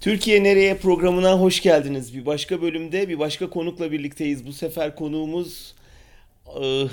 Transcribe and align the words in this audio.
Türkiye 0.00 0.44
Nereye 0.44 0.76
programına 0.76 1.40
hoş 1.40 1.60
geldiniz. 1.60 2.14
Bir 2.14 2.26
başka 2.26 2.62
bölümde 2.62 3.08
bir 3.08 3.18
başka 3.18 3.50
konukla 3.50 3.92
birlikteyiz. 3.92 4.46
Bu 4.46 4.52
sefer 4.52 4.96
konuğumuz 4.96 5.74
e, 6.62 6.84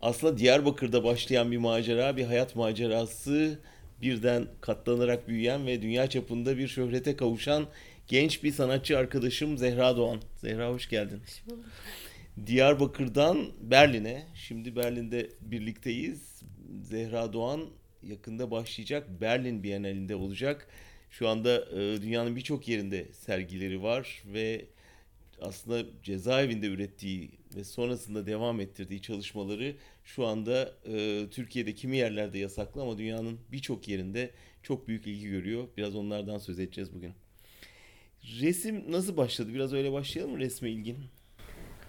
aslında 0.00 0.38
Diyarbakır'da 0.38 1.04
başlayan 1.04 1.52
bir 1.52 1.58
macera, 1.58 2.16
bir 2.16 2.24
hayat 2.24 2.56
macerası. 2.56 3.58
Birden 4.02 4.46
katlanarak 4.60 5.28
büyüyen 5.28 5.66
ve 5.66 5.82
dünya 5.82 6.06
çapında 6.06 6.58
bir 6.58 6.68
şöhrete 6.68 7.16
kavuşan 7.16 7.66
genç 8.08 8.42
bir 8.44 8.52
sanatçı 8.52 8.98
arkadaşım 8.98 9.58
Zehra 9.58 9.96
Doğan. 9.96 10.20
Zehra 10.36 10.70
hoş 10.70 10.88
geldin. 10.88 11.20
Hoş 11.24 11.46
bulduk. 11.46 11.64
Diyarbakır'dan 12.46 13.46
Berlin'e, 13.60 14.22
şimdi 14.34 14.76
Berlin'de 14.76 15.30
birlikteyiz. 15.40 16.42
Zehra 16.82 17.32
Doğan 17.32 17.60
yakında 18.02 18.50
başlayacak 18.50 19.20
Berlin 19.20 19.62
Bienalinde 19.62 20.14
olacak. 20.14 20.68
Şu 21.12 21.28
anda 21.28 21.64
e, 21.70 22.02
dünyanın 22.02 22.36
birçok 22.36 22.68
yerinde 22.68 23.06
sergileri 23.12 23.82
var 23.82 24.22
ve 24.26 24.64
aslında 25.40 25.86
cezaevinde 26.02 26.66
ürettiği 26.66 27.30
ve 27.56 27.64
sonrasında 27.64 28.26
devam 28.26 28.60
ettirdiği 28.60 29.02
çalışmaları 29.02 29.74
şu 30.04 30.26
anda 30.26 30.74
e, 30.86 31.26
Türkiye'de 31.30 31.74
kimi 31.74 31.96
yerlerde 31.96 32.38
yasaklı 32.38 32.82
ama 32.82 32.98
dünyanın 32.98 33.38
birçok 33.52 33.88
yerinde 33.88 34.30
çok 34.62 34.88
büyük 34.88 35.06
ilgi 35.06 35.28
görüyor. 35.28 35.68
Biraz 35.76 35.96
onlardan 35.96 36.38
söz 36.38 36.58
edeceğiz 36.58 36.94
bugün. 36.94 37.12
Resim 38.40 38.92
nasıl 38.92 39.16
başladı? 39.16 39.54
Biraz 39.54 39.72
öyle 39.72 39.92
başlayalım 39.92 40.32
mı 40.32 40.38
resme 40.38 40.70
ilgin? 40.70 40.98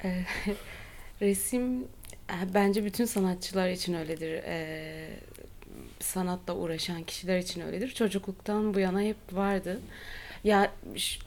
Ee, 0.03 0.23
resim 1.21 1.81
e, 2.29 2.53
bence 2.53 2.85
bütün 2.85 3.05
sanatçılar 3.05 3.69
için 3.69 3.93
öyledir. 3.93 4.43
Sanatla 6.03 6.55
uğraşan 6.55 7.03
kişiler 7.03 7.37
için 7.39 7.61
öyledir. 7.61 7.87
Çocukluktan 7.91 8.73
bu 8.73 8.79
yana 8.79 9.01
hep 9.01 9.17
vardı. 9.31 9.79
Ya 10.43 10.71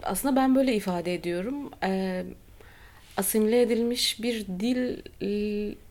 aslında 0.03 0.37
ben 0.37 0.55
böyle 0.55 0.75
ifade 0.75 1.15
ediyorum. 1.15 1.71
Ee, 1.83 2.25
asimile 3.17 3.63
edilmiş 3.63 4.23
bir 4.23 4.47
dil 4.47 4.97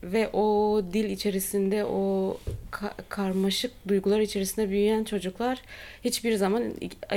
ve 0.04 0.30
o 0.34 0.82
dil 0.94 1.06
içerisinde 1.06 1.86
o 1.86 2.38
ka- 2.72 2.94
karmaşık 3.10 3.72
duygular 3.88 4.20
içerisinde 4.20 4.70
büyüyen 4.70 5.04
çocuklar 5.04 5.62
hiçbir 6.04 6.36
zaman 6.36 6.64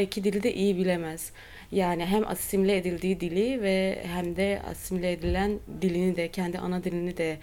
iki 0.00 0.25
dili 0.25 0.43
de 0.43 0.55
iyi 0.55 0.77
bilemez. 0.77 1.33
Yani 1.73 2.06
hem 2.06 2.28
asimile 2.28 2.77
edildiği 2.77 3.21
dili 3.21 3.62
ve 3.62 4.03
hem 4.06 4.37
de 4.37 4.62
asimile 4.71 5.12
edilen 5.12 5.59
dilini 5.83 6.17
de 6.17 6.28
kendi 6.28 6.59
ana 6.59 6.84
dilini 6.84 7.17
de 7.17 7.39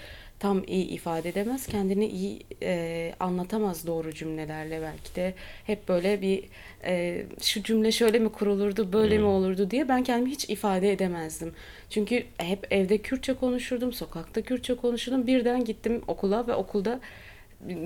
tam 0.45 0.63
iyi 0.67 0.87
ifade 0.87 1.29
edemez. 1.29 1.67
Kendini 1.67 2.07
iyi 2.07 2.39
e, 2.63 3.13
anlatamaz 3.19 3.87
doğru 3.87 4.13
cümlelerle 4.13 4.81
belki 4.81 5.15
de. 5.15 5.33
Hep 5.65 5.87
böyle 5.87 6.21
bir 6.21 6.43
e, 6.83 7.23
şu 7.41 7.63
cümle 7.63 7.91
şöyle 7.91 8.19
mi 8.19 8.29
kurulurdu, 8.29 8.93
böyle 8.93 9.15
hmm. 9.15 9.23
mi 9.23 9.27
olurdu 9.29 9.71
diye 9.71 9.87
ben 9.87 10.03
kendimi 10.03 10.31
hiç 10.31 10.49
ifade 10.49 10.91
edemezdim. 10.91 11.53
Çünkü 11.89 12.23
hep 12.37 12.67
evde 12.71 12.97
Kürtçe 12.97 13.33
konuşurdum, 13.33 13.93
sokakta 13.93 14.41
Kürtçe 14.41 14.75
konuşurdum. 14.75 15.27
Birden 15.27 15.65
gittim 15.65 16.01
okula 16.07 16.47
ve 16.47 16.55
okulda 16.55 16.99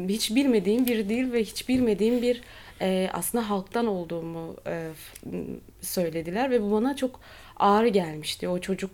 hiç 0.10 0.36
bilmediğim 0.36 0.88
bir 0.88 1.10
dil 1.10 1.32
ve 1.32 1.44
hiç 1.44 1.70
bilmediğim 1.70 2.22
bir 2.22 2.42
e, 2.82 3.10
aslında 3.14 3.50
halktan 3.50 3.88
olduğumu 3.88 4.56
e, 4.68 4.88
söylediler 5.82 6.52
ve 6.52 6.62
bu 6.62 6.72
bana 6.72 6.96
çok 6.96 7.20
ağır 7.60 7.86
gelmişti. 7.86 8.48
O 8.48 8.60
çocuk 8.60 8.92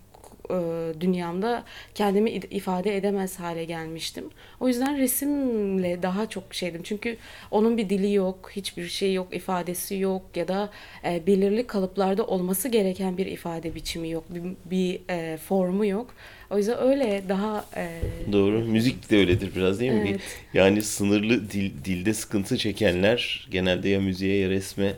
e, 0.50 1.02
dünyamda 1.02 1.64
kendimi 1.96 2.32
ifade 2.32 2.98
edemez 2.98 3.40
hale 3.40 3.66
gelmiştim. 3.66 4.24
O 4.60 4.68
yüzden 4.68 4.98
resimle 4.98 6.02
daha 6.04 6.30
çok 6.30 6.54
şeydim. 6.54 6.82
Çünkü 6.84 7.18
onun 7.52 7.78
bir 7.78 7.90
dili 7.90 8.14
yok, 8.14 8.52
hiçbir 8.56 8.88
şey 8.88 9.14
yok, 9.14 9.36
ifadesi 9.36 9.96
yok 9.96 10.22
ya 10.36 10.48
da 10.48 10.70
e, 11.06 11.28
belirli 11.28 11.68
kalıplarda 11.68 12.26
olması 12.26 12.70
gereken 12.70 13.18
bir 13.18 13.26
ifade 13.26 13.76
biçimi 13.76 14.10
yok, 14.10 14.24
bir, 14.30 14.44
bir 14.66 15.00
e, 15.10 15.38
formu 15.38 15.86
yok. 15.86 16.14
O 16.50 16.58
yüzden 16.58 16.82
öyle 16.82 17.24
daha... 17.30 17.66
E... 17.76 18.02
Doğru. 18.32 18.60
Müzik 18.60 19.10
de 19.12 19.18
öyledir 19.18 19.50
biraz 19.56 19.80
değil 19.80 19.92
mi? 19.92 20.08
Evet. 20.10 20.22
Yani 20.54 20.82
sınırlı 20.82 21.52
dil, 21.52 21.72
dilde 21.86 22.14
sıkıntı 22.14 22.58
çekenler 22.58 23.48
genelde 23.52 23.90
ya 23.90 24.00
müziğe 24.00 24.38
ya 24.38 24.50
resme 24.50 24.94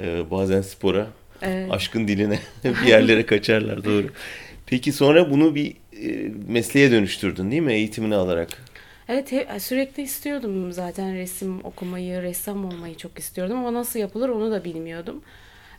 e, 0.00 0.30
bazen 0.30 0.62
spora 0.62 1.06
evet. 1.42 1.72
aşkın 1.72 2.08
diline 2.08 2.38
bir 2.64 2.86
yerlere 2.86 3.26
kaçarlar 3.26 3.84
doğru. 3.84 4.06
Peki 4.66 4.92
sonra 4.92 5.30
bunu 5.30 5.54
bir 5.54 5.76
e, 6.02 6.30
mesleğe 6.48 6.90
dönüştürdün 6.90 7.50
değil 7.50 7.62
mi 7.62 7.72
eğitimini 7.72 8.14
alarak? 8.14 8.48
Evet 9.08 9.32
sürekli 9.58 10.02
istiyordum 10.02 10.72
zaten 10.72 11.14
resim 11.14 11.64
okumayı, 11.64 12.22
ressam 12.22 12.64
olmayı 12.64 12.96
çok 12.96 13.18
istiyordum 13.18 13.58
ama 13.58 13.74
nasıl 13.74 13.98
yapılır 13.98 14.28
onu 14.28 14.50
da 14.50 14.64
bilmiyordum. 14.64 15.22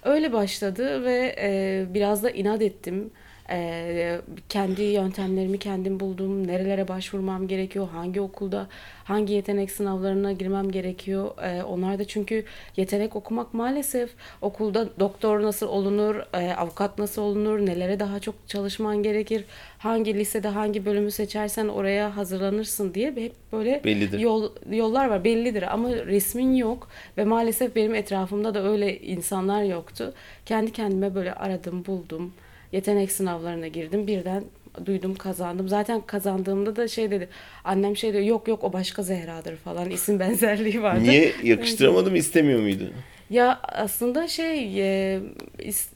Öyle 0.03 0.33
başladı 0.33 1.03
ve 1.03 1.35
e, 1.39 1.85
biraz 1.93 2.23
da 2.23 2.29
inat 2.29 2.61
ettim. 2.61 3.11
E, 3.49 4.21
kendi 4.49 4.81
yöntemlerimi 4.81 5.57
kendim 5.57 5.99
buldum. 5.99 6.47
Nerelere 6.47 6.87
başvurmam 6.87 7.47
gerekiyor, 7.47 7.87
hangi 7.93 8.21
okulda, 8.21 8.67
hangi 9.03 9.33
yetenek 9.33 9.71
sınavlarına 9.71 10.31
girmem 10.31 10.71
gerekiyor. 10.71 11.31
E, 11.43 11.63
onlar 11.63 11.99
da 11.99 12.05
çünkü 12.05 12.43
yetenek 12.77 13.15
okumak 13.15 13.53
maalesef 13.53 14.09
okulda 14.41 14.89
doktor 14.99 15.41
nasıl 15.41 15.67
olunur, 15.67 16.15
e, 16.33 16.53
avukat 16.53 16.97
nasıl 16.97 17.21
olunur, 17.21 17.65
nelere 17.65 17.99
daha 17.99 18.19
çok 18.19 18.35
çalışman 18.47 19.03
gerekir, 19.03 19.45
hangi 19.77 20.13
lisede 20.13 20.47
hangi 20.47 20.85
bölümü 20.85 21.11
seçersen 21.11 21.67
oraya 21.67 22.17
hazırlanırsın 22.17 22.93
diye 22.93 23.11
hep 23.11 23.33
böyle 23.53 23.83
bellidir. 23.83 24.19
yol 24.19 24.49
yollar 24.71 25.09
var 25.09 25.23
bellidir 25.23 25.73
ama 25.73 25.89
resmin 25.91 26.55
yok 26.55 26.87
ve 27.17 27.25
maalesef 27.25 27.75
benim 27.75 27.95
etrafımda 27.95 28.53
da 28.53 28.63
öyle 28.67 28.99
insanlar 28.99 29.63
yoktu. 29.63 30.13
Kendi 30.45 30.71
kendime 30.71 31.15
böyle 31.15 31.33
aradım, 31.33 31.85
buldum 31.85 32.33
yetenek 32.71 33.11
sınavlarına 33.11 33.67
girdim. 33.67 34.07
Birden 34.07 34.43
duydum 34.85 35.15
kazandım. 35.15 35.69
Zaten 35.69 36.01
kazandığımda 36.01 36.75
da 36.75 36.87
şey 36.87 37.11
dedi. 37.11 37.29
Annem 37.63 37.97
şey 37.97 38.13
diyor 38.13 38.23
yok 38.23 38.47
yok 38.47 38.63
o 38.63 38.73
başka 38.73 39.03
Zehra'dır 39.03 39.55
falan 39.55 39.89
isim 39.89 40.19
benzerliği 40.19 40.81
vardı. 40.81 41.03
Niye 41.03 41.31
yakıştıramadım 41.43 42.15
istemiyor 42.15 42.59
muydu? 42.59 42.83
Ya 43.29 43.59
aslında 43.63 44.27
şey 44.27 44.81
e, 44.81 45.19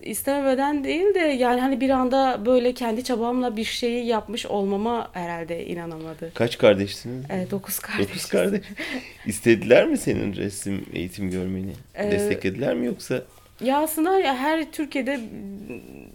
istemeden 0.02 0.84
değil 0.84 1.14
de 1.16 1.20
yani 1.20 1.62
hani 1.62 1.82
bir 1.82 1.90
anda 1.90 2.46
böyle 2.46 2.74
kendi 2.74 3.04
çabamla 3.04 3.58
bir 3.58 3.64
şeyi 3.64 4.06
yapmış 4.06 4.46
olmama 4.46 5.10
herhalde 5.14 5.66
inanamadı. 5.66 6.32
Kaç 6.34 6.58
kardeşsiniz? 6.58 7.26
E, 7.32 7.48
dokuz 7.52 7.80
kardeş. 7.80 8.08
Dokuz 8.10 8.26
kardeş. 8.26 8.62
İstediler 9.26 9.88
mi 9.88 9.98
senin 9.98 10.36
resim 10.36 10.86
eğitim 10.94 11.32
görmeni? 11.32 11.72
Ee, 11.96 12.12
Desteklediler 12.12 12.76
mi 12.76 12.86
yoksa? 12.86 13.24
Ya 13.62 13.78
aslında 13.78 14.20
ya 14.20 14.36
her 14.36 14.72
Türkiye'de 14.72 15.20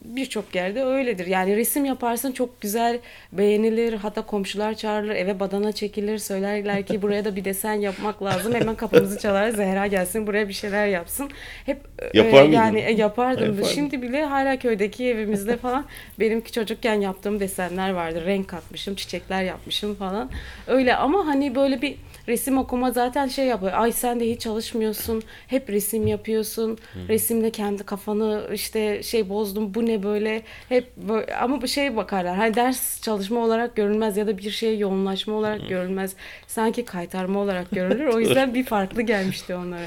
birçok 0.05 0.55
yerde 0.55 0.85
öyledir. 0.85 1.27
Yani 1.27 1.57
resim 1.57 1.85
yaparsın 1.85 2.33
çok 2.33 2.61
güzel 2.61 2.99
beğenilir. 3.33 3.93
Hatta 3.93 4.23
komşular 4.23 4.75
çağırılır 4.75 5.15
eve 5.15 5.41
badana 5.41 5.73
çekilir. 5.73 6.19
Söylerler 6.19 6.87
ki 6.87 7.03
buraya 7.03 7.25
da 7.25 7.37
bir 7.37 7.45
desen 7.45 7.75
yapmak 7.75 8.23
lazım. 8.23 8.55
Hemen 8.55 8.75
kapımızı 8.75 9.19
çalar. 9.19 9.49
Zehra 9.49 9.87
gelsin 9.87 10.27
buraya 10.27 10.49
bir 10.49 10.53
şeyler 10.53 10.87
yapsın. 10.87 11.31
Hep 11.67 11.81
Yapar 12.15 12.45
e, 12.45 12.55
yani 12.55 12.81
e, 12.81 12.93
yapardım. 12.93 13.45
Yapardım. 13.45 13.65
Şimdi 13.75 14.03
bile 14.03 14.25
hala 14.25 14.59
köydeki 14.59 15.05
evimizde 15.05 15.57
falan 15.57 15.85
benimki 16.21 16.53
çocukken 16.53 17.01
yaptığım 17.01 17.41
desenler 17.41 17.91
vardı. 17.91 18.23
Renk 18.27 18.49
katmışım, 18.49 18.95
çiçekler 18.95 19.43
yapmışım 19.43 19.95
falan. 19.95 20.31
Öyle 20.67 20.97
ama 20.97 21.27
hani 21.27 21.55
böyle 21.55 21.83
bir 21.83 21.97
resim 22.29 22.59
okuma 22.59 22.91
zaten 22.91 23.29
şey 23.29 23.47
yapıyor. 23.47 23.73
Ay 23.75 23.93
sen 23.93 24.21
de 24.21 24.31
hiç 24.31 24.41
çalışmıyorsun. 24.41 25.23
Hep 25.47 25.71
resim 25.71 26.07
yapıyorsun. 26.07 26.79
Hı. 26.95 27.09
Resimde 27.09 27.51
kendi 27.51 27.85
kafanı 27.85 28.49
işte 28.55 29.03
şey 29.03 29.29
bozdum. 29.29 29.75
Bu 29.75 29.87
ne 29.87 30.03
böyle? 30.03 30.43
Hep 30.69 30.97
böyle 30.97 31.37
ama 31.37 31.63
bu 31.63 31.69
şey 31.69 31.97
bakarlar. 31.97 32.37
Hani 32.37 32.55
ders 32.55 33.03
çalışma 33.03 33.41
olarak 33.41 33.77
görülmez 33.77 34.17
ya 34.17 34.27
da 34.27 34.39
bir 34.39 34.51
şeye 34.51 34.77
yoğunlaşma 34.77 35.35
olarak 35.35 35.63
Hı. 35.63 35.67
görülmez. 35.67 36.15
Sanki 36.47 36.85
kaytarma 36.85 37.41
olarak 37.41 37.71
görülür. 37.71 38.07
O 38.07 38.19
yüzden 38.21 38.55
bir 38.55 38.65
farklı 38.65 39.03
gelmişti 39.03 39.55
onlara. 39.55 39.87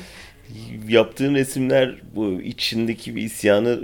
Yaptığın 0.88 1.36
resimler 1.36 1.96
bu 2.16 2.42
içindeki 2.42 3.16
bir 3.16 3.22
isyanı 3.22 3.80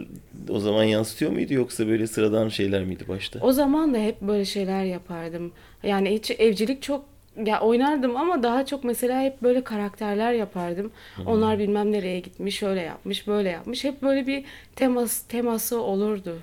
o 0.50 0.60
zaman 0.60 0.84
yansıtıyor 0.84 1.32
muydu 1.32 1.54
yoksa 1.54 1.88
böyle 1.88 2.08
sıradan 2.08 2.50
şeyler 2.50 2.84
miydi 2.84 3.04
başta? 3.08 3.40
O 3.40 3.52
zaman 3.52 3.94
da 3.94 3.98
hep 3.98 4.22
böyle 4.22 4.46
şeyler 4.46 4.84
yapardım. 4.84 5.52
Yani 5.84 6.14
hiç 6.14 6.32
evcilik 6.32 6.82
çok 6.82 7.06
ya 7.46 7.62
oynardım 7.62 8.18
ama 8.18 8.44
daha 8.44 8.66
çok 8.66 8.84
mesela 8.84 9.22
hep 9.22 9.42
böyle 9.42 9.64
karakterler 9.64 10.34
yapardım. 10.34 10.92
Hmm. 11.16 11.28
Onlar 11.28 11.60
bilmem 11.60 11.92
nereye 11.92 12.20
gitmiş, 12.20 12.58
şöyle 12.58 12.82
yapmış, 12.82 13.28
böyle 13.28 13.50
yapmış. 13.50 13.84
Hep 13.84 14.02
böyle 14.02 14.28
bir 14.28 14.44
temas 14.76 15.22
teması 15.22 15.82
olurdu. 15.82 16.38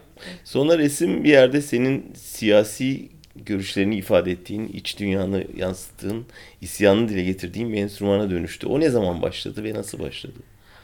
Sonra 0.44 0.78
resim 0.78 1.24
bir 1.24 1.30
yerde 1.30 1.60
senin 1.60 2.12
siyasi 2.14 3.08
görüşlerini 3.36 3.96
ifade 3.96 4.30
ettiğin, 4.30 4.68
iç 4.68 4.98
dünyanı 4.98 5.44
yansıttığın, 5.56 6.26
isyanını 6.60 7.08
dile 7.08 7.22
getirdiğin 7.22 7.72
bir 7.72 7.78
enstrümana 7.78 8.30
dönüştü. 8.30 8.66
O 8.66 8.80
ne 8.80 8.90
zaman 8.90 9.22
başladı 9.22 9.64
ve 9.64 9.74
nasıl 9.74 9.98
başladı? 9.98 10.38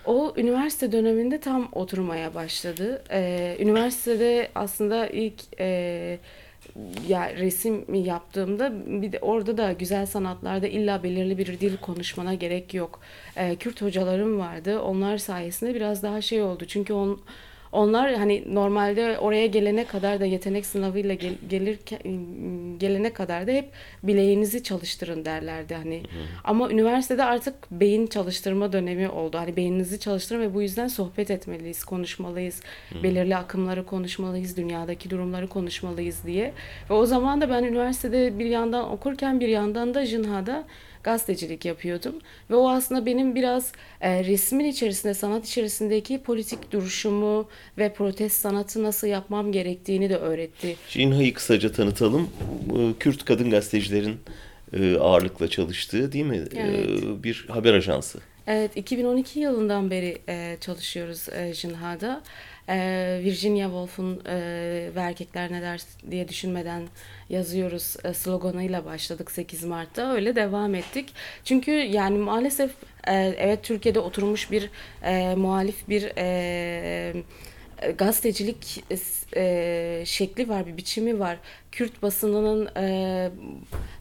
O 0.06 0.35
üniversite 0.37 0.93
döneminde 0.93 1.41
tam 1.41 1.69
oturmaya 1.73 2.35
başladı. 2.35 3.03
Ee, 3.11 3.56
üniversitede 3.61 4.49
aslında 4.55 5.06
ilk 5.06 5.35
e, 5.61 6.19
ya 7.09 7.37
resim 7.37 7.95
yaptığımda 7.95 8.73
bir 9.03 9.13
de 9.13 9.19
orada 9.19 9.59
da 9.59 9.73
güzel 9.73 10.07
sanatlarda 10.07 10.67
illa 10.67 11.03
belirli 11.03 11.39
bir 11.39 11.47
dil 11.61 11.77
konuşmana 11.77 12.35
gerek 12.35 12.75
yok. 12.75 13.01
Ee, 13.37 13.57
Kürt 13.57 13.83
hocalarım 13.83 14.39
vardı. 14.39 14.81
Onlar 14.81 15.19
sayesinde 15.19 15.75
biraz 15.75 16.03
daha 16.03 16.21
şey 16.21 16.43
oldu. 16.43 16.65
Çünkü 16.69 16.93
on, 16.93 17.21
onlar 17.76 18.14
hani 18.14 18.55
normalde 18.55 19.19
oraya 19.19 19.46
gelene 19.46 19.84
kadar 19.84 20.20
da 20.20 20.25
yetenek 20.25 20.67
sınavıyla 20.67 21.14
gel, 21.14 21.34
gelirken 21.50 22.00
gelene 22.78 23.12
kadar 23.12 23.46
da 23.46 23.50
hep 23.50 23.70
bileğinizi 24.02 24.62
çalıştırın 24.62 25.25
derlerdi 25.25 25.75
hani. 25.75 26.02
Ama 26.44 26.70
üniversitede 26.70 27.25
artık 27.25 27.55
beyin 27.70 28.06
çalıştırma 28.06 28.73
dönemi 28.73 29.08
oldu. 29.08 29.38
Hani 29.38 29.56
beyninizi 29.56 30.00
çalıştırın 30.00 30.40
ve 30.40 30.55
bu 30.55 30.62
yüzden 30.62 30.88
sohbet 30.88 31.31
etmeliyiz, 31.31 31.84
konuşmalıyız. 31.84 32.62
Belirli 33.02 33.37
akımları 33.37 33.87
konuşmalıyız, 33.87 34.56
dünyadaki 34.56 35.11
durumları 35.11 35.49
konuşmalıyız 35.49 36.26
diye. 36.26 36.52
Ve 36.90 36.94
o 36.94 37.06
zaman 37.06 37.40
da 37.40 37.50
ben 37.50 37.64
üniversitede 37.64 38.38
bir 38.38 38.46
yandan 38.46 38.93
okurken 38.93 39.40
bir 39.40 39.49
yandan 39.49 39.94
da 39.94 40.06
Jinha'da 40.06 40.64
gazetecilik 41.06 41.64
yapıyordum. 41.64 42.14
Ve 42.50 42.55
o 42.55 42.69
aslında 42.70 43.06
benim 43.06 43.35
biraz 43.35 43.73
e, 44.00 44.25
resmin 44.25 44.64
içerisinde, 44.64 45.14
sanat 45.14 45.47
içerisindeki 45.47 46.23
politik 46.23 46.73
duruşumu 46.73 47.49
ve 47.79 47.93
protest 47.93 48.41
sanatı 48.41 48.82
nasıl 48.82 49.06
yapmam 49.06 49.53
gerektiğini 49.53 50.11
de 50.11 50.17
öğretti. 50.17 50.76
Jinha'yı 50.88 51.35
kısaca 51.35 51.73
tanıtalım. 51.73 52.31
E, 52.79 52.93
Kürt 53.00 53.25
kadın 53.25 53.50
gazetecilerin 53.50 54.17
e, 54.73 54.97
ağırlıkla 54.97 55.49
çalıştığı 55.49 56.12
değil 56.12 56.25
mi? 56.25 56.44
E, 56.55 56.61
Evet. 56.61 56.88
Bir 57.25 57.47
haber 57.49 57.75
ajansı. 57.75 58.19
Evet, 58.47 58.76
2012 58.76 59.41
yılından 59.41 59.91
beri 59.91 60.19
e, 60.29 60.56
çalışıyoruz 60.61 61.29
e, 61.29 61.55
Jinha'da. 61.55 62.23
E, 62.69 63.21
Virginia 63.25 63.67
Woolf'un 63.67 64.21
e, 64.27 64.35
ve 64.97 65.01
erkekler 65.01 65.53
ne 65.53 65.63
der 65.63 65.81
diye 66.11 66.29
düşünmeden 66.29 66.83
yazıyoruz 67.29 67.97
e, 68.05 68.15
sloganıyla 68.15 68.85
başladık 68.85 69.31
8 69.31 69.65
Mart'ta. 69.65 70.13
Öyle 70.13 70.37
devam 70.37 70.75
ettik. 70.75 71.13
Çünkü 71.45 71.71
yani 71.71 72.19
maalesef 72.19 72.71
e, 73.07 73.15
evet 73.39 73.63
Türkiye'de 73.63 74.01
oturmuş 74.01 74.51
bir 74.51 74.71
e, 75.03 75.35
muhalif 75.35 75.89
bir 75.89 76.13
e, 76.17 77.23
e, 77.83 77.91
gazetecilik 77.91 78.85
e, 79.37 80.03
şekli 80.07 80.49
var, 80.49 80.67
bir 80.67 80.77
biçimi 80.77 81.19
var. 81.19 81.39
Kürt 81.76 82.02
basınının 82.02 82.69
e, 82.76 83.31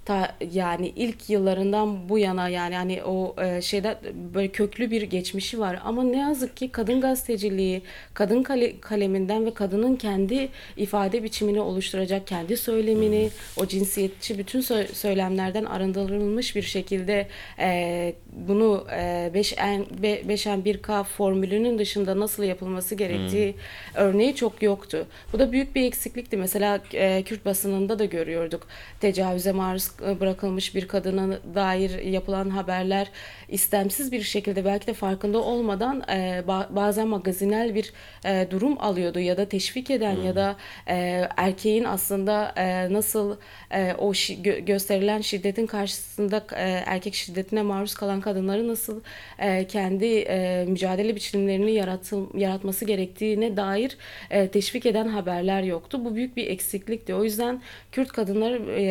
ta, 0.05 0.35
yani 0.53 0.93
ilk 0.95 1.29
yıllarından 1.29 2.09
bu 2.09 2.19
yana 2.19 2.49
yani 2.49 2.75
hani 2.75 3.03
o 3.03 3.35
e, 3.43 3.61
şeyde 3.61 3.97
böyle 4.33 4.47
köklü 4.47 4.91
bir 4.91 5.01
geçmişi 5.01 5.59
var 5.59 5.79
ama 5.83 6.03
ne 6.03 6.17
yazık 6.17 6.57
ki 6.57 6.69
kadın 6.71 7.01
gazeteciliği, 7.01 7.81
kadın 8.13 8.43
kale, 8.43 8.79
kaleminden 8.79 9.45
ve 9.45 9.53
kadının 9.53 9.95
kendi 9.95 10.49
ifade 10.77 11.23
biçimini 11.23 11.61
oluşturacak 11.61 12.27
kendi 12.27 12.57
söylemini, 12.57 13.29
o 13.57 13.65
cinsiyetçi 13.65 14.37
bütün 14.37 14.61
sö- 14.61 14.93
söylemlerden 14.93 15.65
arındırılmış 15.65 16.55
bir 16.55 16.61
şekilde 16.61 17.27
e, 17.59 18.13
bunu 18.47 18.87
e, 18.91 19.31
5N 19.33 19.85
5N1K 20.01 21.03
formülünün 21.03 21.79
dışında 21.79 22.19
nasıl 22.19 22.43
yapılması 22.43 22.95
gerektiği 22.95 23.55
örneği 23.95 24.35
çok 24.35 24.61
yoktu. 24.63 25.07
Bu 25.33 25.39
da 25.39 25.51
büyük 25.51 25.75
bir 25.75 25.83
eksiklikti. 25.83 26.37
Mesela 26.37 26.81
e, 26.93 27.23
Kürt 27.23 27.45
basınında 27.65 27.99
da 27.99 28.05
görüyorduk. 28.05 28.67
Tecavüze 28.99 29.51
maruz 29.51 29.89
bırakılmış 30.19 30.75
bir 30.75 30.87
kadına 30.87 31.37
dair 31.55 31.99
yapılan 32.03 32.49
haberler 32.49 33.07
istemsiz 33.49 34.11
bir 34.11 34.21
şekilde 34.21 34.65
belki 34.65 34.87
de 34.87 34.93
farkında 34.93 35.37
olmadan 35.39 36.03
e, 36.09 36.43
ba- 36.47 36.75
bazen 36.75 37.07
magazinel 37.07 37.75
bir 37.75 37.93
e, 38.25 38.47
durum 38.51 38.77
alıyordu 38.81 39.19
ya 39.19 39.37
da 39.37 39.45
teşvik 39.49 39.91
eden 39.91 40.21
ya 40.21 40.35
da 40.35 40.55
e, 40.87 41.27
erkeğin 41.37 41.83
aslında 41.83 42.53
e, 42.57 42.93
nasıl 42.93 43.35
e, 43.71 43.93
o 43.97 44.11
şi- 44.13 44.41
gö- 44.41 44.65
gösterilen 44.65 45.21
şiddetin 45.21 45.65
karşısında 45.65 46.45
e, 46.55 46.63
erkek 46.85 47.13
şiddetine 47.15 47.61
maruz 47.61 47.93
kalan 47.93 48.21
kadınları 48.21 48.67
nasıl 48.67 49.01
e, 49.39 49.67
kendi 49.67 50.05
e, 50.05 50.65
mücadele 50.67 51.15
biçimlerini 51.15 51.71
yaratıl- 51.71 52.37
yaratması 52.39 52.85
gerektiğine 52.85 53.57
dair 53.57 53.97
e, 54.29 54.47
teşvik 54.47 54.85
eden 54.85 55.07
haberler 55.07 55.63
yoktu. 55.63 56.05
Bu 56.05 56.15
büyük 56.15 56.37
bir 56.37 56.47
eksiklikti. 56.47 57.15
O 57.15 57.23
yüzden 57.23 57.54
Kürt 57.91 58.11
kadınları 58.11 58.71
e, 58.71 58.83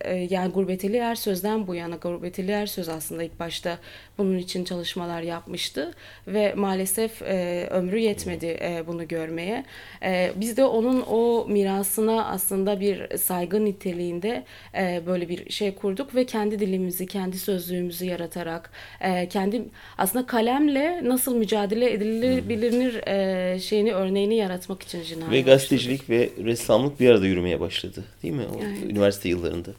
e, 0.00 0.28
yani 0.30 0.52
Gurbeteli 0.52 0.96
Er 0.96 1.14
Söz'den 1.14 1.66
bu 1.66 1.74
yana 1.74 1.96
Gurbeteli 1.96 2.50
Er 2.50 2.66
Söz 2.66 2.88
aslında 2.88 3.22
ilk 3.22 3.40
başta 3.40 3.78
bunun 4.18 4.38
için 4.38 4.64
çalışmalar 4.64 5.22
yapmıştı 5.22 5.94
ve 6.26 6.54
maalesef 6.54 7.22
e, 7.22 7.66
ömrü 7.70 7.98
yetmedi 7.98 8.46
e, 8.46 8.84
bunu 8.86 9.08
görmeye. 9.08 9.64
E, 10.02 10.32
biz 10.36 10.56
de 10.56 10.64
onun 10.64 11.00
o 11.00 11.46
mirasına 11.48 12.24
aslında 12.24 12.80
bir 12.80 13.16
saygı 13.16 13.64
niteliğinde 13.64 14.44
e, 14.74 15.02
böyle 15.06 15.28
bir 15.28 15.50
şey 15.50 15.74
kurduk 15.74 16.14
ve 16.14 16.26
kendi 16.26 16.58
dilimizi, 16.58 17.06
kendi 17.06 17.38
sözlüğümüzü 17.38 18.04
yaratarak 18.04 18.70
e, 19.00 19.28
kendi 19.28 19.62
aslında 19.98 20.26
kalemle 20.26 21.00
nasıl 21.04 21.36
mücadele 21.36 21.92
edilebilir 21.92 23.06
e, 23.06 23.58
şeyini 23.58 23.92
örneğini 23.92 24.36
yaratmak 24.36 24.82
için 24.82 25.02
Jinay'ı 25.02 25.30
Ve 25.30 25.40
gazetecilik 25.40 26.10
ve 26.10 26.30
ressamlık 26.44 27.00
bir 27.00 27.10
arada 27.10 27.26
yürümeye 27.26 27.60
başladı 27.60 28.04
değil 28.22 28.34
mi? 28.34 28.46
O 28.54 28.58
Evet. 28.62 28.90
Üniversite 28.90 29.28
yıllarında. 29.28 29.70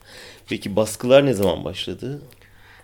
Peki 0.50 0.76
baskılar 0.76 1.26
ne 1.26 1.34
zaman 1.34 1.66
başladı? 1.66 2.22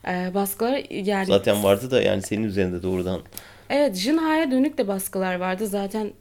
E, 0.07 0.33
baskılar 0.33 0.83
yani 0.89 1.25
Zaten 1.25 1.63
vardı 1.63 1.91
da 1.91 2.01
yani 2.01 2.21
senin 2.21 2.43
üzerinde 2.43 2.83
doğrudan. 2.83 3.21
Evet, 3.69 3.95
Jinha'ya 3.95 4.51
dönük 4.51 4.77
de 4.77 4.87
baskılar 4.87 5.35
vardı. 5.35 5.67
Zaten 5.67 6.11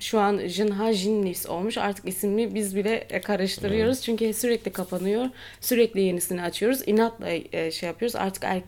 şu 0.00 0.18
an 0.20 0.46
Jinha 0.46 0.92
Jinnis 0.92 1.46
olmuş. 1.46 1.78
Artık 1.78 2.08
ismini 2.08 2.54
biz 2.54 2.76
bile 2.76 3.06
karıştırıyoruz. 3.24 4.02
Çünkü 4.02 4.32
sürekli 4.34 4.70
kapanıyor. 4.72 5.24
Sürekli 5.60 6.00
yenisini 6.00 6.42
açıyoruz. 6.42 6.80
İnatla 6.86 7.30
e, 7.52 7.70
şey 7.70 7.86
yapıyoruz. 7.86 8.16
Artık 8.16 8.44
er- 8.44 8.62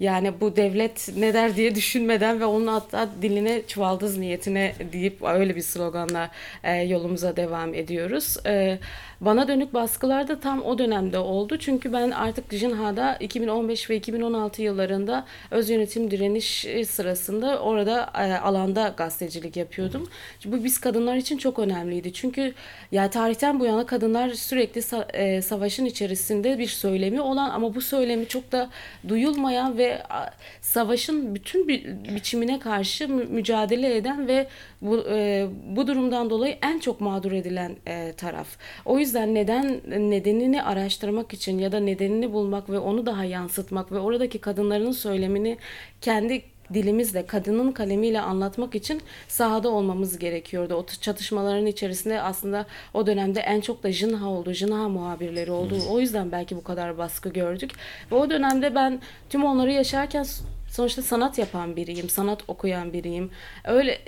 yani 0.00 0.32
bu 0.40 0.56
devlet 0.56 1.08
ne 1.16 1.34
der 1.34 1.56
diye 1.56 1.74
düşünmeden 1.74 2.40
ve 2.40 2.44
onun 2.44 2.66
hatta 2.66 3.08
diline 3.22 3.62
çuvaldız 3.66 4.18
niyetine 4.18 4.74
deyip 4.92 5.22
öyle 5.22 5.56
bir 5.56 5.60
sloganla 5.62 6.30
e, 6.64 6.72
yolumuza 6.76 7.36
devam 7.36 7.74
ediyoruz. 7.74 8.36
E, 8.46 8.78
bana 9.20 9.48
dönük 9.48 9.74
baskılar 9.74 10.28
da 10.28 10.40
tam 10.40 10.62
o 10.62 10.78
dönemde 10.78 11.18
oldu. 11.18 11.58
Çünkü 11.58 11.92
ben 11.92 12.10
artık 12.10 12.52
Jinha'da 12.52 13.16
2015 13.20 13.90
ve 13.90 13.96
2016 13.96 14.62
yıllarında 14.62 15.26
öz 15.50 15.70
yönetim 15.70 16.10
direniş 16.10 16.66
sırasında 16.88 17.58
orada 17.58 18.10
e, 18.18 18.32
alanda 18.38 18.94
gazetecilik 18.96 19.56
yapıyordum. 19.56 20.08
Bu 20.54 20.64
biz 20.64 20.78
kadınlar 20.78 21.16
için 21.16 21.38
çok 21.38 21.58
önemliydi. 21.58 22.12
Çünkü 22.12 22.54
ya 22.92 23.10
tarihten 23.10 23.60
bu 23.60 23.64
yana 23.64 23.86
kadınlar 23.86 24.30
sürekli 24.30 24.80
sa- 24.80 25.12
e, 25.16 25.42
savaşın 25.42 25.84
içerisinde 25.84 26.58
bir 26.58 26.66
söylemi 26.66 27.20
olan 27.20 27.50
ama 27.50 27.74
bu 27.74 27.80
söylemi 27.80 28.28
çok 28.28 28.52
da 28.52 28.70
duyulmayan 29.08 29.78
ve 29.78 30.02
savaşın 30.60 31.34
bütün 31.34 31.68
bir 31.68 31.84
biçimine 32.14 32.58
karşı 32.58 33.08
mü- 33.08 33.24
mücadele 33.24 33.96
eden 33.96 34.28
ve 34.28 34.46
bu 34.82 35.04
e, 35.10 35.46
bu 35.76 35.86
durumdan 35.86 36.30
dolayı 36.30 36.56
en 36.62 36.78
çok 36.78 37.00
mağdur 37.00 37.32
edilen 37.32 37.76
e, 37.86 38.12
taraf. 38.12 38.48
O 38.84 38.98
yüzden 38.98 39.34
neden 39.34 39.80
nedenini 40.10 40.62
araştırmak 40.62 41.32
için 41.34 41.58
ya 41.58 41.72
da 41.72 41.80
nedenini 41.80 42.32
bulmak 42.32 42.70
ve 42.70 42.78
onu 42.78 43.06
daha 43.06 43.24
yansıtmak 43.24 43.92
ve 43.92 43.98
oradaki 43.98 44.38
kadınların 44.38 44.92
söylemini 44.92 45.58
kendi 46.00 46.42
dilimizle, 46.72 47.26
kadının 47.26 47.72
kalemiyle 47.72 48.20
anlatmak 48.20 48.74
için 48.74 49.02
sahada 49.28 49.68
olmamız 49.68 50.18
gerekiyordu. 50.18 50.74
O 50.74 50.86
çatışmaların 51.00 51.66
içerisinde 51.66 52.20
aslında 52.20 52.66
o 52.94 53.06
dönemde 53.06 53.40
en 53.40 53.60
çok 53.60 53.82
da 53.82 53.92
Jinha 53.92 54.28
oldu, 54.28 54.52
Jinha 54.52 54.88
muhabirleri 54.88 55.50
oldu. 55.50 55.78
O 55.90 56.00
yüzden 56.00 56.32
belki 56.32 56.56
bu 56.56 56.64
kadar 56.64 56.98
baskı 56.98 57.28
gördük. 57.28 57.70
Ve 58.12 58.14
o 58.14 58.30
dönemde 58.30 58.74
ben 58.74 59.00
tüm 59.30 59.44
onları 59.44 59.72
yaşarken 59.72 60.26
sonuçta 60.70 61.02
sanat 61.02 61.38
yapan 61.38 61.76
biriyim, 61.76 62.08
sanat 62.08 62.42
okuyan 62.48 62.92
biriyim. 62.92 63.30
Öyle 63.64 63.98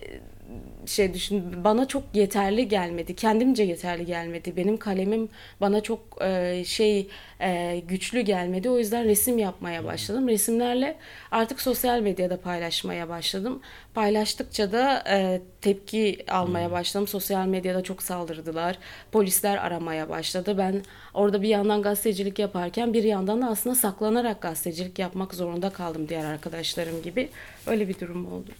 şey 0.87 1.15
düşün 1.15 1.65
bana 1.65 1.89
çok 1.89 2.03
yeterli 2.15 2.69
gelmedi. 2.69 3.17
Kendimce 3.17 3.63
yeterli 3.63 4.07
gelmedi. 4.07 4.57
Benim 4.57 4.77
kalemim 4.77 5.29
bana 5.61 5.81
çok 5.81 6.01
e, 6.23 6.63
şey 6.67 7.09
e, 7.41 7.83
güçlü 7.89 8.21
gelmedi. 8.21 8.71
O 8.71 8.79
yüzden 8.79 9.05
resim 9.05 9.39
yapmaya 9.39 9.85
başladım. 9.85 10.29
Resimlerle 10.29 10.97
artık 11.31 11.61
sosyal 11.61 12.01
medyada 12.01 12.41
paylaşmaya 12.41 13.09
başladım. 13.09 13.61
Paylaştıkça 13.95 14.73
da 14.73 15.05
e, 15.09 15.41
tepki 15.61 16.25
almaya 16.29 16.71
başladım. 16.71 17.07
Sosyal 17.07 17.47
medyada 17.47 17.83
çok 17.83 18.03
saldırdılar. 18.03 18.79
Polisler 19.13 19.57
aramaya 19.57 20.09
başladı. 20.09 20.59
Ben 20.59 20.83
orada 21.15 21.43
bir 21.43 21.49
yandan 21.49 21.83
gazetecilik 21.83 22.39
yaparken 22.39 22.93
bir 22.93 23.05
yandan 23.05 23.43
da 23.43 23.47
aslında 23.47 23.77
saklanarak 23.77 24.41
gazetecilik 24.43 24.99
yapmak 24.99 25.35
zorunda 25.35 25.71
kaldım 25.71 26.09
diğer 26.09 26.25
arkadaşlarım 26.25 27.03
gibi. 27.03 27.29
Öyle 27.67 27.89
bir 27.89 28.01
durum 28.01 28.33
oldu. 28.33 28.51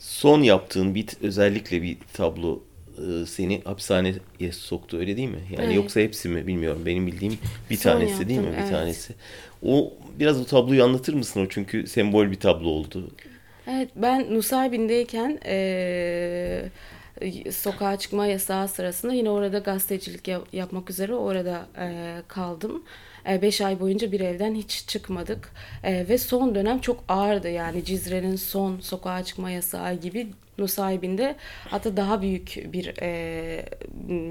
Son 0.00 0.42
yaptığın 0.42 0.94
bir 0.94 1.08
özellikle 1.22 1.82
bir 1.82 1.98
tablo 2.14 2.62
e, 3.22 3.26
seni 3.26 3.62
hapishaneye 3.64 4.52
soktu 4.52 4.96
öyle 4.98 5.16
değil 5.16 5.28
mi? 5.28 5.42
Yani 5.50 5.74
Evet. 5.74 5.74
yoksa 5.74 6.00
hepsi 6.00 6.28
mi 6.28 6.46
bilmiyorum. 6.46 6.86
Benim 6.86 7.06
bildiğim 7.06 7.38
bir 7.70 7.78
Son 7.78 7.80
tanesi 7.80 8.28
değil 8.28 8.40
mi? 8.40 8.46
yaptım, 8.46 8.56
Bir 8.56 8.64
evet. 8.64 8.66
tanesi. 8.66 9.14
O 9.62 9.94
biraz 10.18 10.40
o 10.40 10.44
tabloyu 10.44 10.84
anlatır 10.84 11.14
mısın 11.14 11.40
o 11.46 11.48
çünkü 11.48 11.86
sembol 11.86 12.30
bir 12.30 12.40
tablo 12.40 12.68
oldu. 12.68 13.10
Evet 13.66 13.90
ben 13.96 14.34
Nusaybin'deyken 14.34 15.38
eee 15.44 16.70
e, 17.20 17.52
sokağa 17.52 17.98
çıkma 17.98 18.26
yasağı 18.26 18.68
sırasında 18.68 19.12
yine 19.12 19.30
orada 19.30 19.58
gazetecilik 19.58 20.28
yap- 20.28 20.54
yapmak 20.54 20.90
üzere 20.90 21.14
orada 21.14 21.66
e, 21.78 22.16
kaldım. 22.28 22.84
5 23.26 23.60
ay 23.60 23.80
boyunca 23.80 24.12
bir 24.12 24.20
evden 24.20 24.54
hiç 24.54 24.88
çıkmadık. 24.88 25.52
E, 25.84 26.08
ve 26.08 26.18
son 26.18 26.54
dönem 26.54 26.80
çok 26.80 27.04
ağırdı 27.08 27.50
yani 27.50 27.84
Cizre'nin 27.84 28.36
son 28.36 28.80
sokağa 28.80 29.24
çıkma 29.24 29.50
yasağı 29.50 29.94
gibi 29.94 30.26
Nusaybin'de 30.60 31.36
hatta 31.68 31.96
daha 31.96 32.22
büyük 32.22 32.72
bir 32.72 32.94
e, 33.02 33.64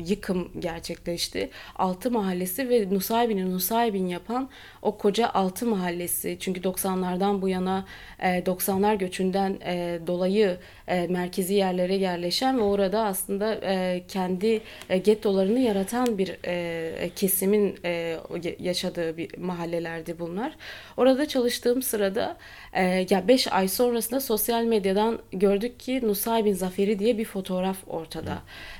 yıkım 0.05 0.51
gerçekleşti. 0.59 1.49
Altı 1.75 2.11
mahallesi 2.11 2.69
ve 2.69 2.89
Nusaybin'i 2.93 3.51
Nusaybin 3.51 4.07
yapan 4.07 4.49
o 4.81 4.97
koca 4.97 5.29
altı 5.29 5.65
mahallesi 5.65 6.37
çünkü 6.39 6.61
90'lardan 6.61 7.41
bu 7.41 7.49
yana 7.49 7.85
e, 8.19 8.39
90'lar 8.39 8.97
göçünden 8.97 9.57
e, 9.65 9.99
dolayı 10.07 10.57
e, 10.87 11.07
merkezi 11.07 11.53
yerlere 11.53 11.95
yerleşen 11.95 12.57
ve 12.57 12.61
orada 12.61 13.05
aslında 13.05 13.55
e, 13.63 14.03
kendi 14.07 14.61
e, 14.89 14.97
gettolarını 14.97 15.59
yaratan 15.59 16.17
bir 16.17 16.37
e, 16.45 17.09
kesimin 17.15 17.79
e, 17.85 18.17
yaşadığı 18.59 19.17
bir 19.17 19.37
mahallelerdi 19.37 20.19
bunlar. 20.19 20.55
Orada 20.97 21.27
çalıştığım 21.27 21.81
sırada 21.81 22.37
e, 22.73 23.05
ya 23.09 23.27
5 23.27 23.51
ay 23.51 23.67
sonrasında 23.67 24.21
sosyal 24.21 24.63
medyadan 24.63 25.19
gördük 25.31 25.79
ki 25.79 26.01
Nusaybin 26.19 26.53
Zaferi 26.53 26.99
diye 26.99 27.17
bir 27.17 27.25
fotoğraf 27.25 27.77
ortada. 27.87 28.31
Hı. 28.31 28.39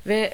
Ve 0.10 0.34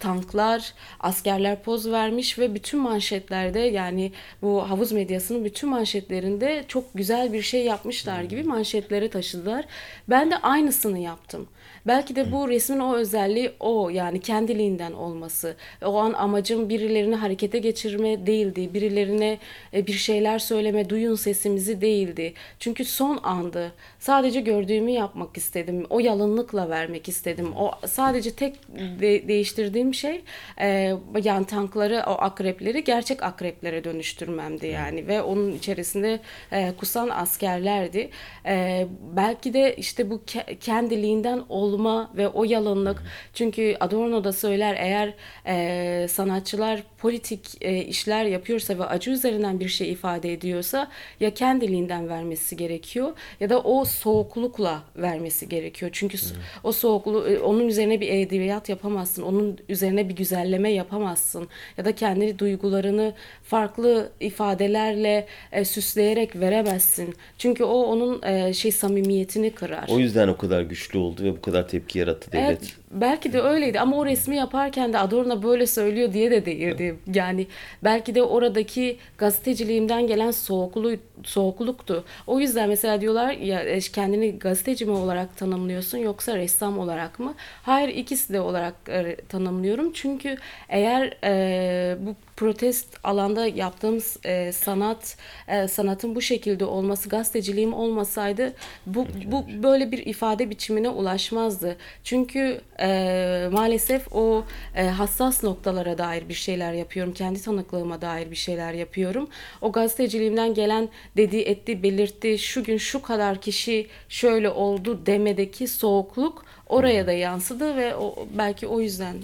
tanklar, 0.00 0.74
askerler 1.00 1.62
poz 1.62 1.90
vermiş 1.90 2.38
ve 2.38 2.54
bütün 2.54 2.80
manşetlerde 2.80 3.58
yani 3.58 4.12
bu 4.42 4.70
havuz 4.70 4.92
medyasının 4.92 5.44
bütün 5.44 5.70
manşetlerinde 5.70 6.64
çok 6.68 6.84
güzel 6.94 7.32
bir 7.32 7.42
şey 7.42 7.64
yapmışlar 7.64 8.22
gibi 8.22 8.42
manşetlere 8.42 9.08
taşıdılar. 9.08 9.64
Ben 10.08 10.30
de 10.30 10.36
aynısını 10.36 10.98
yaptım. 10.98 11.48
Belki 11.90 12.16
de 12.16 12.32
bu 12.32 12.48
resmin 12.48 12.78
o 12.78 12.94
özelliği 12.96 13.52
o 13.60 13.88
yani 13.90 14.20
kendiliğinden 14.20 14.92
olması. 14.92 15.56
O 15.84 15.96
an 15.96 16.12
amacım 16.12 16.68
birilerini 16.68 17.14
harekete 17.14 17.58
geçirme 17.58 18.26
değildi. 18.26 18.74
Birilerine 18.74 19.38
e, 19.74 19.86
bir 19.86 19.92
şeyler 19.92 20.38
söyleme, 20.38 20.90
duyun 20.90 21.14
sesimizi 21.14 21.80
değildi. 21.80 22.34
Çünkü 22.58 22.84
son 22.84 23.20
andı. 23.22 23.72
Sadece 23.98 24.40
gördüğümü 24.40 24.90
yapmak 24.90 25.36
istedim. 25.36 25.86
O 25.90 26.00
yalınlıkla 26.00 26.68
vermek 26.70 27.08
istedim. 27.08 27.52
O 27.56 27.70
sadece 27.86 28.30
tek 28.34 28.54
de- 29.00 29.28
değiştirdiğim 29.28 29.94
şey 29.94 30.20
e, 30.60 30.94
yani 31.24 31.46
tankları, 31.46 32.02
o 32.06 32.10
akrepleri 32.10 32.84
gerçek 32.84 33.22
akreplere 33.22 33.84
dönüştürmemdi 33.84 34.66
yani 34.66 35.06
ve 35.06 35.22
onun 35.22 35.52
içerisinde 35.52 36.20
e, 36.52 36.72
kusan 36.78 37.08
askerlerdi. 37.08 38.10
E, 38.46 38.86
belki 39.16 39.54
de 39.54 39.76
işte 39.76 40.10
bu 40.10 40.14
ke- 40.26 40.58
kendiliğinden 40.58 41.42
olma 41.48 41.79
ve 42.16 42.28
o 42.28 42.44
yalınlık. 42.44 43.02
Çünkü 43.34 43.76
Adorno 43.80 44.24
da 44.24 44.32
söyler 44.32 44.76
eğer 44.78 45.14
e, 45.46 46.08
sanatçılar 46.08 46.82
politik 46.98 47.40
e, 47.60 47.84
işler 47.84 48.24
yapıyorsa 48.24 48.78
ve 48.78 48.84
acı 48.84 49.10
üzerinden 49.10 49.60
bir 49.60 49.68
şey 49.68 49.92
ifade 49.92 50.32
ediyorsa 50.32 50.90
ya 51.20 51.34
kendiliğinden 51.34 52.08
vermesi 52.08 52.56
gerekiyor 52.56 53.12
ya 53.40 53.50
da 53.50 53.60
o 53.60 53.84
soğuklukla 53.84 54.82
vermesi 54.96 55.48
gerekiyor. 55.48 55.90
Çünkü 55.94 56.18
evet. 56.22 56.36
o 56.64 56.72
soğukluğu 56.72 57.28
e, 57.28 57.38
onun 57.38 57.68
üzerine 57.68 58.00
bir 58.00 58.08
edebiyat 58.08 58.68
yapamazsın. 58.68 59.22
Onun 59.22 59.58
üzerine 59.68 60.08
bir 60.08 60.16
güzelleme 60.16 60.70
yapamazsın. 60.72 61.48
Ya 61.78 61.84
da 61.84 61.94
kendi 61.94 62.38
duygularını 62.38 63.14
farklı 63.42 64.10
ifadelerle 64.20 65.26
e, 65.52 65.64
süsleyerek 65.64 66.36
veremezsin. 66.36 67.14
Çünkü 67.38 67.64
o 67.64 67.82
onun 67.82 68.22
e, 68.22 68.52
şey 68.52 68.72
samimiyetini 68.72 69.50
kırar. 69.50 69.84
O 69.88 69.98
yüzden 69.98 70.28
o 70.28 70.36
kadar 70.36 70.62
güçlü 70.62 70.98
oldu 70.98 71.24
ve 71.24 71.36
bu 71.36 71.40
kadar 71.40 71.59
tepki 71.66 71.98
yarattı 71.98 72.32
devlet. 72.32 72.48
Evet, 72.48 72.76
belki 72.90 73.32
de 73.32 73.40
öyleydi 73.40 73.80
ama 73.80 73.96
o 73.96 74.06
resmi 74.06 74.36
yaparken 74.36 74.92
de 74.92 74.98
Adorno 74.98 75.42
böyle 75.42 75.66
söylüyor 75.66 76.12
diye 76.12 76.30
de 76.30 76.46
değildi. 76.46 76.96
Yani 77.14 77.46
belki 77.84 78.14
de 78.14 78.22
oradaki 78.22 78.98
gazeteciliğimden 79.18 80.06
gelen 80.06 80.30
soğukluğu 80.30 80.96
soğukluktu. 81.24 82.04
O 82.26 82.40
yüzden 82.40 82.68
mesela 82.68 83.00
diyorlar 83.00 83.32
ya 83.32 83.60
e, 83.60 83.80
kendini 83.80 84.38
gazeteci 84.38 84.86
mi 84.86 84.92
olarak 84.92 85.36
tanımlıyorsun 85.36 85.98
yoksa 85.98 86.36
ressam 86.36 86.78
olarak 86.78 87.18
mı? 87.18 87.34
Hayır 87.62 87.88
ikisi 87.88 88.32
de 88.32 88.40
olarak 88.40 88.74
e, 88.88 89.16
tanımlıyorum. 89.28 89.92
Çünkü 89.92 90.36
eğer 90.68 91.14
e, 91.24 91.96
bu 92.00 92.14
protest 92.36 92.96
alanda 93.04 93.46
yaptığım 93.46 93.98
e, 94.24 94.52
sanat 94.52 95.16
e, 95.48 95.68
sanatın 95.68 96.14
bu 96.14 96.22
şekilde 96.22 96.64
olması 96.64 97.08
gazeteciliğim 97.08 97.74
olmasaydı 97.74 98.52
bu 98.86 99.06
bu 99.26 99.44
böyle 99.62 99.92
bir 99.92 100.06
ifade 100.06 100.50
biçimine 100.50 100.88
ulaşmazdı. 100.88 101.76
Çünkü 102.04 102.60
e, 102.80 103.48
maalesef 103.52 104.12
o 104.12 104.44
e, 104.76 104.84
hassas 104.84 105.44
noktalara 105.44 105.98
dair 105.98 106.28
bir 106.28 106.34
şeyler 106.34 106.72
yapıyorum. 106.72 107.12
Kendi 107.12 107.42
tanıklığıma 107.42 108.00
dair 108.00 108.30
bir 108.30 108.36
şeyler 108.36 108.72
yapıyorum. 108.72 109.28
O 109.60 109.72
gazeteciliğimden 109.72 110.54
gelen 110.54 110.88
dedi 111.16 111.36
etti 111.36 111.82
belirtti 111.82 112.38
şu 112.38 112.64
gün 112.64 112.76
şu 112.76 113.02
kadar 113.02 113.40
kişi 113.40 113.86
şöyle 114.08 114.50
oldu 114.50 115.06
demedeki 115.06 115.66
soğukluk 115.68 116.44
oraya 116.70 117.06
da 117.06 117.12
yansıdı 117.12 117.76
ve 117.76 117.96
o, 117.96 118.14
belki 118.38 118.66
o 118.66 118.80
yüzden. 118.80 119.16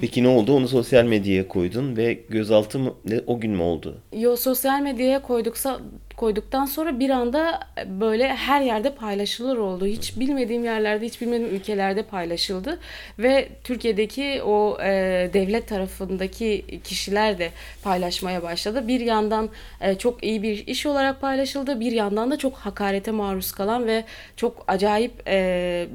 Peki 0.00 0.22
ne 0.22 0.28
oldu? 0.28 0.52
Onu 0.52 0.68
sosyal 0.68 1.04
medyaya 1.04 1.48
koydun 1.48 1.96
ve 1.96 2.12
gözaltı 2.28 2.78
mı, 2.78 2.94
o 3.26 3.40
gün 3.40 3.50
mü 3.50 3.62
oldu? 3.62 3.98
Yo 4.12 4.36
sosyal 4.36 4.80
medyaya 4.80 5.22
koyduksa 5.22 5.80
koyduktan 6.18 6.64
sonra 6.64 7.00
bir 7.00 7.10
anda 7.10 7.60
böyle 7.86 8.28
her 8.28 8.60
yerde 8.60 8.94
paylaşılır 8.94 9.56
oldu. 9.56 9.86
Hiç 9.86 10.18
bilmediğim 10.20 10.64
yerlerde, 10.64 11.06
hiç 11.06 11.20
bilmediğim 11.20 11.54
ülkelerde 11.54 12.02
paylaşıldı 12.02 12.78
ve 13.18 13.48
Türkiye'deki 13.64 14.42
o 14.42 14.78
e, 14.82 14.90
devlet 15.32 15.68
tarafındaki 15.68 16.80
kişiler 16.84 17.38
de 17.38 17.50
paylaşmaya 17.82 18.42
başladı. 18.42 18.88
Bir 18.88 19.00
yandan 19.00 19.48
e, 19.80 19.94
çok 19.94 20.24
iyi 20.24 20.42
bir 20.42 20.66
iş 20.66 20.86
olarak 20.86 21.20
paylaşıldı, 21.20 21.80
bir 21.80 21.92
yandan 21.92 22.30
da 22.30 22.38
çok 22.38 22.54
hakarete 22.54 23.10
maruz 23.10 23.52
kalan 23.52 23.86
ve 23.86 24.04
çok 24.36 24.64
acayip 24.66 25.12
e, 25.26 25.86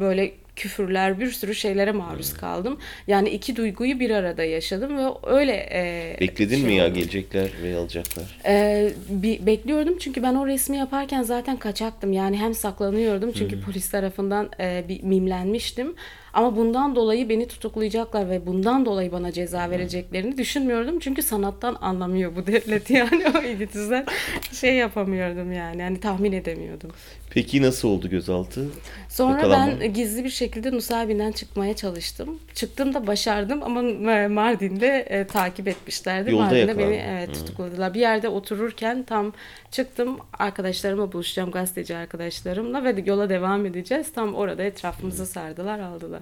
böyle 0.00 0.32
küfürler, 0.60 1.20
bir 1.20 1.30
sürü 1.30 1.54
şeylere 1.54 1.92
maruz 1.92 2.34
kaldım. 2.34 2.78
Yani 3.06 3.28
iki 3.28 3.56
duyguyu 3.56 4.00
bir 4.00 4.10
arada 4.10 4.44
yaşadım 4.44 4.98
ve 4.98 5.10
öyle 5.26 5.68
e, 5.72 6.16
Bekledin 6.20 6.56
şey 6.56 6.64
mi 6.64 6.74
ya 6.74 6.88
gelecekler 6.88 7.50
ve 7.62 7.76
alacaklar? 7.76 8.38
E, 8.46 8.92
bir, 9.08 9.46
bekliyordum 9.46 9.98
çünkü 9.98 10.22
ben 10.22 10.34
o 10.34 10.46
resmi 10.46 10.76
yaparken 10.76 11.22
zaten 11.22 11.56
kaçaktım. 11.56 12.12
Yani 12.12 12.36
hem 12.36 12.54
saklanıyordum 12.54 13.32
çünkü 13.32 13.56
hmm. 13.56 13.62
polis 13.62 13.90
tarafından 13.90 14.50
e, 14.60 14.84
bir 14.88 15.02
mimlenmiştim. 15.02 15.94
Ama 16.32 16.56
bundan 16.56 16.96
dolayı 16.96 17.28
beni 17.28 17.48
tutuklayacaklar 17.48 18.30
ve 18.30 18.46
bundan 18.46 18.86
dolayı 18.86 19.12
bana 19.12 19.32
ceza 19.32 19.70
vereceklerini 19.70 20.38
düşünmüyordum. 20.38 20.98
Çünkü 20.98 21.22
sanattan 21.22 21.76
anlamıyor 21.80 22.36
bu 22.36 22.46
devlet 22.46 22.90
yani 23.00 23.24
o 23.38 23.42
ilgisinden 23.42 24.06
şey 24.52 24.74
yapamıyordum 24.74 25.52
yani. 25.52 25.80
Yani 25.82 26.00
tahmin 26.00 26.32
edemiyordum. 26.32 26.90
Peki 27.30 27.62
nasıl 27.62 27.88
oldu 27.88 28.08
gözaltı? 28.10 28.66
Sonra 29.08 29.32
Yakalanma. 29.32 29.80
ben 29.80 29.94
gizli 29.94 30.24
bir 30.24 30.30
şekilde 30.30 30.72
Nusaybin'den 30.72 31.32
çıkmaya 31.32 31.76
çalıştım. 31.76 32.38
Çıktım 32.54 32.94
da 32.94 33.06
başardım 33.06 33.62
ama 33.62 33.82
Mardin'de 34.28 35.06
e, 35.10 35.26
takip 35.26 35.68
etmişlerdi. 35.68 36.30
Yolda 36.30 36.42
Mardin'de 36.42 36.60
yakalandın. 36.60 36.90
beni 36.90 37.02
evet 37.08 37.34
tutukladılar. 37.34 37.94
Bir 37.94 38.00
yerde 38.00 38.28
otururken 38.28 39.02
tam 39.02 39.32
çıktım 39.70 40.18
arkadaşlarıma 40.38 41.12
buluşacağım 41.12 41.50
gazeteci 41.50 41.96
arkadaşlarımla 41.96 42.84
ve 42.84 42.94
yola 43.06 43.28
devam 43.28 43.66
edeceğiz. 43.66 44.12
Tam 44.12 44.34
orada 44.34 44.62
etrafımızı 44.62 45.26
sardılar 45.26 45.78
aldılar. 45.78 46.19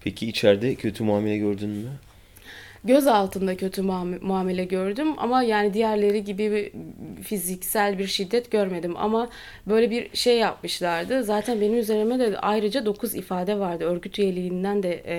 Peki 0.00 0.28
içeride 0.28 0.74
kötü 0.74 1.04
muamele 1.04 1.38
gördün 1.38 1.70
mü? 1.70 1.88
göz 2.84 3.06
altında 3.06 3.56
kötü 3.56 3.82
muamele 3.82 4.64
gördüm 4.64 5.14
ama 5.16 5.42
yani 5.42 5.74
diğerleri 5.74 6.24
gibi 6.24 6.52
bir 6.52 6.72
fiziksel 7.22 7.98
bir 7.98 8.06
şiddet 8.06 8.50
görmedim 8.50 8.96
ama 8.96 9.28
böyle 9.66 9.90
bir 9.90 10.16
şey 10.16 10.38
yapmışlardı. 10.38 11.24
Zaten 11.24 11.60
benim 11.60 11.78
üzerime 11.78 12.18
de 12.18 12.38
ayrıca 12.38 12.86
9 12.86 13.14
ifade 13.14 13.58
vardı. 13.58 13.84
Örgüt 13.84 14.18
üyeliğinden 14.18 14.82
de 14.82 15.02
e, 15.04 15.16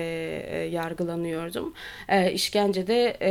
yargılanıyordum. 0.70 1.74
E, 2.08 2.32
işkencede 2.32 3.16
e, 3.22 3.30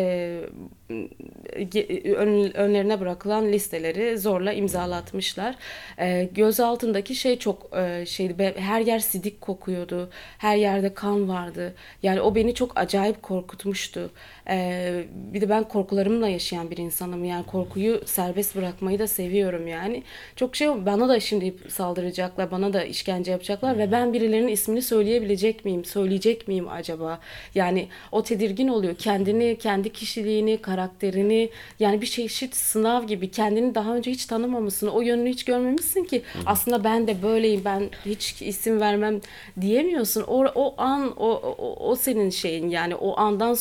önlerine 2.53 2.99
bırakılan 2.99 3.51
listeleri 3.51 4.17
zorla 4.17 4.53
imzalatmışlar. 4.53 5.55
E, 5.99 6.29
göz 6.33 6.59
altındaki 6.59 7.15
şey 7.15 7.39
çok 7.39 7.77
e, 7.77 8.05
şeydi. 8.05 8.53
Her 8.57 8.81
yer 8.81 8.99
sidik 8.99 9.41
kokuyordu. 9.41 10.09
Her 10.37 10.55
yerde 10.57 10.93
kan 10.93 11.29
vardı. 11.29 11.75
Yani 12.03 12.21
o 12.21 12.35
beni 12.35 12.53
çok 12.53 12.79
acayip 12.79 13.21
korkutmuştu. 13.23 14.11
Ee, 14.49 15.03
bir 15.13 15.41
de 15.41 15.49
ben 15.49 15.63
korkularımla 15.63 16.27
yaşayan 16.27 16.71
bir 16.71 16.77
insanım. 16.77 17.25
Yani 17.25 17.45
korkuyu 17.45 18.01
serbest 18.05 18.55
bırakmayı 18.55 18.99
da 18.99 19.07
seviyorum 19.07 19.67
yani. 19.67 20.03
Çok 20.35 20.55
şey 20.55 20.67
bana 20.67 21.09
da 21.09 21.19
şimdi 21.19 21.55
saldıracaklar, 21.67 22.51
bana 22.51 22.73
da 22.73 22.83
işkence 22.83 23.31
yapacaklar 23.31 23.77
ve 23.77 23.91
ben 23.91 24.13
birilerinin 24.13 24.47
ismini 24.47 24.81
söyleyebilecek 24.81 25.65
miyim? 25.65 25.85
Söyleyecek 25.85 26.47
miyim 26.47 26.69
acaba? 26.69 27.19
Yani 27.55 27.87
o 28.11 28.23
tedirgin 28.23 28.67
oluyor. 28.67 28.95
Kendini, 28.95 29.57
kendi 29.57 29.93
kişiliğini, 29.93 30.57
karakterini 30.57 30.78
karakterini 30.79 31.49
yani 31.79 32.01
bir 32.01 32.07
çeşit 32.07 32.55
sınav 32.55 33.03
gibi 33.03 33.31
kendini 33.31 33.75
daha 33.75 33.95
önce 33.95 34.11
hiç 34.11 34.25
tanımamışsın. 34.25 34.87
O 34.87 35.01
yönünü 35.01 35.29
hiç 35.29 35.45
görmemişsin 35.45 36.03
ki 36.03 36.21
aslında 36.45 36.83
ben 36.83 37.07
de 37.07 37.23
böyleyim 37.23 37.61
ben 37.65 37.89
hiç 38.05 38.41
isim 38.41 38.79
vermem 38.79 39.21
diyemiyorsun. 39.61 40.23
O, 40.27 40.45
o 40.55 40.75
an 40.77 41.13
o, 41.17 41.29
o, 41.57 41.89
o 41.89 41.95
senin 41.95 42.29
şeyin 42.29 42.69
yani 42.69 42.95
o 42.95 43.19
andan 43.19 43.53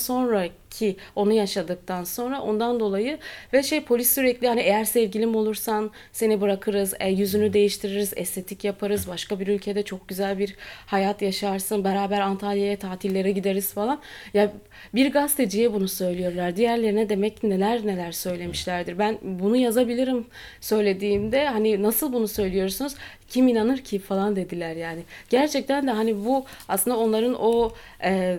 sonraki 0.68 0.96
onu 1.16 1.32
yaşadıktan 1.32 2.04
sonra 2.04 2.40
ondan 2.40 2.80
dolayı 2.80 3.18
ve 3.52 3.62
şey 3.62 3.84
polis 3.84 4.14
sürekli 4.14 4.48
hani 4.48 4.60
eğer 4.60 4.84
sevgilim 4.84 5.34
olursan 5.36 5.90
seni 6.12 6.40
bırakırız, 6.40 6.94
e, 7.00 7.10
yüzünü 7.10 7.52
değiştiririz, 7.52 8.12
estetik 8.16 8.64
yaparız, 8.64 9.08
başka 9.08 9.40
bir 9.40 9.48
ülkede 9.48 9.82
çok 9.82 10.08
güzel 10.08 10.38
bir 10.38 10.56
hayat 10.86 11.22
yaşarsın, 11.22 11.84
beraber 11.84 12.20
Antalya'ya 12.20 12.78
tatillere 12.78 13.32
gideriz 13.32 13.72
falan. 13.72 14.00
Ya 14.34 14.52
bir 14.94 15.12
gazeteciye 15.12 15.72
bunu 15.72 15.88
söylüyorlar. 15.88 16.56
Diğerlerine 16.56 17.08
demek 17.08 17.40
ki 17.40 17.50
neler 17.50 17.86
neler 17.86 18.12
söylemişlerdir. 18.12 18.98
Ben 18.98 19.18
bunu 19.22 19.56
yazabilirim 19.56 20.26
söylediğimde 20.60 21.48
hani 21.48 21.82
nasıl 21.82 22.12
bunu 22.12 22.28
söylüyorsunuz? 22.28 22.94
Kim 23.28 23.48
inanır 23.48 23.78
ki 23.78 23.98
falan 23.98 24.36
dediler 24.36 24.76
yani. 24.76 25.00
Gerçekten 25.30 25.86
de 25.86 25.90
hani 25.90 26.24
bu 26.24 26.44
aslında 26.68 26.96
onların 26.96 27.34
o 27.34 27.72
e, 28.02 28.38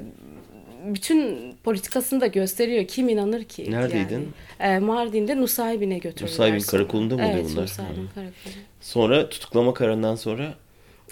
bütün 0.86 1.54
politikasını 1.64 2.22
da 2.22 2.28
gösteriyor. 2.28 2.88
Kim 2.88 3.10
inanır 3.10 3.44
ki? 3.44 3.72
Neredeydin? 3.72 4.28
Yani. 4.60 4.76
E, 4.76 4.80
Mardin'de 4.80 5.38
Nusaybin'e 5.38 5.98
götürdüler. 5.98 6.30
Nusaybin 6.32 6.60
sonra. 6.60 6.72
karakolunda 6.72 7.16
mı 7.18 7.22
oluyor 7.24 7.36
evet, 7.40 7.50
bunlar? 7.52 7.64
Nusaybin 7.64 8.04
Hı. 8.04 8.14
karakolu. 8.16 8.54
Sonra 8.82 9.30
tutuklama 9.30 9.74
kararından 9.74 10.16
sonra 10.16 10.54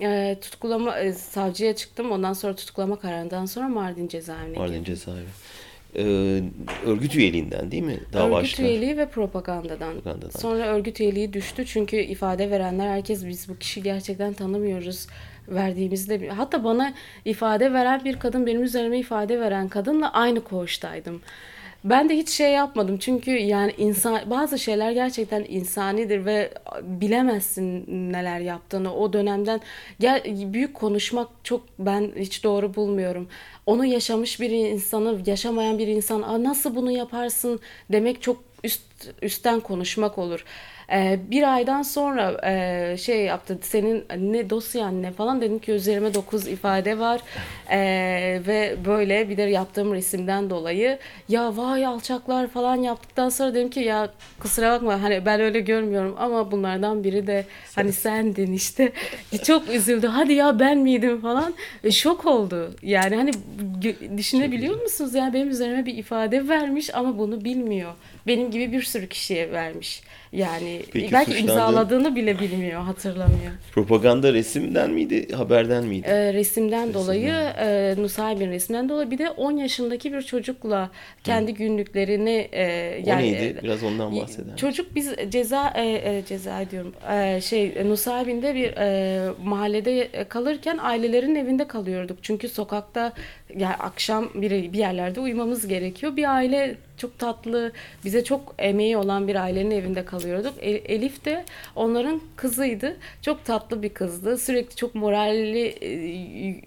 E, 0.02 0.38
tutuklama 0.42 1.00
e, 1.00 1.14
savcıya 1.14 1.76
çıktım. 1.76 2.12
Ondan 2.12 2.34
sonra 2.34 2.56
tutuklama 2.56 3.00
kararından 3.00 3.46
sonra 3.46 3.70
Mardin 3.70 4.08
cezaevine 4.08 4.58
Mardin 4.58 4.74
girdim. 4.74 4.84
cezaevi. 4.84 5.26
Ee, 5.96 6.42
örgüt 6.86 7.16
üyeliğinden 7.16 7.72
değil 7.72 7.84
mi? 7.84 8.00
Dava 8.14 8.38
Örgüt 8.38 8.44
açtılar. 8.52 8.70
üyeliği 8.70 8.98
ve 8.98 9.10
propagandadan. 9.10 9.94
Propagandadan. 9.94 10.40
Sonra 10.40 10.66
örgüt 10.66 11.00
üyeliği 11.00 11.34
düştü 11.34 11.66
çünkü 11.66 11.98
ifade 11.98 12.52
verenler 12.52 12.88
herkes 12.88 13.28
biz 13.28 13.50
bu 13.50 13.58
kişi 13.58 13.84
gerçekten 13.84 14.34
tanımıyoruz 14.34 15.08
verdiğimizde 15.48 16.30
hatta 16.30 16.64
bana 16.64 16.94
ifade 17.26 17.74
veren 17.74 18.06
bir 18.06 18.20
kadın 18.20 18.46
benim 18.46 18.64
üzerime 18.64 19.00
ifade 19.00 19.40
veren 19.40 19.68
kadınla 19.68 20.14
aynı 20.14 20.44
koğuştaydım. 20.44 21.22
Ben 21.84 22.10
de 22.10 22.18
hiç 22.18 22.30
şey 22.30 22.52
yapmadım 22.52 22.98
çünkü 22.98 23.32
yani 23.32 23.74
insan 23.78 24.30
bazı 24.30 24.60
şeyler 24.60 24.92
gerçekten 24.92 25.46
insanidir 25.50 26.26
ve 26.26 26.54
bilemezsin 26.82 27.86
neler 28.14 28.40
yaptığını 28.40 28.96
o 28.96 29.14
dönemden 29.14 29.62
gel, 30.00 30.24
büyük 30.54 30.74
konuşmak 30.74 31.28
çok 31.44 31.62
ben 31.80 32.12
hiç 32.16 32.44
doğru 32.44 32.76
bulmuyorum. 32.76 33.28
Onu 33.66 33.86
yaşamış 33.86 34.40
bir 34.40 34.50
insanı 34.50 35.22
yaşamayan 35.26 35.78
bir 35.78 35.88
insan 35.88 36.44
nasıl 36.44 36.76
bunu 36.76 36.92
yaparsın 36.92 37.60
demek 37.92 38.22
çok 38.22 38.44
üst 38.64 38.82
üstten 39.22 39.60
konuşmak 39.60 40.18
olur. 40.18 40.46
Ee, 40.92 41.20
bir 41.32 41.54
aydan 41.54 41.82
sonra 41.82 42.42
e, 42.46 42.98
şey 42.98 43.26
yaptı 43.26 43.60
senin 43.62 44.06
ne 44.18 44.50
dosyan 44.50 45.04
ne? 45.04 45.12
falan 45.12 45.42
dedim 45.42 45.60
ki 45.60 45.72
üzerime 45.72 46.14
9 46.14 46.48
ifade 46.48 47.00
var. 47.00 47.22
Ee, 47.72 48.42
ve 48.48 48.76
böyle 48.86 49.30
bir 49.30 49.38
de 49.38 49.42
yaptığım 49.42 49.94
resimden 49.94 50.50
dolayı 50.50 51.00
ya 51.30 51.58
vay 51.58 51.86
alçaklar 51.86 52.48
falan 52.48 52.76
yaptıktan 52.76 53.30
sonra 53.30 53.54
dedim 53.54 53.70
ki 53.70 53.80
ya 53.80 54.10
kusura 54.40 54.72
bakma 54.72 55.04
hani 55.04 55.26
ben 55.26 55.42
öyle 55.42 55.60
görmüyorum 55.60 56.16
ama 56.20 56.52
bunlardan 56.52 57.04
biri 57.04 57.28
de 57.28 57.46
hani 57.76 57.94
sendin 57.94 58.54
işte. 58.54 58.92
Çok 59.44 59.70
üzüldü. 59.70 60.08
Hadi 60.08 60.34
ya 60.34 60.60
ben 60.60 60.78
miydim? 60.78 61.22
falan. 61.22 61.54
Ve 61.84 61.92
şok 61.92 62.26
oldu. 62.26 62.72
Yani 62.82 63.16
hani 63.16 63.32
düşünebiliyor 64.18 64.82
musunuz? 64.82 65.16
Yani 65.16 65.34
benim 65.34 65.50
üzerime 65.50 65.86
bir 65.86 65.98
ifade 65.98 66.48
vermiş 66.48 66.96
ama 66.96 67.18
bunu 67.18 67.44
bilmiyor. 67.44 67.94
Benim 68.28 68.52
gibi 68.52 68.72
bir 68.72 68.82
sürü 68.82 69.08
kişiye 69.08 69.52
vermiş 69.52 70.02
yani 70.32 70.82
Peki 70.92 71.12
belki 71.14 71.32
suçlandığın- 71.32 71.42
imzaladığını 71.42 72.16
bile 72.16 72.40
bilmiyor 72.40 72.82
hatırlamıyor. 72.82 73.52
Propaganda 73.72 74.34
resimden 74.34 74.92
miydi, 74.92 75.34
haberden 75.36 75.86
miydi? 75.86 76.08
Ee, 76.10 76.34
resimden 76.34 76.94
dolayı 76.94 77.34
e, 77.60 77.96
Nusaybin 77.98 78.52
resimden 78.52 78.90
dolayı 78.90 79.12
bir 79.12 79.18
de 79.18 79.30
10 79.30 79.52
yaşındaki 79.52 80.14
bir 80.14 80.22
çocukla 80.22 80.90
kendi 81.24 81.54
günlüklerini 81.54 82.48
e, 82.52 82.66
o 83.06 83.10
yani 83.10 83.24
neydi? 83.34 83.60
Biraz 83.64 83.84
ondan 83.84 84.16
bahseder. 84.16 84.58
Çocuk 84.58 84.96
biz 84.96 85.14
ceza 85.30 85.74
e, 85.76 85.88
e, 85.88 86.24
ceza 86.28 86.64
diyorum 86.72 86.94
e, 87.12 87.42
şey 87.42 87.76
Nusaybin'de 87.86 88.56
bir 88.56 88.74
e, 88.78 89.30
mahallede 89.44 90.10
kalırken 90.30 90.78
ailelerin 90.82 91.36
evinde 91.36 91.68
kalıyorduk. 91.68 92.18
Çünkü 92.22 92.50
sokakta 92.50 93.14
yani 93.58 93.76
akşam 93.76 94.30
bir, 94.36 94.52
bir 94.74 94.78
yerlerde 94.78 95.20
uyumamız 95.20 95.68
gerekiyor. 95.68 96.16
Bir 96.16 96.36
aile 96.36 96.76
çok 96.98 97.20
tatlı, 97.20 97.72
bize 98.06 98.24
çok 98.24 98.56
emeği 98.60 98.98
olan 98.98 99.28
bir 99.28 99.36
ailenin 99.36 99.72
evinde 99.72 100.06
kalıyorduk. 100.06 100.54
E- 100.60 100.70
Elif 100.70 101.26
de 101.26 101.46
onların 101.76 102.22
kızıydı. 102.36 102.98
Çok 103.22 103.46
tatlı 103.46 103.84
bir 103.84 103.90
kızdı. 103.90 104.38
Sürekli 104.38 104.76
çok 104.76 104.96
moralli, 104.96 105.66
e, 105.82 106.62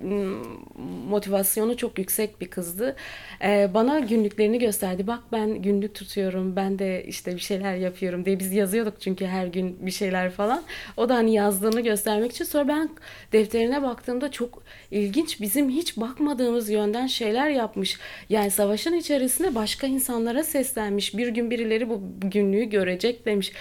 motivasyonu 1.09 1.77
çok 1.77 1.99
yüksek 1.99 2.41
bir 2.41 2.49
kızdı. 2.51 2.97
E, 3.45 3.71
Bana 3.75 3.99
günlüklerini 4.01 4.59
gösterdi. 4.59 5.07
Bak 5.07 5.21
ben 5.33 5.63
günlük 5.63 5.95
tutuyorum, 5.95 6.57
ben 6.57 6.79
de 6.79 7.05
işte 7.05 7.35
bir 7.35 7.41
şeyler 7.41 7.75
yapıyorum 7.77 8.25
diye 8.25 8.39
biz 8.39 8.53
yazıyorduk 8.53 9.01
çünkü 9.01 9.27
her 9.27 9.47
gün 9.47 9.87
bir 9.87 9.91
şeyler 9.91 10.31
falan. 10.31 10.63
O 10.97 11.09
da 11.09 11.15
hani 11.15 11.33
yazdığını 11.35 11.81
göstermek 11.81 12.33
için. 12.33 12.45
Sonra 12.45 12.69
ben 12.69 12.89
defterine 13.33 13.83
baktığımda 13.83 14.31
çok 14.31 14.63
ilginç 14.91 15.41
bizim 15.41 15.71
hiç 15.71 15.97
bakmadığımız 15.97 16.71
yönden 16.71 17.07
şeyler 17.07 17.51
yapmış. 17.51 17.99
Yani 18.29 18.51
savaşın 18.51 18.93
içerisinde 18.95 19.55
başka 19.55 19.87
insanlara 20.21 20.45
seslenmiş. 20.45 21.17
Bir 21.17 21.29
gün 21.29 21.51
birileri 21.51 21.89
bu 21.89 22.03
günlüğü 22.21 22.65
görecek 22.65 23.27
demiş. 23.27 23.53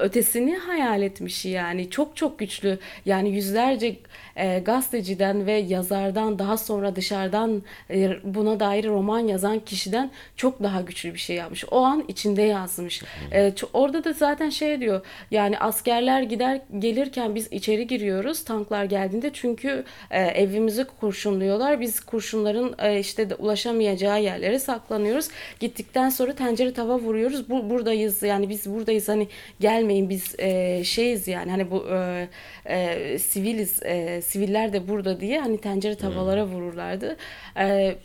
Ötesini 0.00 0.56
hayal 0.56 1.02
etmiş 1.02 1.44
yani. 1.44 1.90
Çok 1.90 2.16
çok 2.16 2.38
güçlü. 2.38 2.78
Yani 3.04 3.30
yüzlerce 3.30 3.96
e, 4.36 4.58
gazeteciden 4.58 5.46
ve 5.46 5.52
yazardan 5.52 6.38
daha 6.38 6.56
sonra 6.56 6.96
dışarıdan 6.96 7.62
e, 7.90 8.10
buna 8.24 8.60
dair 8.60 8.84
roman 8.84 9.18
yazan 9.18 9.60
kişiden 9.60 10.10
çok 10.36 10.62
daha 10.62 10.80
güçlü 10.80 11.14
bir 11.14 11.18
şey 11.18 11.36
yapmış. 11.36 11.64
O 11.70 11.80
an 11.80 12.04
içinde 12.08 12.42
yazmış. 12.42 13.02
E, 13.32 13.52
orada 13.72 14.04
da 14.04 14.12
zaten 14.12 14.50
şey 14.50 14.80
diyor. 14.80 15.00
Yani 15.30 15.58
askerler 15.58 16.22
gider 16.22 16.60
gelirken 16.78 17.34
biz 17.34 17.52
içeri 17.52 17.86
giriyoruz 17.86 18.44
tanklar 18.44 18.84
geldiğinde 18.84 19.30
çünkü 19.32 19.84
e, 20.10 20.22
evimizi 20.22 20.84
kurşunluyorlar. 20.84 21.80
Biz 21.80 22.00
kurşunların 22.00 22.74
e, 22.78 22.98
işte 23.00 23.30
de 23.30 23.34
ulaşamayacağı 23.34 24.22
yerlere 24.22 24.58
saklanıyoruz. 24.58 25.28
Gittikten 25.60 26.08
sonra 26.08 26.32
tencere 26.34 26.72
tava 26.72 26.98
vuruyoruz. 26.98 27.50
Bu 27.50 27.70
buradayız 27.70 28.22
yani 28.22 28.48
biz 28.48 28.74
buradayız 28.74 29.08
hani 29.08 29.28
gelmeyin 29.60 30.08
biz 30.08 30.34
e, 30.38 30.84
şeyiz 30.84 31.28
yani 31.28 31.50
hani 31.50 31.70
bu 31.70 31.86
e, 31.90 32.28
e, 32.66 33.18
siviliz 33.18 33.82
e, 33.82 34.22
siviller 34.26 34.72
de 34.72 34.88
burada 34.88 35.20
diye 35.20 35.40
hani 35.40 35.58
tencere 35.58 35.94
tavalara 35.94 36.46
vururlardı. 36.46 37.16
E, 37.58 37.96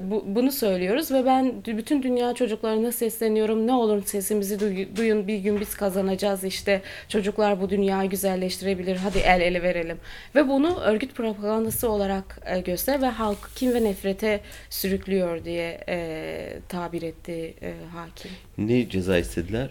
bu, 0.00 0.24
bunu 0.26 0.52
söylüyoruz 0.52 1.10
ve 1.12 1.26
ben 1.26 1.52
bütün 1.66 2.02
dünya 2.02 2.34
çocuklarına 2.34 2.92
sesleniyorum. 2.92 3.66
Ne 3.66 3.72
olur 3.72 4.04
sesimizi 4.04 4.54
duy- 4.60 4.96
duyun. 4.96 5.28
Bir 5.28 5.38
gün 5.38 5.60
biz 5.60 5.74
kazanacağız 5.74 6.44
işte. 6.44 6.82
Çocuklar 7.08 7.60
bu 7.60 7.70
dünyayı 7.70 8.10
güzelleştirebilir. 8.10 8.96
Hadi 8.96 9.18
el 9.18 9.40
ele 9.40 9.62
verelim. 9.62 9.96
Ve 10.34 10.48
bunu 10.48 10.80
örgüt 10.80 11.14
propagandası 11.14 11.90
olarak 11.90 12.38
e, 12.46 12.60
göster 12.60 13.02
ve 13.02 13.06
halkı 13.06 13.54
kim 13.54 13.74
ve 13.74 13.84
nefrete 13.84 14.40
sürüklüyor 14.70 15.44
diye 15.44 15.80
e, 15.88 16.58
tabir 16.68 17.02
etti 17.02 17.54
e, 17.62 17.72
hakim. 17.94 18.30
Ne 18.58 18.88
ceza 18.88 19.18
istediler? 19.18 19.70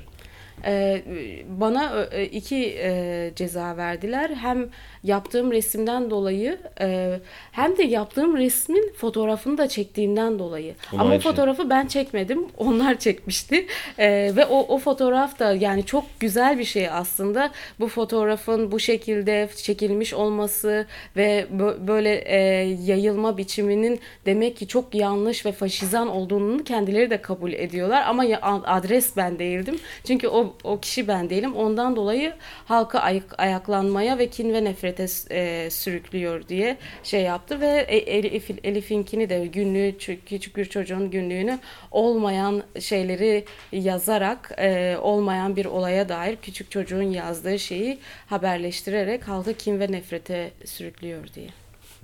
Ee, 0.66 1.02
bana 1.48 2.06
e, 2.12 2.26
iki 2.26 2.76
e, 2.84 3.32
ceza 3.36 3.78
verdiler. 3.78 4.30
Hem 4.30 4.70
yaptığım 5.04 5.52
resimden 5.52 6.10
dolayı 6.10 6.58
e, 6.82 7.20
hem 7.52 7.78
de 7.78 7.84
yaptığım 7.84 8.38
resmin 8.38 8.94
fotoğrafını 8.98 9.58
da 9.58 9.68
çektiğimden 9.68 10.40
dolayı. 10.40 10.76
Onu 10.94 11.02
Ama 11.02 11.10
şey. 11.12 11.20
fotoğrafı 11.20 11.70
ben 11.70 11.88
çekmedim. 11.88 12.46
Onlar 12.58 13.00
çekmişti. 13.00 13.66
E, 13.98 14.08
ve 14.36 14.46
o, 14.46 14.60
o 14.76 14.78
fotoğraf 14.78 15.40
da 15.40 15.54
yani 15.54 15.86
çok 15.86 16.06
güzel 16.20 16.60
bir 16.60 16.64
şey 16.64 16.90
aslında. 16.90 17.52
Bu 17.80 17.88
fotoğrafın 17.88 18.72
bu 18.72 18.80
şekilde 18.80 19.50
çekilmiş 19.56 20.14
olması 20.14 20.86
ve 21.18 21.46
bö- 21.58 21.88
böyle 21.88 22.16
e, 22.16 22.38
yayılma 22.86 23.38
biçiminin 23.38 24.00
demek 24.26 24.58
ki 24.58 24.68
çok 24.68 24.96
yanlış 24.96 25.46
ve 25.46 25.52
faşizan 25.52 26.08
olduğunu 26.08 26.64
kendileri 26.64 27.10
de 27.10 27.22
kabul 27.22 27.54
ediyorlar. 27.54 28.04
Ama 28.08 28.24
ya- 28.24 28.42
adres 28.66 29.18
ben 29.18 29.40
değildim. 29.40 29.80
Çünkü 30.08 30.28
o, 30.28 30.54
o 30.64 30.80
kişi 30.80 31.08
ben 31.08 31.30
değilim. 31.30 31.56
Ondan 31.56 31.96
dolayı 31.96 32.34
halkı 32.66 33.00
ayak, 33.00 33.40
ayaklanmaya 33.40 34.18
ve 34.18 34.28
kin 34.28 34.54
ve 34.54 34.64
nefrete 35.00 35.32
e, 35.32 35.70
sürüklüyor 35.70 36.48
diye 36.48 36.78
şey 37.04 37.22
yaptı 37.22 37.62
ve 37.62 37.86
E- 37.88 37.98
Elif, 38.18 38.50
Elif'inkini 38.64 39.30
de 39.30 39.46
günlüğü 39.46 39.90
çü- 40.00 40.18
küçük 40.26 40.58
bir 40.58 40.66
çocuğun 40.66 41.12
günlüğünü 41.12 41.60
olmayan 41.92 42.64
şeyleri 42.80 43.46
yazarak 43.72 44.52
e, 44.58 44.98
olmayan 45.02 45.56
bir 45.56 45.66
olaya 45.66 46.10
dair 46.10 46.36
küçük 46.42 46.72
çocuğun 46.72 47.04
yazdığı 47.04 47.60
şeyi 47.60 47.98
haberleştirerek 48.28 49.28
halkı 49.28 49.54
kin 49.54 49.80
ve 49.80 49.92
nefrete 49.92 50.52
sürüklüyor 50.66 51.28
diye. 51.36 51.48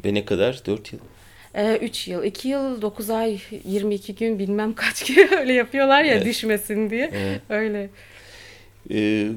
Ve 0.06 0.14
ne 0.14 0.26
kadar? 0.26 0.62
4 0.66 0.94
yıl. 0.94 1.00
3 1.82 2.08
yıl. 2.08 2.24
2 2.24 2.48
yıl 2.48 2.82
9 2.82 3.10
ay 3.10 3.38
22 3.66 4.16
gün 4.16 4.40
bilmem 4.40 4.74
kaç 4.74 5.06
gün 5.16 5.30
öyle 5.40 5.54
yapıyorlar 5.54 6.04
ya 6.04 6.16
Evet. 6.16 6.26
düşmesin 6.26 6.90
diye. 6.90 7.12
Evet. 7.14 7.42
Öyle. 7.50 7.90
Ee, 8.92 9.28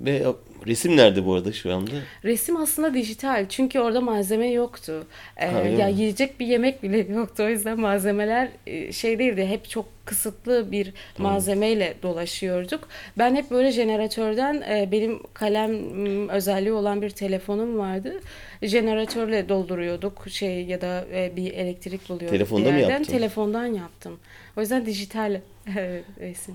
ve 0.00 0.22
resim 0.66 0.96
nerede 0.96 1.26
bu 1.26 1.34
arada 1.34 1.52
şu 1.52 1.74
anda? 1.74 1.90
Resim 2.24 2.56
aslında 2.56 2.94
dijital 2.94 3.46
çünkü 3.48 3.80
orada 3.80 4.00
malzeme 4.00 4.50
yoktu. 4.50 5.06
Ee, 5.36 5.46
Ha, 5.46 5.58
ya 5.60 5.86
mi? 5.88 5.94
yiyecek 6.00 6.40
bir 6.40 6.46
yemek 6.46 6.82
bile 6.82 6.98
yoktu. 7.12 7.42
O 7.42 7.48
yüzden 7.48 7.80
malzemeler 7.80 8.48
e, 8.66 8.92
şey 8.92 9.18
değildi. 9.18 9.46
Hep 9.46 9.68
çok 9.68 9.86
kısıtlı 10.04 10.72
bir 10.72 10.92
malzemeyle 11.18 11.94
dolaşıyorduk. 12.02 12.88
Ben 13.18 13.34
hep 13.36 13.50
böyle 13.50 13.70
jeneratörden 13.72 14.54
e, 14.54 14.88
benim 14.92 15.22
kalem 15.34 16.28
özelliği 16.28 16.72
olan 16.72 17.02
bir 17.02 17.10
telefonum 17.10 17.78
vardı. 17.78 18.20
Jeneratörle 18.62 19.48
dolduruyorduk 19.48 20.24
şey 20.30 20.64
ya 20.64 20.80
da 20.80 21.04
e, 21.12 21.36
bir 21.36 21.52
elektrik 21.52 22.08
buluyorduk 22.08 22.30
Telefonda 22.30 22.68
bir 22.68 22.72
mı 22.72 22.80
yaptın? 22.80 23.04
Telefondan 23.12 23.66
yaptım. 23.66 24.18
O 24.56 24.60
yüzden 24.60 24.86
dijital 24.86 25.40
resim. 26.20 26.54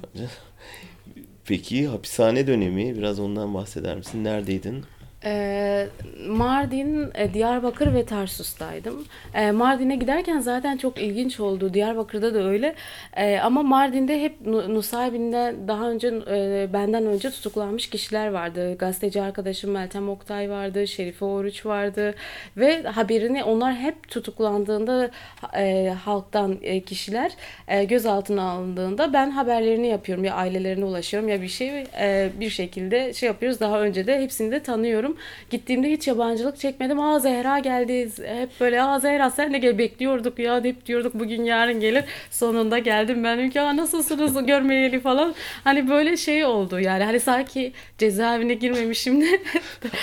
Peki 1.51 1.87
hapishane 1.87 2.47
dönemi 2.47 2.97
biraz 2.97 3.19
ondan 3.19 3.53
bahseder 3.53 3.97
misin? 3.97 4.23
Neredeydin? 4.23 4.85
Ee, 5.25 5.87
Mardin, 6.27 7.09
e, 7.15 7.33
Diyarbakır 7.33 7.93
ve 7.93 8.05
Tarsus'taydım. 8.05 9.05
Ee, 9.33 9.51
Mardin'e 9.51 9.95
giderken 9.95 10.39
zaten 10.39 10.77
çok 10.77 10.97
ilginç 10.97 11.39
oldu. 11.39 11.73
Diyarbakır'da 11.73 12.33
da 12.33 12.43
öyle. 12.47 12.75
Ee, 13.17 13.39
ama 13.39 13.63
Mardin'de 13.63 14.21
hep 14.21 14.41
Nu- 14.45 14.73
Nusaybin'de 14.75 15.55
daha 15.67 15.89
önce 15.91 16.07
e, 16.07 16.67
benden 16.73 17.05
önce 17.05 17.29
tutuklanmış 17.31 17.89
kişiler 17.89 18.27
vardı. 18.27 18.77
Gazeteci 18.77 19.21
arkadaşım 19.21 19.71
Meltem 19.71 20.09
Oktay 20.09 20.49
vardı, 20.49 20.87
Şerife 20.87 21.25
Oruç 21.25 21.65
vardı 21.65 22.15
ve 22.57 22.83
haberini 22.83 23.43
onlar 23.43 23.75
hep 23.75 24.07
tutuklandığında 24.09 25.09
e, 25.57 25.93
halktan 26.05 26.57
e, 26.61 26.79
kişiler 26.81 27.31
e, 27.67 27.83
gözaltına 27.83 28.41
alındığında 28.51 29.13
ben 29.13 29.31
haberlerini 29.31 29.87
yapıyorum 29.87 30.23
ya 30.23 30.33
ailelerine 30.35 30.85
ulaşıyorum 30.85 31.29
ya 31.29 31.41
bir 31.41 31.47
şey 31.47 31.83
e, 31.99 32.29
bir 32.39 32.49
şekilde 32.49 33.13
şey 33.13 33.27
yapıyoruz. 33.27 33.59
Daha 33.59 33.81
önce 33.81 34.07
de 34.07 34.21
hepsini 34.21 34.51
de 34.51 34.59
tanıyorum. 34.63 35.10
Gittiğimde 35.49 35.91
hiç 35.91 36.07
yabancılık 36.07 36.57
çekmedim. 36.59 36.99
Aa 36.99 37.19
Zehra 37.19 37.59
geldi. 37.59 38.09
Hep 38.25 38.49
böyle 38.59 38.83
aa 38.83 38.99
Zehra 38.99 39.29
sen 39.29 39.53
de 39.53 39.57
gel 39.57 39.77
bekliyorduk 39.77 40.39
ya 40.39 40.63
hep 40.63 40.85
diyorduk 40.85 41.13
bugün 41.13 41.43
yarın 41.43 41.79
gelir. 41.79 42.03
Sonunda 42.31 42.79
geldim 42.79 43.23
ben 43.23 43.37
dedim 43.39 43.49
ki 43.49 43.61
aa 43.61 43.77
nasılsınız 43.77 44.45
görmeyeli 44.45 44.99
falan. 44.99 45.35
Hani 45.63 45.89
böyle 45.89 46.17
şey 46.17 46.45
oldu 46.45 46.79
yani 46.79 47.03
hani 47.03 47.19
sanki 47.19 47.71
cezaevine 47.97 48.53
girmemişim 48.53 49.21
de 49.21 49.25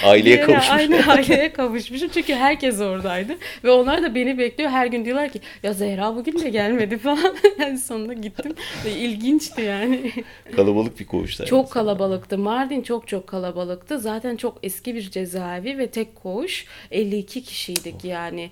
Aileye 0.04 0.36
Yine 0.36 0.46
kavuşmuş. 0.46 0.70
Aynı 0.70 1.12
aileye 1.12 1.52
kavuşmuşum 1.52 2.08
çünkü 2.08 2.34
herkes 2.34 2.80
oradaydı 2.80 3.32
ve 3.64 3.70
onlar 3.70 4.02
da 4.02 4.14
beni 4.14 4.38
bekliyor. 4.38 4.70
Her 4.70 4.86
gün 4.86 5.04
diyorlar 5.04 5.28
ki 5.28 5.40
ya 5.62 5.72
Zehra 5.72 6.16
bugün 6.16 6.38
de 6.38 6.48
gelmedi 6.50 6.98
falan. 7.08 7.36
Yani 7.60 7.78
sonunda 7.78 8.12
gittim. 8.12 8.54
İlginçti 8.96 9.62
yani. 9.62 10.12
Kalabalık 10.56 11.00
bir 11.00 11.06
koğuşta. 11.06 11.44
Çok 11.44 11.70
kalabalıktı. 11.70 12.38
Mardin 12.38 12.82
çok 12.82 13.08
çok 13.08 13.26
kalabalıktı. 13.26 13.98
Zaten 13.98 14.36
çok 14.36 14.58
eski 14.62 14.94
bir 14.94 14.97
cezaevi 15.02 15.78
ve 15.78 15.90
tek 15.90 16.14
koğuş. 16.16 16.66
52 16.90 17.42
kişiydik 17.42 18.04
yani. 18.04 18.50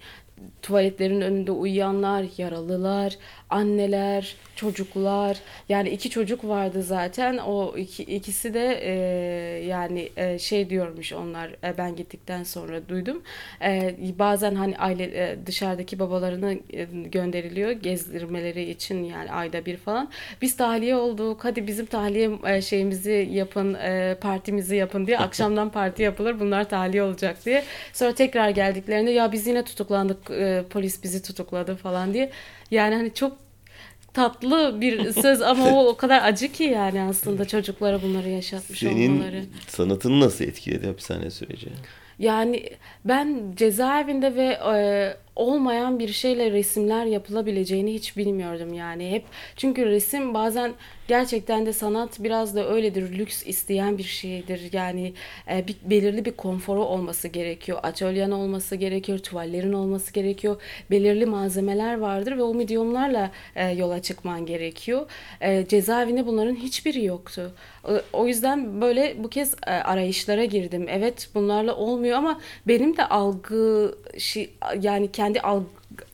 Tuvaletlerin 0.63 1.21
önünde 1.21 1.53
uyuyanlar, 1.53 2.25
yaralılar, 2.39 3.19
anneler, 3.51 4.37
çocuklar. 4.57 5.37
Yani 5.69 5.89
iki 5.89 6.11
çocuk 6.11 6.45
vardı 6.45 6.83
zaten. 6.83 7.39
O 7.39 7.77
iki, 7.77 8.03
ikisi 8.03 8.55
de 8.55 8.81
e, 8.83 8.93
yani 9.67 10.09
e, 10.17 10.39
şey 10.39 10.71
diyormuş 10.71 11.13
onlar 11.13 11.49
e, 11.65 11.79
ben 11.79 11.97
gittikten 11.97 12.43
sonra 12.43 12.89
duydum. 12.89 13.23
E, 13.63 13.97
bazen 14.19 14.55
hani 14.55 14.79
aile 14.79 15.05
e, 15.05 15.47
dışarıdaki 15.47 15.99
babalarına 15.99 16.53
e, 16.53 16.85
gönderiliyor 17.13 17.71
gezdirmeleri 17.71 18.71
için 18.71 19.05
yani 19.05 19.33
ayda 19.33 19.67
bir 19.67 19.77
falan. 19.77 20.11
Biz 20.43 20.57
tahliye 20.57 20.97
olduk. 20.97 21.45
Hadi 21.45 21.67
bizim 21.67 21.87
tahliye 21.87 22.31
e, 22.47 22.63
şeyimizi 22.63 23.29
yapın, 23.33 23.75
e, 23.75 24.17
partimizi 24.21 24.77
yapın 24.77 25.07
diye 25.07 25.19
akşamdan 25.19 25.71
parti 25.71 26.03
yapılır. 26.03 26.41
Bunlar 26.41 26.69
tahliye 26.69 27.03
olacak 27.03 27.45
diye. 27.47 27.65
Sonra 27.93 28.15
tekrar 28.15 28.51
geldiklerinde 28.51 29.11
ya 29.11 29.33
biz 29.33 29.47
yine 29.47 29.65
tutuklandık. 29.65 30.31
e, 30.31 30.65
polis 30.71 31.03
bizi 31.03 31.23
tutukladı 31.23 31.77
falan 31.77 32.15
diye. 32.15 32.31
Yani 32.71 32.95
hani 32.95 33.15
çok 33.15 33.37
tatlı 34.15 34.81
bir 34.81 35.13
söz 35.13 35.43
ama 35.43 35.69
o 35.71 35.87
o 35.89 35.97
kadar 35.97 36.23
acı 36.25 36.53
ki 36.53 36.65
yani 36.65 37.03
aslında 37.03 37.45
çocuklara 37.45 38.03
bunları 38.03 38.29
yaşatmış 38.29 38.79
Senin 38.79 39.13
olmaları. 39.17 39.45
sanatını 39.69 40.21
nasıl 40.21 40.45
etkiledi 40.45 40.87
hapishane 40.87 41.31
süreci? 41.31 41.69
Yani 42.19 42.71
ben 43.05 43.53
cezaevinde 43.57 44.35
ve 44.35 44.59
e, 44.75 45.17
olmayan 45.37 45.99
bir 45.99 46.09
şeyle 46.09 46.51
resimler 46.51 47.07
yapılabileceğini 47.07 47.95
hiç 47.95 48.17
bilmiyordum 48.17 48.75
yani. 48.75 49.11
Hep 49.11 49.25
çünkü 49.57 49.87
resim 49.87 50.35
bazen 50.35 50.73
gerçekten 51.09 51.67
de 51.67 51.73
sanat 51.73 52.23
biraz 52.25 52.57
da 52.57 52.69
öyledir 52.69 53.19
lüks 53.19 53.47
isteyen 53.47 53.99
bir 53.99 54.03
şeydir. 54.03 54.73
Yani 54.73 55.13
e, 55.51 55.67
bir, 55.67 55.77
belirli 55.85 56.25
bir 56.25 56.33
konforu 56.33 56.85
olması 56.85 57.29
gerekiyor 57.29 57.79
atölyen 57.83 58.31
olması 58.31 58.77
gerekiyor 58.77 59.19
tuvallerin 59.19 59.73
olması 59.73 60.13
gerekiyor. 60.13 60.63
Belirli 60.91 61.27
malzemeler 61.27 61.99
vardır 61.99 62.37
ve 62.37 62.43
o 62.43 62.55
medyumlarla 62.55 63.31
e, 63.57 63.69
yola 63.71 64.03
çıkman 64.03 64.47
gerekiyor. 64.47 65.07
E, 65.41 65.67
cezaevinde 65.69 66.27
bunların 66.27 66.55
hiçbiri 66.55 67.05
yoktu. 67.05 67.53
O, 67.85 67.91
o 68.13 68.27
yüzden 68.27 68.81
böyle 68.81 69.15
bu 69.19 69.29
kez 69.29 69.55
e, 69.67 69.71
arayışlara 69.71 70.45
girdim. 70.45 70.87
Evet 70.89 71.29
bunlarla 71.35 71.77
olmuyor 71.77 72.19
ama 72.19 72.41
benim 72.67 72.97
de 72.97 73.09
algı 73.09 73.95
şey, 74.19 74.51
yani 74.81 75.13
kendi 75.13 75.41
alg, 75.41 75.65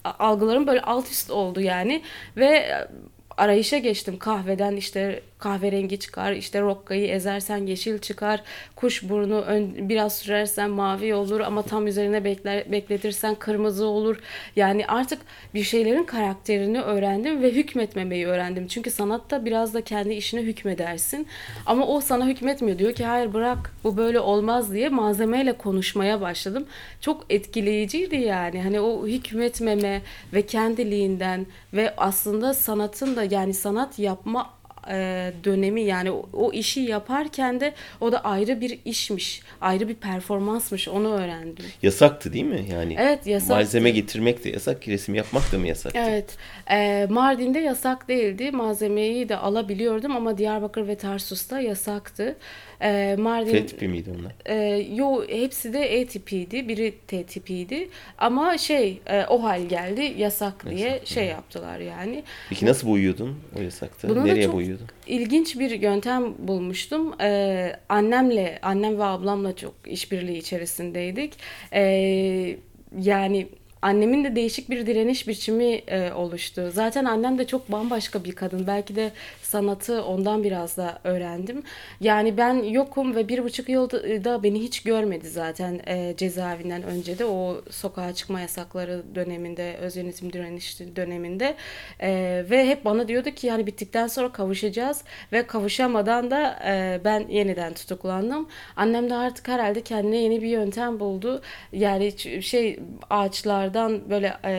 algılarım 0.04 0.66
böyle 0.66 0.80
alt 0.82 1.10
üst 1.10 1.30
oldu 1.30 1.60
yani. 1.60 2.02
Ve 2.36 2.46
e, 2.46 2.88
arayışa 3.36 3.78
geçtim 3.78 4.18
kahveden 4.18 4.76
işte 4.76 5.22
kahverengi 5.42 5.98
çıkar 5.98 6.32
işte 6.32 6.60
rokkayı 6.60 7.06
ezersen 7.08 7.66
yeşil 7.66 7.98
çıkar 7.98 8.42
kuşburnu 8.76 9.40
ön, 9.40 9.88
biraz 9.88 10.18
sürersen 10.18 10.70
mavi 10.70 11.14
olur 11.14 11.40
ama 11.40 11.62
tam 11.62 11.86
üzerine 11.86 12.24
bekler, 12.24 12.72
bekletirsen 12.72 13.34
kırmızı 13.34 13.86
olur. 13.86 14.16
Yani 14.56 14.86
artık 14.86 15.18
bir 15.54 15.62
şeylerin 15.62 16.04
karakterini 16.04 16.80
öğrendim 16.80 17.42
ve 17.42 17.50
hükmetmemeyi 17.50 18.26
öğrendim. 18.26 18.66
Çünkü 18.66 18.90
sanatta 18.90 19.44
biraz 19.44 19.74
da 19.74 19.80
kendi 19.80 20.14
işine 20.14 20.40
hükmedersin. 20.40 21.26
Ama 21.66 21.86
o 21.86 22.00
sana 22.00 22.26
hükmetmiyor. 22.26 22.78
Diyor 22.78 22.92
ki 22.92 23.04
hayır 23.04 23.34
bırak 23.34 23.72
bu 23.84 23.96
böyle 23.96 24.20
olmaz. 24.20 24.72
diye 24.72 24.88
malzemeyle 24.88 25.52
konuşmaya 25.52 26.20
başladım. 26.20 26.66
Çok 27.00 27.24
etkileyiciydi 27.30 28.16
yani. 28.16 28.62
Hani 28.62 28.80
o 28.80 29.06
hükmetmeme 29.06 30.02
ve 30.32 30.46
kendiliğinden 30.46 31.46
ve 31.72 31.94
aslında 31.96 32.54
sanatın 32.54 33.16
da 33.16 33.24
yani 33.24 33.54
sanat 33.54 33.98
yapma 33.98 34.61
e, 34.90 35.32
dönemi 35.44 35.82
yani 35.82 36.10
o, 36.10 36.28
o 36.32 36.52
işi 36.52 36.80
yaparken 36.80 37.60
de 37.60 37.74
o 38.00 38.12
da 38.12 38.24
ayrı 38.24 38.60
bir 38.60 38.78
işmiş, 38.84 39.42
ayrı 39.60 39.88
bir 39.88 39.94
performansmış 39.94 40.88
onu 40.88 41.12
öğrendim. 41.12 41.64
Yasaktı 41.82 42.32
değil 42.32 42.44
mi? 42.44 42.66
Yani 42.72 42.96
Evet 42.98 43.26
yasaktı. 43.26 43.54
malzeme 43.54 43.90
getirmek 43.90 44.44
de 44.44 44.48
yasak, 44.50 44.88
resim 44.88 45.14
yapmak 45.14 45.52
da 45.52 45.58
mı 45.58 45.68
yasaktı? 45.68 45.98
Evet. 46.08 46.36
E, 46.70 47.06
Mardin'de 47.10 47.58
yasak 47.58 48.08
değildi. 48.08 48.50
Malzemeyi 48.50 49.28
de 49.28 49.36
alabiliyordum 49.36 50.16
ama 50.16 50.38
Diyarbakır 50.38 50.88
ve 50.88 50.94
Tarsus'ta 50.96 51.60
yasaktı. 51.60 52.36
E, 52.82 53.16
Mardin 53.18 53.52
F 53.52 53.66
tipi 53.66 53.88
miydi 53.88 54.10
onlar? 54.20 54.32
e, 54.46 54.76
yo 54.94 55.24
hepsi 55.28 55.72
de 55.72 55.80
E 55.80 56.06
tipiydi. 56.06 56.68
Biri 56.68 56.94
T 57.06 57.22
tipiydi. 57.24 57.88
Ama 58.18 58.58
şey 58.58 59.00
e, 59.06 59.24
o 59.24 59.42
hal 59.42 59.62
geldi 59.62 60.14
yasak 60.18 60.70
diye 60.70 60.88
Yasak, 60.88 61.06
şey 61.06 61.26
yaptılar 61.26 61.78
yani. 61.78 62.22
Peki 62.48 62.66
nasıl 62.66 62.88
boyuyordun 62.88 63.36
o 63.58 63.62
yasakta? 63.62 64.08
Bunu 64.08 64.16
da 64.16 64.24
Nereye 64.24 64.44
çok- 64.44 64.54
boyuyordun? 64.54 64.86
İlginç 65.06 65.58
bir 65.58 65.70
yöntem 65.70 66.34
bulmuştum. 66.38 67.14
Ee, 67.20 67.72
annemle, 67.88 68.58
annem 68.62 68.98
ve 68.98 69.04
ablamla 69.04 69.56
çok 69.56 69.74
işbirliği 69.86 70.38
içerisindeydik. 70.38 71.32
Ee, 71.72 72.56
yani 73.00 73.46
annemin 73.82 74.24
de 74.24 74.36
değişik 74.36 74.70
bir 74.70 74.86
direniş 74.86 75.28
biçimi 75.28 75.64
e, 75.74 76.12
oluştu. 76.12 76.70
Zaten 76.72 77.04
annem 77.04 77.38
de 77.38 77.46
çok 77.46 77.72
bambaşka 77.72 78.24
bir 78.24 78.32
kadın. 78.32 78.66
Belki 78.66 78.96
de 78.96 79.10
sanatı 79.52 80.04
ondan 80.04 80.44
biraz 80.44 80.76
da 80.76 80.98
öğrendim. 81.04 81.62
Yani 82.00 82.36
ben 82.36 82.54
yokum 82.54 83.14
ve 83.16 83.28
bir 83.28 83.44
buçuk 83.44 83.68
yılda 83.68 84.24
da 84.24 84.42
beni 84.42 84.60
hiç 84.62 84.82
görmedi 84.82 85.28
zaten 85.28 85.80
e, 85.86 86.14
cezaevinden 86.16 86.82
önce 86.82 87.18
de 87.18 87.24
o 87.24 87.60
sokağa 87.70 88.14
çıkma 88.14 88.40
yasakları 88.40 89.02
döneminde, 89.14 89.76
öz 89.76 89.96
yönetim 89.96 90.32
direnişi 90.32 90.96
döneminde 90.96 91.56
E, 92.00 92.44
ve 92.50 92.68
hep 92.68 92.84
bana 92.84 93.08
diyordu 93.08 93.30
ki 93.30 93.46
yani 93.46 93.66
bittikten 93.66 94.06
sonra 94.06 94.32
kavuşacağız 94.32 95.04
ve 95.32 95.46
kavuşamadan 95.46 96.30
da 96.30 96.58
e, 96.66 97.00
ben 97.04 97.28
yeniden 97.28 97.74
tutuklandım. 97.74 98.48
Annem 98.76 99.10
de 99.10 99.14
artık 99.14 99.48
herhalde 99.48 99.80
kendine 99.82 100.16
yeni 100.16 100.42
bir 100.42 100.48
yöntem 100.48 101.00
buldu. 101.00 101.42
Yani 101.72 102.12
şey 102.42 102.80
ağaçlardan 103.10 104.10
böyle 104.10 104.34
e, 104.44 104.52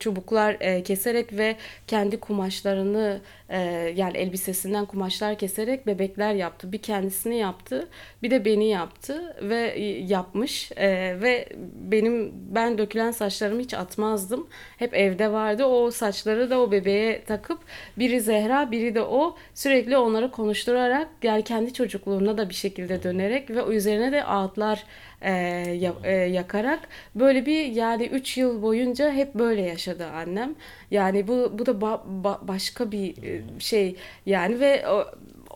çubuklar 0.00 0.56
e, 0.60 0.82
keserek 0.82 1.32
ve 1.32 1.56
kendi 1.86 2.20
kumaşlarını 2.20 3.20
e, 3.54 3.92
yani 3.96 4.16
elbisesinden 4.16 4.86
kumaşlar 4.86 5.38
keserek 5.38 5.86
bebekler 5.86 6.34
yaptı. 6.34 6.72
Bir 6.72 6.78
kendisini 6.78 7.38
yaptı, 7.38 7.88
bir 8.22 8.30
de 8.30 8.44
beni 8.44 8.68
yaptı 8.68 9.36
ve 9.42 9.78
yapmış 10.08 10.72
e, 10.76 11.20
ve 11.20 11.48
benim 11.74 12.32
ben 12.34 12.78
dökülen 12.78 13.10
saçlarımı 13.10 13.60
hiç 13.60 13.74
atmazdım. 13.74 14.46
Hep 14.78 14.94
evde 14.94 15.32
vardı. 15.32 15.64
O 15.64 15.90
saçları 15.90 16.50
da 16.50 16.60
o 16.60 16.72
bebeğe 16.72 17.24
takıp 17.24 17.58
biri 17.98 18.20
Zehra, 18.20 18.70
biri 18.70 18.94
de 18.94 19.02
o 19.02 19.36
sürekli 19.54 19.96
onları 19.96 20.30
konuşturarak 20.30 21.08
yani 21.22 21.42
kendi 21.42 21.72
çocukluğuna 21.72 22.38
da 22.38 22.48
bir 22.48 22.54
şekilde 22.54 23.02
dönerek 23.02 23.50
ve 23.50 23.64
üzerine 23.64 24.12
de 24.12 24.24
ağıtlar 24.24 24.84
e, 25.24 25.90
e, 26.04 26.12
yakarak 26.12 26.80
böyle 27.14 27.46
bir 27.46 27.66
yani 27.66 28.06
3 28.06 28.36
yıl 28.36 28.62
boyunca 28.62 29.12
hep 29.12 29.34
böyle 29.34 29.62
yaşadı 29.62 30.06
annem. 30.06 30.54
Yani 30.90 31.28
bu 31.28 31.58
bu 31.58 31.66
da 31.66 31.80
ba, 31.80 32.04
ba, 32.06 32.40
başka 32.42 32.92
bir 32.92 33.22
e, 33.22 33.60
şey. 33.60 33.96
Yani 34.26 34.60
ve 34.60 34.88
o, 34.88 35.06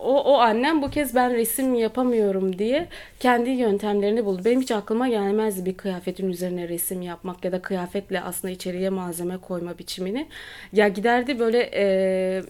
o, 0.03 0.33
o 0.33 0.37
annem 0.37 0.81
bu 0.81 0.89
kez 0.89 1.15
ben 1.15 1.33
resim 1.33 1.75
yapamıyorum 1.75 2.59
diye 2.59 2.87
kendi 3.19 3.49
yöntemlerini 3.49 4.25
buldu. 4.25 4.41
Benim 4.45 4.61
hiç 4.61 4.71
aklıma 4.71 5.07
gelmezdi 5.07 5.65
bir 5.65 5.77
kıyafetin 5.77 6.29
üzerine 6.29 6.69
resim 6.69 7.01
yapmak 7.01 7.45
ya 7.45 7.51
da 7.51 7.61
kıyafetle 7.61 8.21
aslında 8.21 8.53
içeriye 8.53 8.89
malzeme 8.89 9.37
koyma 9.37 9.77
biçimini. 9.77 10.27
Ya 10.73 10.87
giderdi 10.87 11.39
böyle 11.39 11.59
e, 11.59 11.83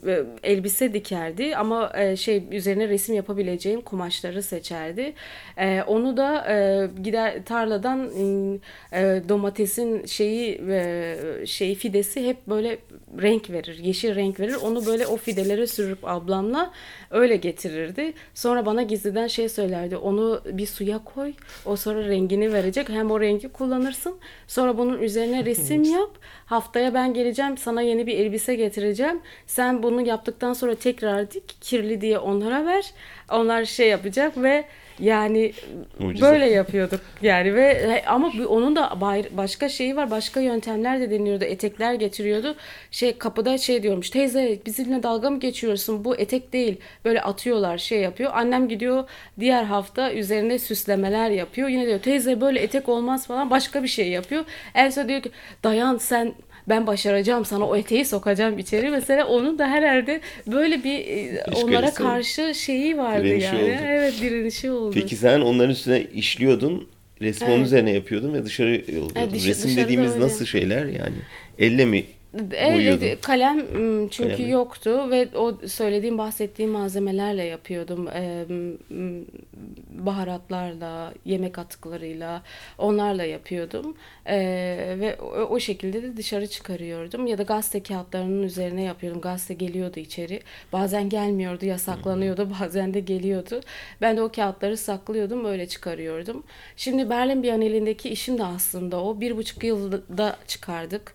e, 0.08 0.24
elbise 0.44 0.94
dikerdi 0.94 1.56
ama 1.56 1.92
e, 1.98 2.16
şey 2.16 2.44
üzerine 2.52 2.90
resim 2.90 3.16
yapabileceğim 3.16 3.82
kumaşları 3.82 4.44
seçerdi. 4.44 5.14
E, 5.58 5.84
onu 5.88 6.18
da 6.18 6.52
e, 6.52 6.88
gider 7.04 7.46
tarladan 7.46 8.10
e, 8.94 9.22
domatesin 9.30 10.06
şeyi 10.06 10.62
e, 10.70 11.16
şeyi 11.46 11.76
fidesi 11.76 12.28
hep 12.28 12.48
böyle 12.48 12.78
renk 13.22 13.50
verir, 13.50 13.78
yeşil 13.78 14.16
renk 14.16 14.40
verir. 14.40 14.56
Onu 14.64 14.86
böyle 14.86 15.08
o 15.08 15.18
fidelere 15.18 15.68
sürüp 15.68 16.00
ablamla 16.04 16.72
öyle 17.12 17.39
getirirdi. 17.42 18.14
Sonra 18.34 18.66
bana 18.66 18.84
gizliden 18.84 19.28
şey 19.28 19.50
söylerdi. 19.50 19.98
Onu 19.98 20.42
bir 20.46 20.66
suya 20.66 21.04
koy. 21.04 21.34
O 21.66 21.76
sonra 21.76 22.08
rengini 22.08 22.54
verecek. 22.54 22.90
Hem 22.90 23.12
o 23.12 23.22
rengi 23.22 23.50
kullanırsın. 23.50 24.18
Sonra 24.48 24.78
bunun 24.78 25.02
üzerine 25.02 25.46
resim 25.46 25.84
yap. 25.84 26.10
Haftaya 26.46 26.94
ben 26.94 27.14
geleceğim 27.14 27.58
sana 27.58 27.82
yeni 27.82 28.08
bir 28.08 28.18
elbise 28.18 28.56
getireceğim. 28.56 29.22
Sen 29.48 29.84
bunu 29.84 30.08
yaptıktan 30.08 30.54
sonra 30.54 30.76
tekrar 30.76 31.32
dik 31.32 31.62
kirli 31.62 32.02
diye 32.02 32.20
onlara 32.20 32.66
ver. 32.66 32.94
Onlar 33.32 33.66
şey 33.66 33.90
yapacak 33.90 34.38
ve 34.38 34.66
yani 35.02 35.54
Mucize. 36.00 36.26
böyle 36.26 36.46
yapıyorduk 36.46 37.02
yani 37.22 37.56
ve 37.56 38.04
ama 38.08 38.32
onun 38.48 38.76
da 38.76 39.02
başka 39.32 39.70
şeyi 39.70 39.96
var 39.96 40.12
başka 40.12 40.40
yöntemler 40.40 41.00
de 41.00 41.12
deniyordu 41.12 41.44
etekler 41.44 41.94
getiriyordu. 41.94 42.56
Şey 42.92 43.18
kapıda 43.18 43.58
şey 43.58 43.84
diyormuş 43.84 44.10
teyze 44.10 44.60
bizimle 44.66 45.04
dalga 45.04 45.30
mı 45.30 45.40
geçiyorsun? 45.40 46.06
Bu 46.06 46.16
etek 46.16 46.54
değil. 46.54 46.78
Böyle 47.06 47.22
atıyorlar 47.22 47.78
şey 47.78 48.00
yapıyor. 48.00 48.32
Annem 48.34 48.68
gidiyor 48.68 49.10
diğer 49.40 49.64
hafta 49.64 50.14
üzerine 50.14 50.60
süslemeler 50.60 51.30
yapıyor. 51.30 51.70
Yine 51.70 51.88
diyor 51.88 52.00
teyze 52.00 52.42
böyle 52.42 52.60
etek 52.60 52.90
olmaz. 52.90 53.28
falan 53.28 53.50
başka 53.50 53.84
bir 53.84 53.88
şey 53.88 54.10
yapıyor. 54.10 54.46
Elsa 54.76 55.08
diyor 55.08 55.22
ki 55.22 55.32
dayan 55.64 55.98
sen 55.98 56.34
ben 56.70 56.88
başaracağım 56.88 57.46
sana 57.46 57.66
o 57.68 57.76
eteği 57.76 58.06
sokacağım 58.06 58.58
içeri. 58.58 58.90
Mesela 58.90 59.28
onun 59.28 59.60
da 59.60 59.68
herhalde 59.68 60.22
böyle 60.48 60.84
bir 60.84 61.00
e, 61.00 61.44
onlara 61.56 61.94
karşı 61.94 62.56
şeyi 62.56 62.98
vardı 62.98 63.24
direnişi 63.24 63.46
yani. 63.46 63.64
Oldu. 63.64 63.72
Evet 63.86 64.14
direnişi 64.22 64.72
oldu. 64.72 64.92
Peki 64.94 65.16
sen 65.16 65.42
onların 65.42 65.72
üstüne 65.72 66.04
işliyordun. 66.04 66.88
Resmi 67.22 67.46
evet. 67.46 67.56
onun 67.56 67.66
üzerine 67.66 67.92
yapıyordun 67.92 68.34
ve 68.34 68.46
dışarı 68.46 68.72
yolluyordun. 68.72 69.16
Evet, 69.16 69.34
dış, 69.34 69.48
Resim 69.48 69.78
dediğimiz 69.78 70.12
öyle. 70.12 70.26
nasıl 70.26 70.46
şeyler 70.46 70.86
yani? 70.86 71.16
Elle 71.60 71.86
mi 71.86 72.04
Evet, 72.52 73.22
kalem 73.22 73.60
çünkü 74.10 74.36
kalem. 74.36 74.50
yoktu 74.50 75.12
ve 75.12 75.28
o 75.38 75.58
söylediğim 75.68 76.18
bahsettiğim 76.18 76.72
malzemelerle 76.72 77.44
yapıyordum. 77.44 78.08
Baharatlarla, 79.90 81.14
yemek 81.26 81.60
atıklarıyla 81.60 82.42
onlarla 82.78 83.24
yapıyordum. 83.24 83.96
Ve 85.00 85.18
o 85.50 85.60
şekilde 85.60 86.04
de 86.04 86.18
dışarı 86.18 86.48
çıkarıyordum. 86.48 87.28
Ya 87.28 87.38
da 87.38 87.44
gazete 87.44 87.84
kağıtlarının 87.84 88.44
üzerine 88.44 88.84
yapıyordum. 88.84 89.22
Gazete 89.22 89.54
geliyordu 89.54 90.00
içeri. 90.00 90.42
Bazen 90.74 91.10
gelmiyordu, 91.10 91.66
yasaklanıyordu. 91.66 92.50
Bazen 92.62 92.94
de 92.94 93.00
geliyordu. 93.00 93.62
Ben 94.02 94.18
de 94.18 94.22
o 94.22 94.32
kağıtları 94.32 94.78
saklıyordum, 94.78 95.46
öyle 95.46 95.68
çıkarıyordum. 95.68 96.44
Şimdi 96.76 97.10
Berlin 97.10 97.44
Bienalindeki 97.44 98.10
işim 98.10 98.38
de 98.38 98.44
aslında 98.44 99.04
o. 99.04 99.22
Bir 99.22 99.38
buçuk 99.38 99.64
yılda 99.64 100.38
çıkardık. 100.48 101.14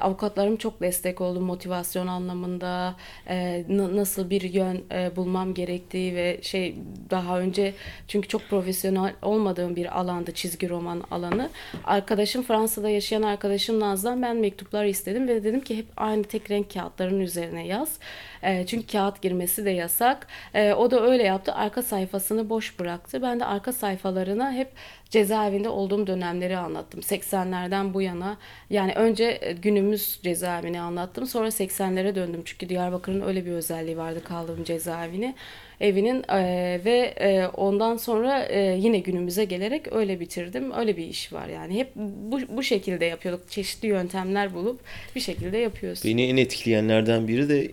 Avukatlar 0.00 0.39
Avukatlarım 0.40 0.56
çok 0.56 0.80
destek 0.80 1.20
oldu 1.20 1.40
motivasyon 1.40 2.06
anlamında 2.06 2.94
e, 3.28 3.64
nasıl 3.68 4.30
bir 4.30 4.42
yön 4.42 4.84
e, 4.92 5.16
bulmam 5.16 5.54
gerektiği 5.54 6.14
ve 6.14 6.38
şey 6.42 6.74
daha 7.10 7.40
önce 7.40 7.74
çünkü 8.08 8.28
çok 8.28 8.42
profesyonel 8.48 9.14
olmadığım 9.22 9.76
bir 9.76 9.98
alanda 10.00 10.34
çizgi 10.34 10.68
roman 10.68 11.02
alanı. 11.10 11.50
Arkadaşım 11.84 12.42
Fransa'da 12.42 12.90
yaşayan 12.90 13.22
arkadaşım 13.22 13.80
Naz'dan 13.80 14.22
ben 14.22 14.36
mektuplar 14.36 14.84
istedim 14.84 15.28
ve 15.28 15.44
dedim 15.44 15.60
ki 15.60 15.76
hep 15.76 15.86
aynı 15.96 16.24
tek 16.24 16.50
renk 16.50 16.74
kağıtların 16.74 17.20
üzerine 17.20 17.66
yaz. 17.66 17.98
E, 18.42 18.66
çünkü 18.66 18.86
kağıt 18.86 19.22
girmesi 19.22 19.64
de 19.64 19.70
yasak. 19.70 20.26
E, 20.54 20.72
o 20.72 20.90
da 20.90 21.02
öyle 21.02 21.22
yaptı. 21.22 21.54
Arka 21.54 21.82
sayfasını 21.82 22.50
boş 22.50 22.78
bıraktı. 22.78 23.22
Ben 23.22 23.40
de 23.40 23.44
arka 23.44 23.72
sayfalarına 23.72 24.52
hep 24.52 24.68
cezaevinde 25.10 25.68
olduğum 25.68 26.06
dönemleri 26.06 26.56
anlattım. 26.56 27.00
80'lerden 27.00 27.94
bu 27.94 28.02
yana 28.02 28.36
yani 28.70 28.92
önce 28.92 29.38
e, 29.40 29.52
günümüz 29.52 30.20
cezaevini 30.30 30.80
anlattım. 30.80 31.26
Sonra 31.26 31.48
80'lere 31.48 32.14
döndüm. 32.14 32.42
Çünkü 32.44 32.68
Diyarbakır'ın 32.68 33.20
öyle 33.20 33.46
bir 33.46 33.50
özelliği 33.50 33.96
vardı 33.96 34.24
kaldığım 34.24 34.64
cezaevini 34.64 35.34
evinin 35.80 36.24
e, 36.28 36.80
ve 36.84 37.14
e, 37.20 37.46
ondan 37.46 37.96
sonra 37.96 38.44
e, 38.44 38.78
yine 38.78 38.98
günümüze 38.98 39.44
gelerek 39.44 39.92
öyle 39.92 40.20
bitirdim. 40.20 40.72
Öyle 40.72 40.96
bir 40.96 41.06
iş 41.06 41.32
var 41.32 41.48
yani. 41.48 41.78
Hep 41.78 41.96
bu, 41.96 42.40
bu 42.48 42.62
şekilde 42.62 43.04
yapıyorduk. 43.04 43.50
Çeşitli 43.50 43.88
yöntemler 43.88 44.54
bulup 44.54 44.80
bir 45.14 45.20
şekilde 45.20 45.58
yapıyoruz. 45.58 46.04
Beni 46.04 46.22
en 46.22 46.36
etkileyenlerden 46.36 47.28
biri 47.28 47.48
de 47.48 47.70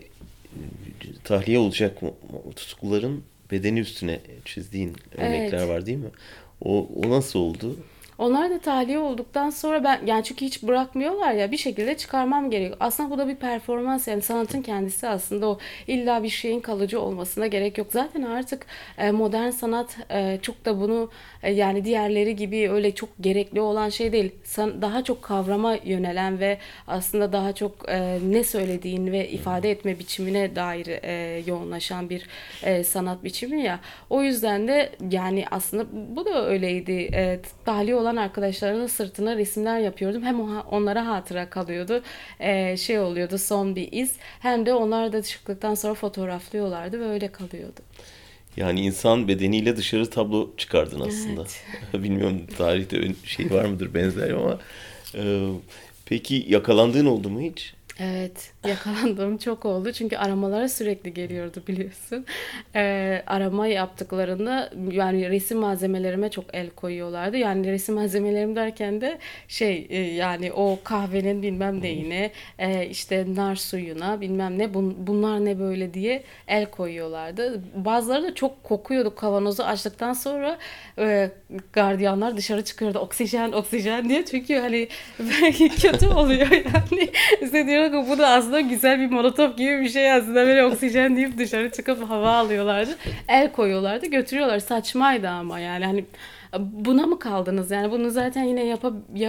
tahliye 1.24 1.58
olacak 1.58 1.98
tutukluların 2.56 3.24
bedeni 3.50 3.80
üstüne 3.80 4.20
çizdiğin 4.44 4.96
örnekler 5.16 5.58
evet. 5.58 5.68
var 5.68 5.86
değil 5.86 5.98
mi? 5.98 6.10
O, 6.60 6.88
o 7.04 7.10
nasıl 7.10 7.38
oldu? 7.38 7.76
Onlar 8.18 8.50
da 8.50 8.58
tahliye 8.58 8.98
olduktan 8.98 9.50
sonra 9.50 9.84
ben 9.84 10.00
yani 10.06 10.24
çünkü 10.24 10.44
hiç 10.44 10.62
bırakmıyorlar 10.62 11.32
ya 11.32 11.52
bir 11.52 11.56
şekilde 11.56 11.96
çıkarmam 11.96 12.50
gerekiyor. 12.50 12.76
Aslında 12.80 13.10
bu 13.10 13.18
da 13.18 13.28
bir 13.28 13.36
performans 13.36 14.08
yani 14.08 14.22
sanatın 14.22 14.62
kendisi 14.62 15.08
aslında 15.08 15.48
o 15.48 15.58
illa 15.86 16.22
bir 16.22 16.28
şeyin 16.28 16.60
kalıcı 16.60 17.00
olmasına 17.00 17.46
gerek 17.46 17.78
yok. 17.78 17.86
Zaten 17.90 18.22
artık 18.22 18.66
e, 18.98 19.10
modern 19.10 19.50
sanat 19.50 19.96
e, 20.10 20.38
çok 20.42 20.64
da 20.64 20.80
bunu 20.80 21.10
e, 21.42 21.52
yani 21.52 21.84
diğerleri 21.84 22.36
gibi 22.36 22.70
öyle 22.70 22.94
çok 22.94 23.08
gerekli 23.20 23.60
olan 23.60 23.88
şey 23.88 24.12
değil. 24.12 24.32
Daha 24.58 25.04
çok 25.04 25.22
kavrama 25.22 25.74
yönelen 25.84 26.40
ve 26.40 26.58
aslında 26.86 27.32
daha 27.32 27.52
çok 27.52 27.88
ne 28.22 28.44
söylediğin 28.44 29.12
ve 29.12 29.28
ifade 29.28 29.70
etme 29.70 29.98
biçimine 29.98 30.56
dair 30.56 30.86
yoğunlaşan 31.46 32.10
bir 32.10 32.26
sanat 32.84 33.24
biçimi 33.24 33.62
ya. 33.62 33.80
O 34.10 34.22
yüzden 34.22 34.68
de 34.68 34.92
yani 35.10 35.44
aslında 35.50 35.86
bu 36.16 36.24
da 36.24 36.46
öyleydi. 36.46 37.10
Tahliye 37.64 37.96
olan 37.96 38.07
olan 38.08 38.16
arkadaşlarının 38.16 38.86
sırtına 38.86 39.36
resimler 39.36 39.78
yapıyordum. 39.78 40.22
Hem 40.22 40.40
onlara 40.70 41.06
hatıra 41.06 41.50
kalıyordu. 41.50 42.02
Ee, 42.40 42.76
şey 42.76 42.98
oluyordu 42.98 43.38
son 43.38 43.76
bir 43.76 43.88
iz. 43.92 44.12
Hem 44.40 44.66
de 44.66 44.74
onlar 44.74 45.12
da 45.12 45.22
çıktıktan 45.22 45.74
sonra 45.74 45.94
fotoğraflıyorlardı 45.94 47.00
ve 47.00 47.04
öyle 47.04 47.32
kalıyordu. 47.32 47.80
Yani 48.56 48.80
insan 48.80 49.28
bedeniyle 49.28 49.76
dışarı 49.76 50.10
tablo 50.10 50.50
çıkardın 50.56 51.00
aslında. 51.00 51.40
Evet. 51.40 51.94
Bilmiyorum 52.04 52.40
tarihte 52.58 53.14
şey 53.24 53.50
var 53.50 53.64
mıdır 53.64 53.94
benzer 53.94 54.30
ama. 54.30 54.58
E, 55.14 55.48
peki 56.06 56.46
yakalandığın 56.48 57.06
oldu 57.06 57.30
mu 57.30 57.40
hiç? 57.40 57.74
Evet, 58.00 58.52
yakalandığım 58.66 59.38
çok 59.38 59.64
oldu. 59.64 59.92
Çünkü 59.92 60.16
aramalara 60.16 60.68
sürekli 60.68 61.14
geliyordu 61.14 61.62
biliyorsun. 61.68 62.26
Ee, 62.74 63.22
arama 63.26 63.66
yaptıklarında 63.66 64.70
yani 64.90 65.30
resim 65.30 65.58
malzemelerime 65.58 66.30
çok 66.30 66.44
el 66.54 66.70
koyuyorlardı. 66.70 67.36
Yani 67.36 67.72
resim 67.72 67.94
malzemelerim 67.94 68.56
derken 68.56 69.00
de 69.00 69.18
şey 69.48 69.86
e, 69.90 69.98
yani 70.00 70.52
o 70.52 70.78
kahvenin 70.84 71.42
bilmem 71.42 71.82
neyine, 71.82 72.30
e, 72.58 72.86
işte 72.86 73.24
nar 73.34 73.56
suyuna 73.56 74.20
bilmem 74.20 74.58
ne 74.58 74.74
bun, 74.74 75.06
bunlar 75.06 75.44
ne 75.44 75.58
böyle 75.58 75.94
diye 75.94 76.22
el 76.48 76.66
koyuyorlardı. 76.70 77.62
Bazıları 77.74 78.22
da 78.22 78.34
çok 78.34 78.64
kokuyordu 78.64 79.14
kavanozu 79.14 79.62
açtıktan 79.62 80.12
sonra 80.12 80.58
e, 80.98 81.30
gardiyanlar 81.72 82.36
dışarı 82.36 82.64
çıkıyordu 82.64 82.98
oksijen 82.98 83.52
oksijen 83.52 84.08
diye. 84.08 84.24
Çünkü 84.24 84.54
hani 84.58 84.88
belki 85.18 85.68
kötü 85.80 86.06
oluyor 86.06 86.50
yani. 86.50 87.10
İşte 87.42 87.66
diyorum 87.66 87.87
bu 87.92 88.18
da 88.18 88.28
aslında 88.28 88.60
güzel 88.60 89.00
bir 89.00 89.10
molotof 89.10 89.58
gibi 89.58 89.80
bir 89.80 89.88
şey 89.88 90.12
aslında 90.12 90.46
böyle 90.46 90.64
oksijen 90.64 91.16
deyip 91.16 91.38
dışarı 91.38 91.70
çıkıp 91.70 92.10
hava 92.10 92.32
alıyorlardı. 92.32 92.96
El 93.28 93.52
koyuyorlardı 93.52 94.06
götürüyorlar. 94.06 94.58
Saçmaydı 94.58 95.28
ama 95.28 95.60
yani 95.60 95.84
hani 95.84 96.04
buna 96.58 97.06
mı 97.06 97.18
kaldınız 97.18 97.70
yani 97.70 97.90
bunu 97.90 98.10
zaten 98.10 98.42
yine 98.42 98.64
yap 98.64 98.84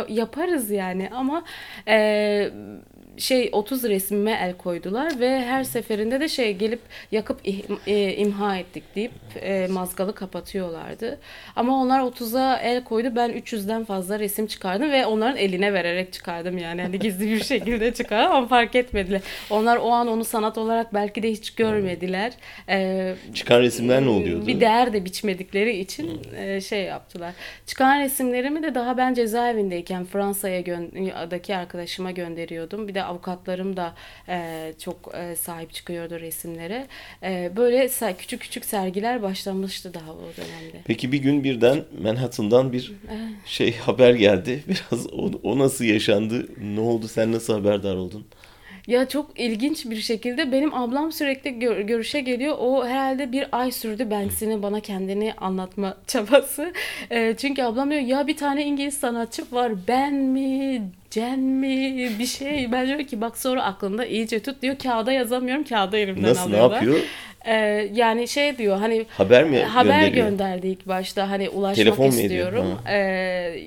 yaparız 0.09 0.71
yani 0.71 1.09
ama 1.13 1.43
e, 1.87 2.49
şey 3.19 3.49
30 3.51 3.83
resmime 3.83 4.39
el 4.43 4.53
koydular 4.57 5.19
ve 5.19 5.39
her 5.45 5.63
seferinde 5.63 6.19
de 6.19 6.27
şey 6.27 6.53
gelip 6.53 6.79
yakıp 7.11 7.39
e, 7.87 8.13
imha 8.15 8.57
ettik 8.57 8.83
deyip 8.95 9.11
e, 9.41 9.67
mazgalı 9.67 10.15
kapatıyorlardı. 10.15 11.19
Ama 11.55 11.81
onlar 11.81 11.99
30'a 11.99 12.57
el 12.57 12.83
koydu. 12.83 13.15
Ben 13.15 13.29
300'den 13.31 13.85
fazla 13.85 14.19
resim 14.19 14.47
çıkardım 14.47 14.91
ve 14.91 15.05
onların 15.05 15.37
eline 15.37 15.73
vererek 15.73 16.13
çıkardım 16.13 16.57
yani. 16.57 16.81
Hani 16.81 16.99
gizli 16.99 17.29
bir 17.31 17.43
şekilde 17.43 17.93
çıkardım 17.93 18.31
ama 18.31 18.47
fark 18.47 18.75
etmediler. 18.75 19.21
Onlar 19.49 19.77
o 19.77 19.89
an 19.89 20.07
onu 20.07 20.23
sanat 20.25 20.57
olarak 20.57 20.93
belki 20.93 21.23
de 21.23 21.31
hiç 21.31 21.55
görmediler. 21.55 22.33
E, 22.69 23.13
Çıkan 23.33 23.61
resimler 23.61 24.01
ne 24.01 24.09
oluyordu? 24.09 24.47
bir 24.47 24.59
değer 24.61 24.93
de 24.93 25.05
biçmedikleri 25.05 25.77
için 25.79 26.21
e, 26.37 26.61
şey 26.61 26.83
yaptılar. 26.83 27.33
Çıkan 27.65 27.99
resimlerimi 27.99 28.63
de 28.63 28.75
daha 28.75 28.97
ben 28.97 29.13
cezaevindeyken 29.13 30.05
Fransa'ya 30.05 30.63
daki 31.31 31.55
arkadaşıma 31.55 32.11
gönderiyordum. 32.11 32.87
Bir 32.87 32.95
de 32.95 33.03
avukatlarım 33.09 33.77
da 33.77 33.93
e, 34.29 34.73
çok 34.83 35.15
e, 35.15 35.35
sahip 35.35 35.73
çıkıyordu 35.73 36.19
resimlere. 36.19 36.87
E, 37.23 37.51
böyle 37.55 37.89
küçük 38.17 38.41
küçük 38.41 38.65
sergiler 38.65 39.21
başlamıştı 39.21 39.93
daha 39.93 40.11
o 40.11 40.17
dönemde. 40.37 40.77
Peki 40.85 41.11
bir 41.11 41.17
gün 41.17 41.43
birden 41.43 41.83
Manhattan'dan 42.03 42.73
bir 42.73 42.91
şey 43.45 43.77
haber 43.77 44.13
geldi. 44.13 44.63
Biraz 44.67 45.07
o, 45.13 45.31
o 45.43 45.59
nasıl 45.59 45.85
yaşandı? 45.85 46.47
Ne 46.75 46.79
oldu? 46.79 47.07
Sen 47.07 47.31
nasıl 47.31 47.53
haberdar 47.53 47.95
oldun? 47.95 48.25
Ya 48.87 49.07
çok 49.07 49.39
ilginç 49.39 49.85
bir 49.85 50.01
şekilde 50.01 50.51
benim 50.51 50.73
ablam 50.73 51.11
sürekli 51.11 51.59
gör- 51.59 51.79
görüşe 51.79 52.21
geliyor. 52.21 52.55
O 52.59 52.85
herhalde 52.87 53.31
bir 53.31 53.47
ay 53.51 53.71
sürdü 53.71 54.09
Banksy'nin 54.09 54.63
bana 54.63 54.79
kendini 54.79 55.33
anlatma 55.33 55.97
çabası. 56.07 56.73
E, 57.11 57.35
çünkü 57.37 57.61
ablam 57.63 57.91
diyor 57.91 58.01
ya 58.01 58.27
bir 58.27 58.37
tane 58.37 58.65
İngiliz 58.65 58.97
sanatçı 58.97 59.43
var 59.51 59.71
ben 59.87 60.13
mi 60.13 60.81
Cen 61.11 61.39
mi 61.39 62.09
bir 62.19 62.25
şey. 62.25 62.71
Ben 62.71 62.87
diyorum 62.87 63.05
ki 63.05 63.21
bak 63.21 63.37
sonra 63.37 63.63
aklında 63.63 64.05
iyice 64.05 64.39
tut 64.39 64.61
diyor. 64.61 64.75
Kağıda 64.83 65.11
yazamıyorum 65.11 65.63
kağıda 65.63 65.97
elimden 65.97 66.23
Nasıl 66.23 66.49
ne 66.49 66.55
alıyorlar. 66.55 66.75
yapıyor? 66.75 66.99
E, 67.45 67.53
yani 67.93 68.27
şey 68.27 68.57
diyor 68.57 68.77
hani 68.77 69.05
Haber 69.09 69.43
mi 69.43 69.59
haber 69.63 70.01
gönderiyor? 70.01 70.27
gönderdi 70.29 70.67
ilk 70.67 70.87
başta 70.87 71.29
hani 71.29 71.49
ulaşmak 71.49 71.75
Telefon 71.75 72.07
istiyorum. 72.07 72.65
Ee, 72.89 72.95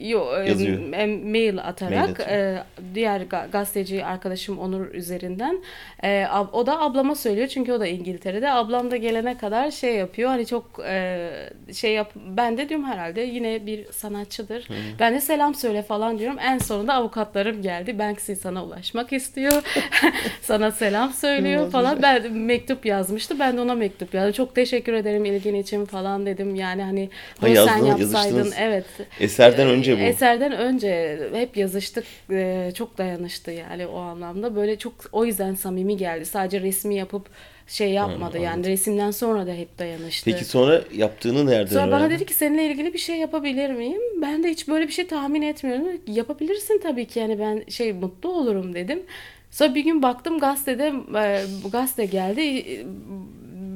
yo, 0.03 0.37
e, 0.43 0.49
Yazıyor. 0.49 0.93
e, 0.93 1.07
mail 1.07 1.59
atarak 1.59 1.91
Mail 1.99 2.11
atıyor. 2.11 2.29
e, 2.29 2.63
diğer 2.95 3.21
ga- 3.21 3.51
gazeteci 3.51 4.05
arkadaşım 4.05 4.59
Onur 4.59 4.95
üzerinden 4.95 5.63
e, 6.03 6.09
ab- 6.09 6.51
o 6.53 6.67
da 6.67 6.81
ablama 6.81 7.15
söylüyor 7.15 7.49
çünkü 7.49 7.73
o 7.73 7.81
da 7.81 7.87
İngiltere'de. 7.87 8.51
Ablam 8.51 8.91
da 8.91 8.97
gelene 8.97 9.39
kadar 9.39 9.71
şey 9.71 9.95
yapıyor. 9.95 10.31
Hani 10.31 10.47
çok 10.47 10.81
e, 10.87 11.31
şey 11.75 11.93
yap 11.93 12.13
ben 12.27 12.59
de 12.59 12.69
diyorum 12.69 12.87
herhalde 12.87 13.21
yine 13.21 13.67
bir 13.67 13.93
sanatçıdır. 13.93 14.69
Ben 15.01 15.15
de 15.15 15.21
selam 15.21 15.55
söyle 15.55 15.83
falan 15.83 16.19
diyorum. 16.19 16.39
En 16.41 16.59
sonunda 16.59 16.95
avukatlarım 17.33 17.63
geldi. 17.63 17.99
Banksy 17.99 18.33
sana 18.35 18.65
ulaşmak 18.65 19.13
istiyor. 19.13 19.63
sana 20.43 20.71
selam 20.71 21.13
söylüyor 21.13 21.71
falan. 21.71 22.03
Ben 22.03 22.33
mektup 22.33 22.87
yazmıştı. 22.87 23.39
Ben 23.39 23.57
de 23.57 23.61
ona 23.61 23.75
mektup 23.75 24.15
yazdım. 24.15 24.33
Çok 24.33 24.55
teşekkür 24.55 24.93
ederim 24.93 25.25
ilgin 25.25 25.55
için 25.55 25.85
falan 25.85 26.27
dedim. 26.27 26.55
Yani 26.55 26.83
hani 26.83 27.09
Ha, 27.41 27.47
bunu 27.47 27.55
sen 27.55 27.63
yazdın- 27.65 27.87
yapsaydın. 27.87 28.37
yazıştınız. 28.37 28.55
Evet. 28.59 28.85
Eserden 29.21 29.69
önce 29.69 29.97
bu. 29.97 30.01
Eserden 30.01 30.53
önce 30.53 31.19
hep 31.35 31.57
yazıştık. 31.57 32.05
Ee, 32.31 32.73
Çok 32.75 32.99
dayanıştı 32.99 33.51
yani 33.51 33.87
o 33.87 33.99
anlamda. 33.99 34.57
Böyle 34.57 34.79
çok 34.79 34.95
o 35.13 35.25
yüzden 35.25 35.55
samimi 35.55 35.97
geldi. 35.97 36.25
Sadece 36.27 36.61
resmi 36.61 36.95
yapıp 36.95 37.27
şey 37.73 37.91
yapmadı 37.91 38.39
yani 38.39 38.67
resimden 38.67 39.11
sonra 39.11 39.47
da 39.47 39.53
hep 39.53 39.79
dayanıştı. 39.79 40.31
Peki 40.31 40.45
sonra 40.45 40.83
yaptığını 40.95 41.47
nereden 41.47 41.75
Sonra 41.75 41.87
bana 41.87 41.97
öğrendin? 41.97 42.15
dedi 42.17 42.27
ki 42.27 42.35
seninle 42.35 42.67
ilgili 42.67 42.93
bir 42.95 42.99
şey 42.99 43.17
yapabilir 43.17 43.71
miyim? 43.71 44.01
Ben 44.23 44.43
de 44.43 44.49
hiç 44.51 44.69
böyle 44.69 44.89
bir 44.89 44.93
şey 44.93 45.07
tahmin 45.07 45.43
etmiyorum. 45.43 45.87
Yapabilirsin 46.07 46.81
tabii 46.83 47.07
ki 47.07 47.19
yani 47.19 47.39
ben 47.39 47.65
şey 47.69 47.93
mutlu 47.93 48.31
olurum 48.33 48.75
dedim. 48.75 49.03
Sonra 49.51 49.75
bir 49.75 49.85
gün 49.85 50.03
baktım 50.03 50.39
gazetede 50.39 50.93
e, 51.19 51.45
gazete 51.73 52.05
geldi. 52.07 52.41
E, 52.41 52.85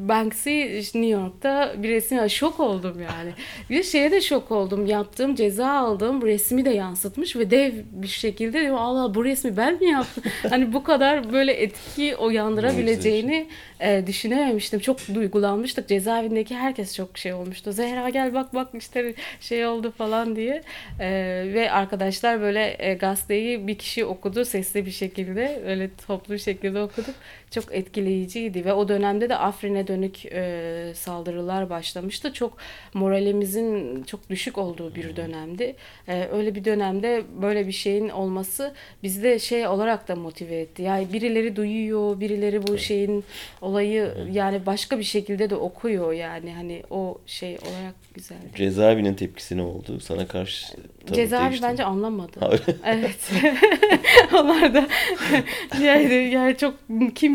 Banksy 0.09 0.61
New 0.77 1.07
York'ta 1.07 1.75
bir 1.83 1.89
resim 1.89 2.31
şok 2.31 2.61
oldum 2.61 3.03
yani. 3.03 3.31
Bir 3.71 3.83
şeye 3.83 4.11
de 4.11 4.21
şok 4.21 4.51
oldum. 4.51 4.87
Yaptığım 4.87 5.35
ceza 5.35 5.71
aldığım 5.71 6.23
resmi 6.23 6.65
de 6.65 6.71
yansıtmış 6.71 7.37
ve 7.37 7.51
dev 7.51 7.73
bir 7.91 8.09
şekilde 8.09 8.61
diyorum 8.61 8.79
Allah 8.79 9.15
bu 9.15 9.25
resmi 9.25 9.57
ben 9.57 9.79
mi 9.79 9.91
yaptım? 9.91 10.25
hani 10.51 10.73
bu 10.73 10.85
kadar 10.85 11.33
böyle 11.33 11.53
etki 11.53 12.17
uyandırabileceğini 12.17 13.49
e, 13.81 14.07
düşünememiştim. 14.07 14.81
Çok 14.81 14.99
duygulanmıştık. 15.15 15.89
Cezaevindeki 15.89 16.55
herkes 16.55 16.97
çok 16.97 17.19
şey 17.19 17.33
olmuştu. 17.33 17.73
Zehra 17.73 18.09
gel 18.09 18.35
bak 18.35 18.55
bak 18.55 18.69
işte 18.75 19.15
şey 19.41 19.67
oldu 19.67 19.91
falan 19.99 20.37
diye. 20.37 20.63
E, 21.01 21.09
ve 21.55 21.71
arkadaşlar 21.71 22.41
böyle 22.41 22.77
e, 22.79 22.95
gazeteyi 22.95 23.67
bir 23.67 23.79
kişi 23.79 24.05
okudu 24.05 24.45
sesli 24.45 24.87
bir 24.87 24.91
şekilde. 24.91 25.63
Öyle 25.67 25.91
toplu 26.07 26.35
bir 26.35 26.39
şekilde 26.39 26.81
okuduk. 26.81 27.15
Çok 27.51 27.75
etkileyiciydi 27.75 28.65
ve 28.65 28.73
o 28.73 28.89
dönemde 28.89 29.29
de 29.29 29.37
Afrin'e 29.37 29.87
dönük 29.87 30.27
e, 30.27 30.93
saldırılar 30.95 31.71
başlamıştı. 31.71 32.33
Çok 32.33 32.57
moralimizin 32.95 34.03
çok 34.03 34.31
düşük 34.31 34.59
olduğu 34.59 34.95
bir 34.95 35.17
dönemdi. 35.17 35.77
E, 36.09 36.29
öyle 36.33 36.55
bir 36.55 36.65
dönemde 36.65 37.23
böyle 37.43 37.67
bir 37.67 37.73
şeyin 37.73 38.09
olması 38.09 38.75
bizi 39.03 39.23
de 39.23 39.39
şey 39.39 39.67
olarak 39.67 40.09
da 40.09 40.17
motive 40.17 40.61
etti. 40.61 40.83
Yani 40.83 41.13
birileri 41.13 41.57
duyuyor, 41.57 42.21
birileri 42.21 42.67
bu 42.67 42.79
şeyin 42.79 43.25
olayı 43.61 44.15
yani 44.33 44.67
başka 44.67 44.99
bir 44.99 45.05
şekilde 45.05 45.51
de 45.51 45.57
okuyor 45.57 46.13
yani 46.13 46.53
hani 46.53 46.83
o 46.91 47.19
şey 47.27 47.53
olarak 47.55 47.95
güzeldi. 48.15 48.41
Cezaevinin 48.57 49.15
tepkisi 49.15 49.57
ne 49.57 49.63
oldu? 49.63 50.01
Sana 50.01 50.27
karşı 50.27 50.67
tavır 51.07 51.15
Cezaevi 51.15 51.49
değişti 51.49 51.67
bence 51.69 51.85
anlamadı. 51.85 52.63
Evet. 52.85 53.33
Onlar 54.33 54.75
da 54.75 54.89
yani, 55.83 56.15
yani 56.15 56.57
çok 56.57 56.75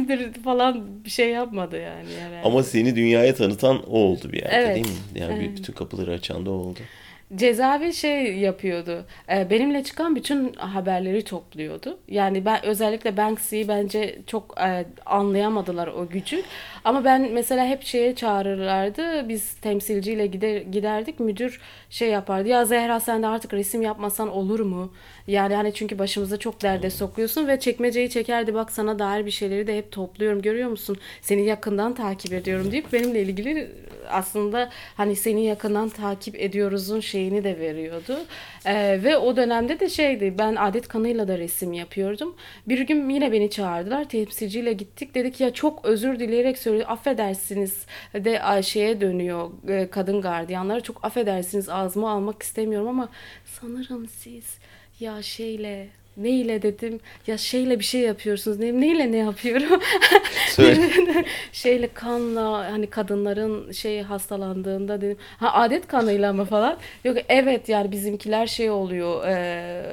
kimdir 0.08 0.34
falan 0.34 1.04
bir 1.06 1.10
şey 1.10 1.30
yapmadı 1.30 1.78
yani. 1.82 2.12
yani. 2.22 2.36
Ama 2.44 2.64
seni 2.64 2.96
dünyaya 2.96 3.36
tanıtan 3.36 3.84
o 3.90 3.98
oldu 4.00 4.32
bir 4.32 4.38
yerde 4.42 4.56
Evet. 4.56 4.76
değil 4.76 4.88
mi? 4.88 5.20
Yani 5.20 5.34
Evet. 5.46 5.58
bütün 5.58 5.74
kapıları 5.74 6.12
açan 6.12 6.46
da 6.46 6.52
o 6.52 6.54
oldu. 6.54 6.80
Cezaevi 7.36 7.94
şey 7.94 8.36
yapıyordu. 8.38 9.06
e, 9.34 9.50
Benimle 9.50 9.84
çıkan 9.84 10.16
bütün 10.16 10.54
haberleri 10.54 11.24
topluyordu. 11.24 11.98
Yani 12.08 12.46
ben 12.46 12.66
özellikle 12.66 13.18
Banksy'yi 13.18 13.68
bence 13.68 14.20
çok 14.28 14.56
e, 14.62 14.86
anlayamadılar 15.06 15.88
o 15.88 16.08
gücü. 16.10 16.44
Ama 16.86 17.06
ben 17.06 17.32
mesela 17.32 17.66
hep 17.66 17.84
şeye 17.84 18.16
çağırırlardı. 18.16 19.30
Biz 19.30 19.54
temsilciyle 19.54 20.28
gider, 20.28 20.62
giderdik. 20.62 21.20
Müdür 21.20 21.60
şey 21.90 22.10
yapardı. 22.10 22.50
Ya 22.50 22.66
Zehra 22.66 23.00
sen 23.00 23.24
de 23.24 23.28
artık 23.28 23.54
resim 23.54 23.82
yapmasan 23.82 24.32
olur 24.32 24.60
mu? 24.60 24.94
Yani 25.28 25.56
hani 25.56 25.74
çünkü 25.74 26.00
başımıza 26.00 26.38
çok 26.38 26.62
derde 26.62 26.90
sokuyorsun 26.90 27.48
ve 27.48 27.60
çekmeceyi 27.60 28.10
çekerdi. 28.10 28.54
Bak 28.54 28.72
sana 28.72 29.00
dair 29.00 29.26
bir 29.26 29.32
şeyleri 29.32 29.68
de 29.68 29.78
hep 29.78 29.92
topluyorum. 29.92 30.42
Görüyor 30.42 30.70
musun? 30.70 30.98
Seni 31.22 31.46
yakından 31.46 31.94
takip 31.94 32.34
ediyorum 32.34 32.72
deyip 32.72 32.94
benimle 32.94 33.22
ilgili 33.22 33.72
aslında 34.10 34.70
hani 34.98 35.16
seni 35.16 35.46
yakından 35.46 35.90
takip 35.90 36.36
ediyoruzun 36.36 37.00
şeyini 37.00 37.44
de 37.44 37.60
veriyordu. 37.60 38.18
Ee, 38.66 39.00
ve 39.04 39.18
o 39.18 39.36
dönemde 39.36 39.80
de 39.80 39.90
şeydi 39.90 40.36
ben 40.38 40.56
adet 40.56 40.88
kanıyla 40.88 41.28
da 41.28 41.38
resim 41.38 41.74
yapıyordum. 41.74 42.36
Bir 42.68 42.82
gün 42.82 43.10
yine 43.10 43.32
beni 43.32 43.50
çağırdılar. 43.50 44.10
Temsilciyle 44.10 44.74
gittik. 44.74 45.16
Dedik 45.16 45.40
ya 45.40 45.54
çok 45.54 45.86
özür 45.86 46.20
dileyerek 46.20 46.58
söylüyor. 46.58 46.86
Affedersiniz 46.90 47.86
de 48.14 48.42
Ayşe'ye 48.42 49.02
dönüyor 49.02 49.52
e, 49.68 49.90
kadın 49.90 50.22
gardiyanlara. 50.22 50.82
Çok 50.82 51.06
affedersiniz 51.06 51.70
ağzıma 51.70 52.12
almak 52.12 52.44
istemiyorum 52.44 52.88
ama 52.88 53.10
sanırım 53.46 54.08
siz 54.08 54.58
ya 55.00 55.22
şeyle 55.22 55.88
neyle 56.18 56.62
dedim? 56.62 57.00
Ya 57.28 57.38
şeyle 57.38 57.80
bir 57.80 57.84
şey 57.84 58.02
yapıyorsunuz. 58.02 58.60
Ne, 58.60 58.82
neyle 58.82 59.12
ne 59.12 59.18
yapıyorum? 59.18 59.82
Şeyle 61.52 61.88
kanla 61.94 62.72
hani 62.72 62.88
kadınların 62.88 63.72
şey 63.72 64.02
hastalandığında 64.02 65.02
dedim. 65.02 65.18
Ha 65.38 65.54
adet 65.54 65.88
kanıyla 65.88 66.34
mı 66.34 66.46
falan? 66.46 66.78
Yok 67.04 67.18
evet 67.30 67.70
yani 67.70 67.92
bizimkiler 67.92 68.48
şey 68.48 68.70
oluyor 68.70 69.28
eee, 69.28 69.84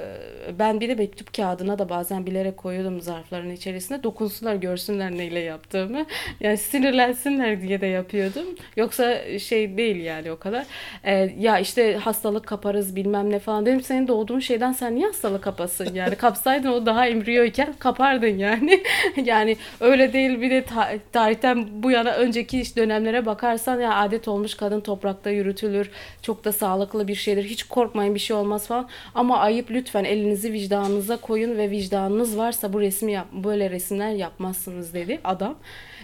ben 0.59 0.81
bir 0.81 0.88
de 0.88 0.94
mektup 0.94 1.35
kağıdına 1.35 1.78
da 1.78 1.88
bazen 1.88 2.26
bilerek 2.26 2.57
koyuyordum 2.57 3.00
zarfların 3.00 3.50
içerisine. 3.50 4.02
Dokunsunlar 4.02 4.54
görsünler 4.54 5.11
neyle 5.11 5.38
yaptığımı. 5.40 6.07
Yani 6.40 6.57
sinirlensinler 6.57 7.62
diye 7.62 7.81
de 7.81 7.87
yapıyordum. 7.87 8.44
Yoksa 8.76 9.38
şey 9.38 9.76
değil 9.76 9.96
yani 9.96 10.33
o 10.33 10.38
kadar. 10.38 10.66
Eee, 11.07 11.35
ya 11.38 11.59
işte 11.59 11.96
hastalık 11.96 12.46
kaparız 12.46 12.96
bilmem 12.96 13.31
ne 13.31 13.38
falan 13.38 13.66
dedim. 13.66 13.81
Senin 13.83 14.09
doğduğun 14.09 14.40
şeyden 14.40 14.72
sen 14.72 14.94
niye 14.94 15.07
hastalık 15.07 15.42
kapasın 15.42 15.94
yani 15.94 16.08
kapsaydın 16.14 16.68
o 16.73 16.87
daha 16.87 17.07
embriyoyken 17.07 17.75
kapardın 17.79 18.38
yani 18.38 18.83
yani 19.25 19.57
öyle 19.81 20.12
değil 20.12 20.40
bir 20.40 20.51
de 20.51 20.64
ta- 20.64 20.92
tarihten 21.12 21.83
bu 21.83 21.90
yana 21.90 22.12
önceki 22.12 22.61
iş 22.61 22.77
dönemlere 22.77 23.27
bakarsan 23.27 23.81
ya 23.81 23.94
adet 23.94 24.29
olmuş 24.29 24.55
kadın 24.55 24.81
toprakta 24.81 25.31
yürütülür 25.31 25.90
çok 26.23 26.44
da 26.44 26.53
sağlıklı 26.53 27.09
bir 27.09 27.14
şeydir 27.14 27.44
hiç 27.44 27.62
korkmayın 27.62 28.14
bir 28.14 28.21
şey 28.21 28.37
olmaz 28.37 28.66
falan 28.66 28.88
ama 29.14 29.38
ayıp 29.38 29.71
lütfen 29.71 30.05
elinizi 30.05 30.53
vicdanınıza 30.53 31.16
koyun 31.16 31.59
ve 31.59 31.71
vicdanınız 31.71 32.38
varsa 32.38 32.73
bu 32.73 32.81
resmi 32.81 33.12
yap 33.12 33.27
böyle 33.33 33.71
resimler 33.71 34.11
yapmazsınız 34.11 34.94
dedi 34.94 35.21
adam. 35.25 35.57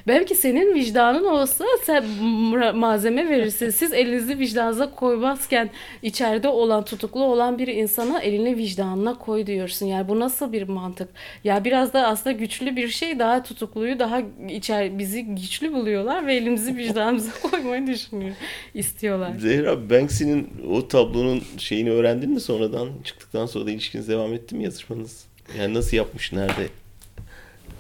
Belki 0.07 0.35
senin 0.35 0.75
vicdanın 0.75 1.25
olsa 1.25 1.64
sen 1.85 2.05
ma- 2.23 2.77
malzeme 2.77 3.29
verirsin. 3.29 3.71
Siz 3.71 3.92
elinizi 3.92 4.38
vicdanınıza 4.38 4.90
koymazken 4.94 5.71
içeride 6.02 6.48
olan 6.48 6.85
tutuklu 6.85 7.25
olan 7.25 7.59
bir 7.59 7.69
insana 7.69 8.21
elini 8.21 8.57
vicdanına 8.57 9.19
koy 9.19 9.46
diyorsun. 9.46 9.87
Yani 9.87 10.09
bu 10.09 10.21
nasıl 10.21 10.52
bir 10.52 10.63
mantık? 10.69 11.09
Ya 11.44 11.65
biraz 11.65 11.92
da 11.92 12.07
aslında 12.07 12.37
güçlü 12.37 12.77
bir 12.77 12.88
şey 12.88 13.19
daha 13.19 13.42
tutukluyu 13.42 13.98
daha 13.98 14.23
içer 14.48 14.98
bizi 14.98 15.23
güçlü 15.25 15.73
buluyorlar 15.73 16.27
ve 16.27 16.35
elimizi 16.35 16.77
vicdanımıza 16.77 17.31
koymayı 17.50 17.87
düşünüyor 17.87 18.35
istiyorlar. 18.75 19.33
Zehra 19.38 19.90
Banksy'nin 19.90 20.48
o 20.71 20.88
tablonun 20.88 21.42
şeyini 21.59 21.90
öğrendin 21.90 22.31
mi 22.31 22.40
sonradan? 22.40 22.88
Çıktıktan 23.05 23.46
sonra 23.46 23.67
da 23.67 23.71
ilişkiniz 23.71 24.09
devam 24.09 24.35
etti 24.35 24.55
mi 24.55 24.65
yazışmanız? 24.65 25.25
Yani 25.59 25.75
nasıl 25.75 25.96
yapmış, 25.96 26.33
nerede? 26.33 26.69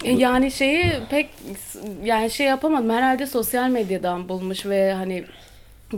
E, 0.04 0.12
Yani 0.12 0.50
şeyi 0.50 0.92
pek 1.10 1.30
yani 2.04 2.30
şey 2.30 2.46
yapamadım. 2.46 2.90
Herhalde 2.90 3.26
sosyal 3.26 3.68
medyadan 3.70 4.28
bulmuş 4.28 4.66
ve 4.66 4.92
hani 4.92 5.24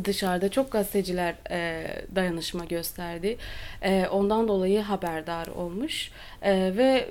dışarıda 0.04 0.48
çok 0.48 0.72
gazeteciler 0.72 1.34
e, 1.50 1.86
dayanışma 2.14 2.64
gösterdi. 2.64 3.36
E, 3.82 4.06
ondan 4.06 4.48
dolayı 4.48 4.80
haberdar 4.80 5.46
olmuş. 5.46 6.10
E, 6.42 6.76
ve 6.76 7.08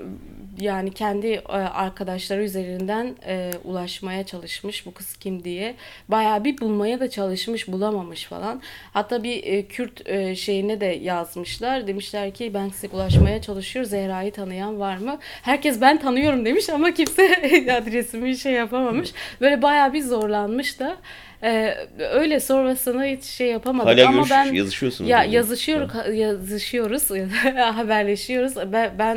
yani 0.59 0.91
kendi 0.91 1.27
e, 1.27 1.41
arkadaşları 1.51 2.43
üzerinden 2.43 3.15
e, 3.27 3.51
ulaşmaya 3.63 4.25
çalışmış 4.25 4.85
bu 4.85 4.93
kız 4.93 5.17
kim 5.17 5.43
diye. 5.43 5.75
Bayağı 6.07 6.43
bir 6.43 6.57
bulmaya 6.57 6.99
da 6.99 7.09
çalışmış, 7.09 7.67
bulamamış 7.67 8.25
falan. 8.25 8.61
Hatta 8.93 9.23
bir 9.23 9.43
e, 9.43 9.67
Kürt 9.67 10.09
e, 10.09 10.35
şeyine 10.35 10.81
de 10.81 10.85
yazmışlar. 10.85 11.87
Demişler 11.87 12.33
ki 12.33 12.53
ben 12.53 12.69
size 12.69 12.95
ulaşmaya 12.95 13.41
çalışıyor. 13.41 13.85
Zehra'yı 13.85 14.31
tanıyan 14.31 14.79
var 14.79 14.97
mı? 14.97 15.17
Herkes 15.21 15.81
ben 15.81 15.99
tanıyorum 15.99 16.45
demiş 16.45 16.69
ama 16.69 16.93
kimse 16.93 17.23
adresimi 17.81 18.37
şey 18.37 18.53
yapamamış. 18.53 19.13
Böyle 19.41 19.61
bayağı 19.61 19.93
bir 19.93 20.01
zorlanmış 20.01 20.79
da. 20.79 20.97
Ee, 21.45 21.77
öyle 21.99 22.39
sonrasını 22.39 23.05
hiç 23.05 23.23
şey 23.23 23.47
yapamadık 23.47 23.87
Hala 23.87 24.07
ama 24.07 24.17
görüş, 24.17 24.31
ben 24.31 24.53
yazışıyorsunuz. 24.53 25.09
ya 25.09 25.23
yani. 25.23 25.33
yazışıyoruz 25.33 25.91
yazışıyoruz 26.13 27.09
haberleşiyoruz. 27.75 28.55
Ben, 28.73 28.91
ben 28.99 29.15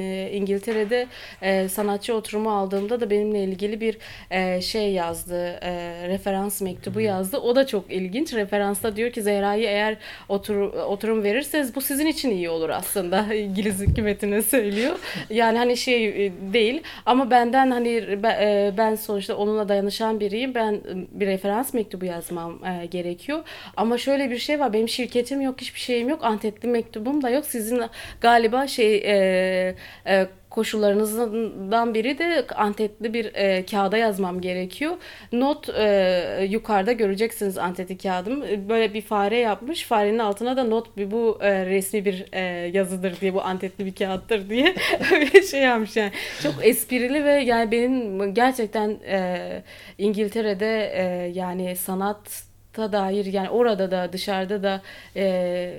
e, 0.00 0.30
İngiltere'de 0.32 1.06
e, 1.42 1.68
sanatçı 1.68 2.14
oturumu 2.14 2.50
aldığımda 2.50 3.00
da 3.00 3.10
benimle 3.10 3.44
ilgili 3.44 3.80
bir 3.80 3.98
e, 4.30 4.60
şey 4.60 4.92
yazdı 4.92 5.58
e, 5.62 5.72
referans 6.08 6.60
mektubu 6.60 7.00
yazdı. 7.00 7.38
O 7.38 7.56
da 7.56 7.66
çok 7.66 7.92
ilginç. 7.92 8.34
Referansta 8.34 8.96
diyor 8.96 9.10
ki 9.10 9.22
Zehra'yı 9.22 9.64
eğer 9.64 9.96
otur, 10.28 10.56
oturum 10.72 11.22
verirseniz 11.22 11.74
bu 11.74 11.80
sizin 11.80 12.06
için 12.06 12.30
iyi 12.30 12.50
olur 12.50 12.68
aslında. 12.68 13.34
İngiliz 13.34 13.80
hükümetine 13.80 14.42
söylüyor. 14.42 14.98
Yani 15.30 15.58
hani 15.58 15.76
şey 15.76 16.26
e, 16.26 16.32
değil. 16.52 16.82
Ama 17.06 17.30
benden 17.30 17.70
hani 17.70 18.22
ben, 18.22 18.40
e, 18.40 18.74
ben 18.76 18.94
sonuçta 18.94 19.36
onunla 19.36 19.68
dayanışan 19.68 20.20
biriyim. 20.20 20.54
Ben 20.54 20.80
bir 21.20 21.26
referans 21.26 21.74
mektubu 21.74 22.04
yazmam 22.04 22.64
e, 22.64 22.86
gerekiyor. 22.86 23.42
Ama 23.76 23.98
şöyle 23.98 24.30
bir 24.30 24.38
şey 24.38 24.60
var 24.60 24.72
benim 24.72 24.88
şirketim 24.88 25.40
yok 25.40 25.60
hiçbir 25.60 25.80
şeyim 25.80 26.08
yok 26.08 26.24
antetli 26.24 26.68
mektubum 26.68 27.22
da 27.22 27.30
yok. 27.30 27.44
Sizin 27.46 27.82
galiba 28.20 28.66
şey 28.66 28.96
e, 28.96 29.76
e, 30.06 30.26
koşullarınızdan 30.54 31.94
biri 31.94 32.18
de 32.18 32.46
antetli 32.54 33.14
bir 33.14 33.34
e, 33.34 33.66
kağıda 33.66 33.96
yazmam 33.96 34.40
gerekiyor. 34.40 34.92
Not 35.32 35.68
e, 35.68 36.46
yukarıda 36.50 36.92
göreceksiniz 36.92 37.58
anteti 37.58 37.98
kağıdım. 37.98 38.42
E, 38.42 38.68
Böyle 38.68 38.94
bir 38.94 39.02
fare 39.02 39.38
yapmış. 39.38 39.84
Farenin 39.84 40.18
altına 40.18 40.56
da 40.56 40.64
not 40.64 40.96
bir 40.96 41.10
bu 41.10 41.38
e, 41.40 41.66
resmi 41.66 42.04
bir 42.04 42.24
e, 42.32 42.40
yazıdır 42.72 43.20
diye 43.20 43.34
bu 43.34 43.42
antetli 43.42 43.86
bir 43.86 43.94
kağıttır 43.94 44.50
diye 44.50 44.74
öyle 45.12 45.42
şey 45.42 45.60
yapmış 45.60 45.96
yani. 45.96 46.12
Çok 46.42 46.54
esprili 46.62 47.24
ve 47.24 47.32
yani 47.32 47.70
benim 47.70 48.34
gerçekten 48.34 48.90
e, 49.06 49.62
İngiltere'de 49.98 50.92
e, 50.94 51.32
yani 51.34 51.76
sanat 51.76 52.44
ta 52.72 52.92
dair 52.92 53.24
yani 53.24 53.50
orada 53.50 53.90
da 53.90 54.12
dışarıda 54.12 54.62
da 54.62 54.82
e, 55.16 55.74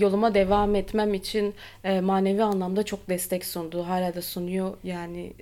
yoluma 0.00 0.34
devam 0.34 0.74
etmem 0.74 1.14
için 1.14 1.54
e, 1.84 2.00
manevi 2.00 2.42
anlamda 2.42 2.82
çok 2.82 3.08
destek 3.08 3.44
sundu. 3.44 3.82
Hala 3.88 4.14
da 4.14 4.22
sunuyor. 4.22 4.76
Yani 4.84 5.32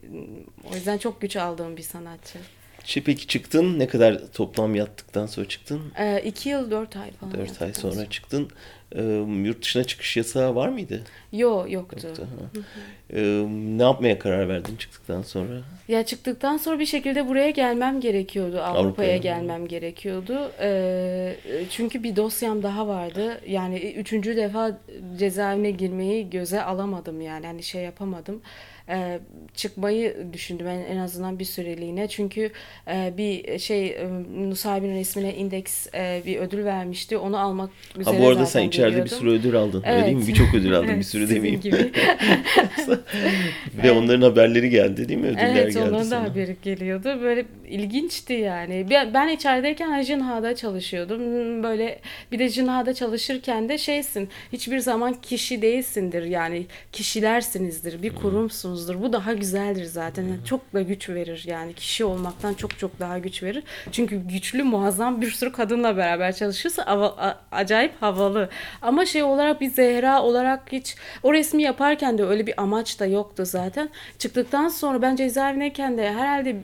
o 0.72 0.74
yüzden 0.74 0.99
çok 0.99 1.20
güç 1.20 1.37
aldığım 1.37 1.76
bir 1.76 1.82
sanatçı. 1.82 2.39
Şey, 2.85 3.03
peki 3.03 3.26
çıktın. 3.26 3.78
Ne 3.78 3.87
kadar 3.87 4.18
toplam 4.32 4.74
yattıktan 4.74 5.26
sonra 5.26 5.49
çıktın? 5.49 5.80
E, 5.99 6.22
iki 6.24 6.49
yıl 6.49 6.70
dört 6.70 6.97
ay 6.97 7.11
falan. 7.11 7.32
4 7.35 7.41
ay 7.41 7.47
yaptıktan 7.47 7.91
sonra 7.91 8.11
çıktın. 8.11 8.49
Ee, 8.97 9.03
yurt 9.45 9.62
dışına 9.62 9.85
çıkış 9.85 10.16
yasağı 10.16 10.55
var 10.55 10.68
mıydı? 10.68 11.03
Yo 11.32 11.66
yoktu. 11.68 12.07
Yoktu. 12.09 12.28
Ee, 13.14 13.47
ne 13.51 13.82
yapmaya 13.82 14.18
karar 14.18 14.49
verdin 14.49 14.76
çıktıktan 14.76 15.22
sonra? 15.22 15.61
Ya 15.89 16.07
çıktıktan 16.07 16.57
sonra 16.57 16.78
bir 16.78 16.87
şekilde 16.87 17.28
buraya 17.28 17.51
gelmem 17.51 18.01
gerekiyordu. 18.01 18.61
Avrupa'ya 18.61 18.80
Avrupa'ya. 18.80 19.16
gelmem 19.16 19.68
gerekiyordu. 19.68 20.53
Ee, 20.61 21.35
çünkü 21.70 22.03
bir 22.03 22.16
dosyam 22.16 22.62
daha 22.62 22.89
vardı. 22.89 23.41
Yani 23.47 23.78
üçüncü 23.78 24.37
defa 24.37 24.78
cezaevine 25.18 25.70
girmeyi 25.70 26.30
göze 26.30 26.62
alamadım 26.62 27.20
yani. 27.20 27.47
Hani 27.47 27.62
şey 27.62 27.82
yapamadım. 27.82 28.43
Ee, 28.89 29.18
çıkmayı 29.55 30.16
düşündüm 30.32 30.66
en, 30.66 30.78
en 30.80 30.97
azından 30.97 31.39
bir 31.39 31.45
süreliğine. 31.45 32.09
Çünkü 32.09 32.51
e, 32.89 33.12
bir 33.16 33.59
şey 33.59 33.87
e, 33.87 34.09
Nusaybin 34.37 34.95
resmine 34.95 35.35
indeks 35.35 35.87
e, 35.95 36.22
bir 36.26 36.37
ödül 36.37 36.64
vermişti. 36.64 37.16
Onu 37.16 37.39
almak 37.39 37.70
üzere 37.99 38.16
Ha 38.16 38.22
bu 38.22 38.28
arada 38.28 38.47
sen 38.47 38.62
içeride 38.68 39.05
bir 39.05 39.11
sürü 39.11 39.30
ödül 39.30 39.57
aldın. 39.57 39.82
Öyle 39.87 40.05
değil 40.05 40.16
mi? 40.16 40.22
Evet. 40.24 40.28
Birçok 40.28 40.55
ödül 40.55 40.74
aldın. 40.74 40.89
Bir 40.89 40.95
Evet, 40.95 41.07
sürü 41.07 41.28
demeyeyim. 41.28 41.61
gibi. 41.61 41.76
Ve 43.82 43.93
onların 43.93 44.22
haberleri 44.22 44.70
geldi 44.70 45.09
değil 45.09 45.20
mi? 45.20 45.26
Ödüller 45.26 45.57
Evet, 45.57 45.74
geldi 45.74 45.89
onların 45.89 46.11
da 46.11 46.22
haberi 46.22 46.57
geliyordu. 46.62 47.18
Böyle 47.22 47.45
ilginçti 47.68 48.32
yani. 48.32 48.87
Ben, 48.91 49.14
ben 49.14 49.28
içerideyken 49.28 50.03
Jinha'da 50.03 50.57
çalışıyordum. 50.57 51.20
Böyle 51.62 51.99
bir 52.32 52.39
de 52.39 52.49
Jinha'da 52.49 52.95
çalışırken 52.95 53.68
de 53.68 53.78
şeysin. 53.78 54.28
Hiçbir 54.53 54.78
zaman 54.78 55.14
kişi 55.22 55.62
değilsindir. 55.62 56.22
Yani 56.22 56.66
kişilersinizdir. 56.93 58.03
Bir 58.03 58.11
kurumsunuzdur. 58.74 59.02
Bu 59.02 59.12
daha 59.12 59.32
güzeldir 59.32 59.84
zaten. 59.84 60.22
Yani 60.22 60.44
çok 60.44 60.72
da 60.74 60.82
güç 60.82 61.08
verir 61.08 61.44
yani. 61.46 61.74
Kişi 61.74 62.04
olmaktan 62.04 62.54
çok 62.54 62.78
çok 62.78 63.00
daha 63.00 63.18
güç 63.18 63.42
verir. 63.42 63.62
Çünkü 63.92 64.16
güçlü, 64.16 64.62
muazzam 64.62 65.20
bir 65.20 65.30
sürü 65.30 65.52
kadınla 65.52 65.96
beraber 65.96 66.34
çalışırsa 66.34 66.82
ava- 66.82 67.36
acayip 67.52 67.92
havalı. 68.02 68.48
Ama 68.82 69.06
şey 69.06 69.22
olarak 69.22 69.60
bir 69.60 69.70
Zehra 69.70 70.22
olarak 70.22 70.72
hiç 70.72 70.96
o 71.22 71.32
resmi 71.32 71.62
yaparken 71.62 72.18
de 72.18 72.24
öyle 72.24 72.46
bir 72.46 72.60
amaç 72.62 73.00
da 73.00 73.06
yoktu 73.06 73.44
zaten. 73.46 73.88
Çıktıktan 74.18 74.68
sonra 74.68 75.02
ben 75.02 75.16
cezaevindeyken 75.16 75.98
de 75.98 76.12
herhalde 76.12 76.56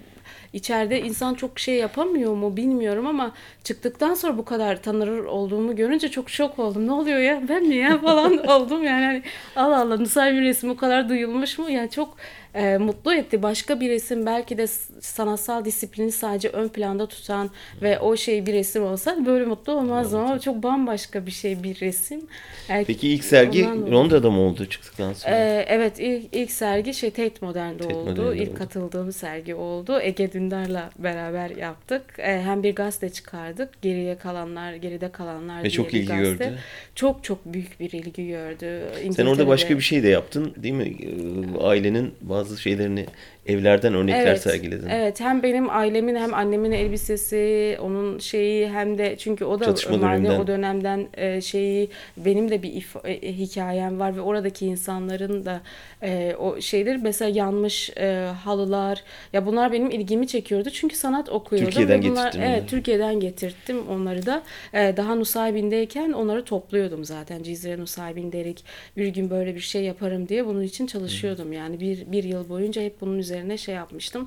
içeride 0.52 1.00
insan 1.00 1.34
çok 1.34 1.58
şey 1.58 1.76
yapamıyor 1.76 2.34
mu 2.34 2.56
bilmiyorum 2.56 3.06
ama 3.06 3.32
çıktıktan 3.64 4.14
sonra 4.14 4.38
bu 4.38 4.44
kadar 4.44 4.82
tanır 4.82 5.24
olduğumu 5.24 5.76
görünce 5.76 6.08
çok 6.08 6.30
şok 6.30 6.58
oldum. 6.58 6.86
Ne 6.86 6.92
oluyor 6.92 7.18
ya 7.18 7.42
ben 7.48 7.66
mi 7.66 7.76
ya 7.76 7.98
falan 7.98 8.46
oldum 8.48 8.84
yani 8.84 9.04
hani 9.04 9.22
Allah 9.56 9.80
Allah 9.80 9.96
Nusaybin 9.96 10.42
resmi 10.42 10.70
o 10.70 10.76
kadar 10.76 11.08
duyulmuş 11.08 11.58
mu? 11.58 11.70
Yani 11.70 11.90
çok 11.90 12.16
e, 12.54 12.78
mutlu 12.78 13.14
etti. 13.14 13.42
Başka 13.42 13.80
bir 13.80 13.88
resim 13.88 14.26
belki 14.26 14.58
de 14.58 14.66
sanatsal 15.00 15.64
disiplini 15.64 16.12
sadece 16.12 16.48
ön 16.48 16.68
planda 16.68 17.06
tutan 17.06 17.50
ve 17.82 17.98
o 17.98 18.16
şey 18.16 18.46
bir 18.46 18.52
resim 18.52 18.84
olsa 18.84 19.26
böyle 19.26 19.44
mutlu 19.44 19.72
olmazdım 19.72 20.20
ama 20.20 20.38
çok 20.40 20.62
bambaşka 20.62 21.26
bir 21.26 21.30
şey 21.30 21.62
bir 21.62 21.80
resim. 21.80 22.20
Yani 22.68 22.84
Peki 22.84 23.08
ilk 23.08 23.24
sergi. 23.24 23.64
Londra'da 23.64 24.30
mı 24.30 24.40
oldu 24.40 24.66
çıktıktan 24.66 25.12
sonra? 25.12 25.34
Ee, 25.36 25.64
evet 25.68 26.00
ilk, 26.00 26.34
ilk 26.36 26.50
sergi 26.50 26.94
şey 26.94 27.10
Tate 27.10 27.32
Modern'de 27.46 27.82
Tate 27.82 27.94
oldu. 27.94 28.10
Modern'de 28.22 28.42
İlk 28.42 28.50
oldu. 28.50 28.58
katıldığım 28.58 29.12
sergi 29.12 29.54
oldu. 29.54 30.00
Ege 30.00 30.32
Dündar'la 30.32 30.90
beraber 30.98 31.50
yaptık. 31.50 32.02
Ee, 32.18 32.40
hem 32.44 32.62
bir 32.62 32.74
gazete 32.74 33.10
çıkardık. 33.10 33.82
Geriye 33.82 34.16
kalanlar, 34.18 34.74
geride 34.74 35.12
kalanlar 35.12 35.58
Ve 35.58 35.62
diye 35.62 35.70
çok 35.70 35.94
ilgi 35.94 36.06
gazete. 36.06 36.44
gördü. 36.44 36.58
Çok 36.94 37.24
çok 37.24 37.38
büyük 37.46 37.80
bir 37.80 37.90
ilgi 37.92 38.28
gördü. 38.28 38.82
Sen 39.16 39.26
orada 39.26 39.46
başka 39.46 39.76
bir 39.76 39.82
şey 39.82 40.02
de 40.02 40.08
yaptın 40.08 40.54
değil 40.56 40.74
mi? 40.74 40.96
Ee, 41.02 41.62
Ailenin 41.64 42.14
bazı 42.20 42.39
şeylerini 42.60 43.06
evlerden 43.50 43.94
örnekler 43.94 44.26
Evet, 44.26 44.40
sergiledin. 44.42 44.88
evet. 44.88 45.20
Hem 45.20 45.42
benim 45.42 45.70
ailemin 45.70 46.16
hem 46.16 46.34
annemin 46.34 46.72
elbisesi, 46.72 47.76
onun 47.80 48.18
şeyi 48.18 48.68
hem 48.68 48.98
de 48.98 49.16
çünkü 49.18 49.44
o 49.44 49.60
da 49.60 49.64
Çatışma 49.64 50.00
döneminden. 50.02 50.40
o 50.40 50.46
dönemden 50.46 51.06
e, 51.14 51.40
şeyi 51.40 51.88
benim 52.16 52.50
de 52.50 52.62
bir 52.62 52.72
if- 52.72 53.08
e, 53.08 53.32
hikayem 53.32 54.00
var 54.00 54.16
ve 54.16 54.20
oradaki 54.20 54.66
insanların 54.66 55.44
da 55.44 55.60
e, 56.02 56.34
o 56.38 56.60
şeyler 56.60 56.96
mesela 57.02 57.30
yanmış 57.34 57.90
e, 57.96 58.14
halılar 58.44 59.02
ya 59.32 59.46
bunlar 59.46 59.72
benim 59.72 59.90
ilgimi 59.90 60.26
çekiyordu 60.26 60.70
çünkü 60.70 60.96
sanat 60.96 61.28
okuyordum 61.28 61.68
Türkiye'den 61.70 62.02
bunlar 62.02 62.26
getirdin 62.26 62.44
evet. 62.46 62.68
Türkiye'den 62.68 63.20
getirttim 63.20 63.88
onları 63.88 64.26
da 64.26 64.42
E, 64.74 64.96
daha 64.96 65.14
Nusaybin'deyken 65.14 66.12
onları 66.12 66.44
topluyordum 66.44 67.04
zaten 67.04 67.42
Cizre 67.42 67.78
Nusaybin 67.78 68.32
Derik 68.32 68.64
bir 68.96 69.06
gün 69.08 69.30
böyle 69.30 69.54
bir 69.54 69.60
şey 69.60 69.82
yaparım 69.84 70.28
diye 70.28 70.46
bunun 70.46 70.62
için 70.62 70.86
çalışıyordum 70.86 71.52
yani 71.52 71.80
bir, 71.80 72.12
bir 72.12 72.24
yıl 72.24 72.48
boyunca 72.48 72.82
hep 72.82 73.00
bunun 73.00 73.18
üzerine 73.18 73.39
şey 73.56 73.74
yapmıştım 73.74 74.24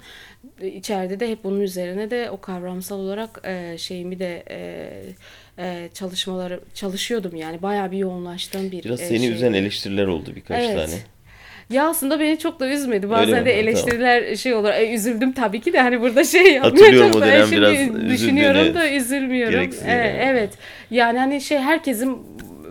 E, 0.62 0.68
içeride 0.68 1.20
de 1.20 1.30
hep 1.32 1.44
bunun 1.44 1.60
üzerine 1.62 2.12
de 2.12 2.30
o 2.30 2.42
kavramsal 2.42 3.00
olarak 3.00 3.42
e, 3.44 3.78
şeyimi 3.78 4.20
de 4.20 4.44
e, 4.50 4.90
e, 5.60 5.90
çalışmaları 5.94 6.60
çalışıyordum 6.74 7.36
yani 7.36 7.62
bayağı 7.62 7.92
bir 7.92 7.98
yoğunlaştığım 7.98 8.72
bir 8.72 8.84
Biraz 8.84 9.02
e, 9.02 9.06
seni 9.06 9.20
şey. 9.20 9.32
üzen 9.32 9.54
eleştiriler 9.54 10.08
oldu 10.08 10.34
birkaç 10.36 10.64
Evet. 10.64 10.76
tane. 10.76 11.00
Ya 11.70 11.90
aslında 11.90 12.20
beni 12.20 12.40
çok 12.40 12.60
da 12.60 12.68
üzmedi. 12.70 13.06
Öyle 13.06 13.10
Bazen 13.16 13.30
mi? 13.40 13.46
de 13.46 13.50
Ha, 13.54 13.60
tamam. 13.60 13.60
eleştiriler 13.60 14.36
şey 14.36 14.54
olur. 14.54 14.70
E, 14.70 14.94
üzüldüm 14.94 15.32
tabii 15.34 15.62
ki 15.62 15.74
de 15.74 15.82
hani 15.82 16.02
burada 16.02 16.24
şey 16.24 16.54
yapmaya 16.54 16.70
Hatırlıyorum 16.70 17.12
çok 17.12 17.16
o 17.16 17.22
da 17.22 17.26
dönem 17.28 17.48
şimdi 17.48 17.62
biraz 17.62 18.10
düşünüyorum 18.10 18.62
üzüldüğünü, 18.62 18.76
da 18.82 18.90
üzülmüyorum. 18.92 19.60
E, 19.86 19.92
yere. 19.92 20.18
evet. 20.24 20.54
Yani 20.92 21.20
hani 21.20 21.42
şey 21.42 21.58
herkesin 21.60 22.18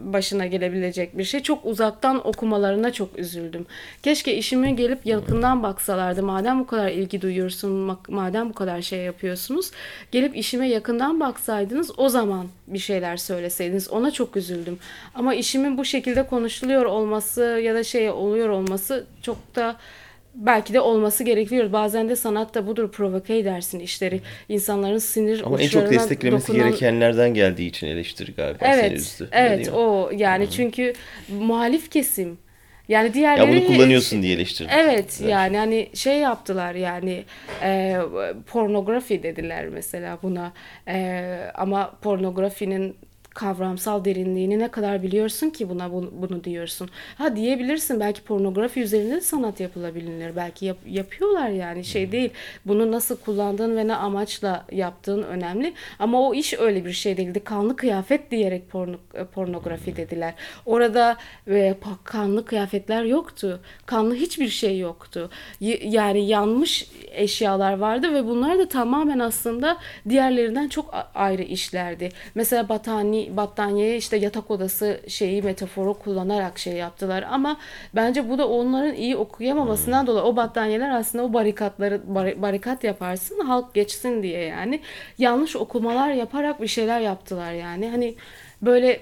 başına 0.05 0.46
gelebilecek 0.46 1.18
bir 1.18 1.24
şey. 1.24 1.42
Çok 1.42 1.66
uzaktan 1.66 2.26
okumalarına 2.28 2.92
çok 2.92 3.18
üzüldüm. 3.18 3.66
Keşke 4.03 4.36
işime 4.36 4.72
gelip 4.72 5.07
yakından 5.07 5.62
baksalardı. 5.62 6.22
Madem 6.22 6.61
bu 6.61 6.66
kadar 6.66 6.90
ilgi 6.90 7.20
duyuyorsun, 7.20 7.98
madem 8.09 8.48
bu 8.50 8.53
kadar 8.53 8.82
şey 8.82 8.98
yapıyorsunuz, 8.98 9.70
gelip 10.11 10.36
işime 10.36 10.68
yakından 10.68 11.20
baksaydınız 11.20 11.90
o 11.96 12.09
zaman 12.09 12.46
bir 12.66 12.78
şeyler 12.78 13.16
söyleseydiniz. 13.16 13.88
Ona 13.88 14.11
çok 14.11 14.36
üzüldüm. 14.36 14.78
Ama 15.14 15.34
işimin 15.34 15.78
bu 15.78 15.84
şekilde 15.84 16.26
konuşuluyor 16.26 16.84
olması 16.84 17.42
ya 17.42 17.74
da 17.74 17.84
şey 17.84 18.11
oluyor 18.11 18.48
olması 18.48 19.07
çok 19.22 19.57
da 19.57 19.76
belki 20.35 20.74
de 20.74 20.80
olması 20.80 21.24
gerekiyor. 21.24 21.72
Bazen 21.72 22.09
de 22.09 22.16
sanat 22.16 22.55
da 22.55 22.66
budur 22.66 22.93
provoke 22.93 23.39
edersin 23.39 23.80
işleri. 23.80 24.20
İnsanların 24.49 24.99
sinir 24.99 25.43
Ama 25.47 25.61
en 25.61 25.68
çok 25.68 25.91
desteklemesi 25.91 26.49
dokunan... 26.49 26.68
gerekenlerden 26.68 27.35
geldiği 27.35 27.66
için 27.68 27.87
eleştiri 27.87 28.35
galiba 28.35 28.64
evet, 28.64 28.85
seni 28.85 28.95
üzdü. 28.95 29.28
Evet 29.33 29.68
o 29.68 30.11
yani 30.16 30.45
Hı-hı. 30.45 30.53
çünkü 30.53 30.93
muhalif 31.28 31.91
kesim 31.91 32.39
yani 32.89 33.14
diğerleri... 33.14 33.55
Ya 33.55 33.61
bunu 33.61 33.66
kullanıyorsun 33.66 34.22
diye 34.22 34.35
eleştirdi. 34.35 34.70
Evet, 34.74 34.89
evet 34.89 35.20
yani 35.30 35.57
hani 35.57 35.89
şey 35.95 36.18
yaptılar 36.18 36.74
yani 36.74 37.24
e, 37.62 37.99
pornografi 38.47 39.22
dediler 39.22 39.68
mesela 39.68 40.18
buna 40.22 40.53
e, 40.89 41.39
ama 41.55 41.91
pornografinin 42.03 42.97
kavramsal 43.35 44.05
derinliğini 44.05 44.59
ne 44.59 44.68
kadar 44.68 45.03
biliyorsun 45.03 45.51
ki 45.51 45.68
buna 45.68 45.93
bunu, 45.93 46.11
bunu 46.12 46.45
diyorsun. 46.45 46.89
Ha 47.18 47.37
diyebilirsin 47.37 48.01
belki 48.01 48.22
pornografi 48.22 48.80
üzerinde 48.80 49.14
de 49.14 49.20
sanat 49.20 49.61
yapılabilir. 49.61 50.37
Belki 50.37 50.66
yap, 50.66 50.76
yapıyorlar 50.87 51.49
yani 51.49 51.85
şey 51.85 52.12
değil. 52.12 52.30
Bunu 52.66 52.93
nasıl 52.93 53.16
kullandığın 53.16 53.76
ve 53.76 53.89
ne 53.89 53.95
amaçla 53.95 54.66
yaptığın 54.72 55.22
önemli. 55.22 55.72
Ama 55.99 56.20
o 56.28 56.35
iş 56.35 56.55
öyle 56.55 56.85
bir 56.85 56.93
şey 56.93 57.16
değildi. 57.16 57.41
Kanlı 57.45 57.76
kıyafet 57.76 58.30
diyerek 58.30 58.70
porno, 58.70 58.97
e, 59.14 59.24
pornografi 59.24 59.97
dediler. 59.97 60.35
Orada 60.66 61.16
e, 61.49 61.74
kanlı 62.05 62.45
kıyafetler 62.45 63.05
yoktu. 63.05 63.61
Kanlı 63.87 64.14
hiçbir 64.14 64.49
şey 64.49 64.78
yoktu. 64.78 65.30
Y- 65.61 65.80
yani 65.83 66.26
yanmış 66.26 66.91
eşyalar 67.12 67.78
vardı 67.78 68.14
ve 68.14 68.26
bunlar 68.26 68.59
da 68.59 68.68
tamamen 68.68 69.18
aslında 69.18 69.78
diğerlerinden 70.09 70.68
çok 70.68 70.95
ayrı 71.14 71.43
işlerdi. 71.43 72.09
Mesela 72.35 72.68
batani 73.31 73.53
battaniye 73.62 73.97
işte 73.97 74.16
yatak 74.16 74.51
odası 74.51 75.01
şeyi 75.09 75.43
metaforu 75.43 75.95
kullanarak 75.95 76.59
şey 76.59 76.73
yaptılar 76.73 77.25
ama 77.31 77.57
bence 77.95 78.29
bu 78.29 78.39
da 78.39 78.49
onların 78.49 78.95
iyi 78.95 79.16
okuyamamasından 79.16 80.01
hmm. 80.01 80.07
dolayı 80.07 80.25
o 80.25 80.37
battaniyeler 80.37 80.91
aslında 80.91 81.25
o 81.25 81.33
barikatları 81.33 82.01
bar, 82.05 82.43
barikat 82.43 82.85
yaparsın 82.85 83.41
halk 83.41 83.75
geçsin 83.75 84.23
diye 84.23 84.41
yani 84.41 84.81
yanlış 85.18 85.57
okumalar 85.57 86.12
yaparak 86.12 86.62
bir 86.62 86.66
şeyler 86.66 87.01
yaptılar 87.01 87.53
yani 87.53 87.91
hani 87.91 88.14
böyle 88.62 89.01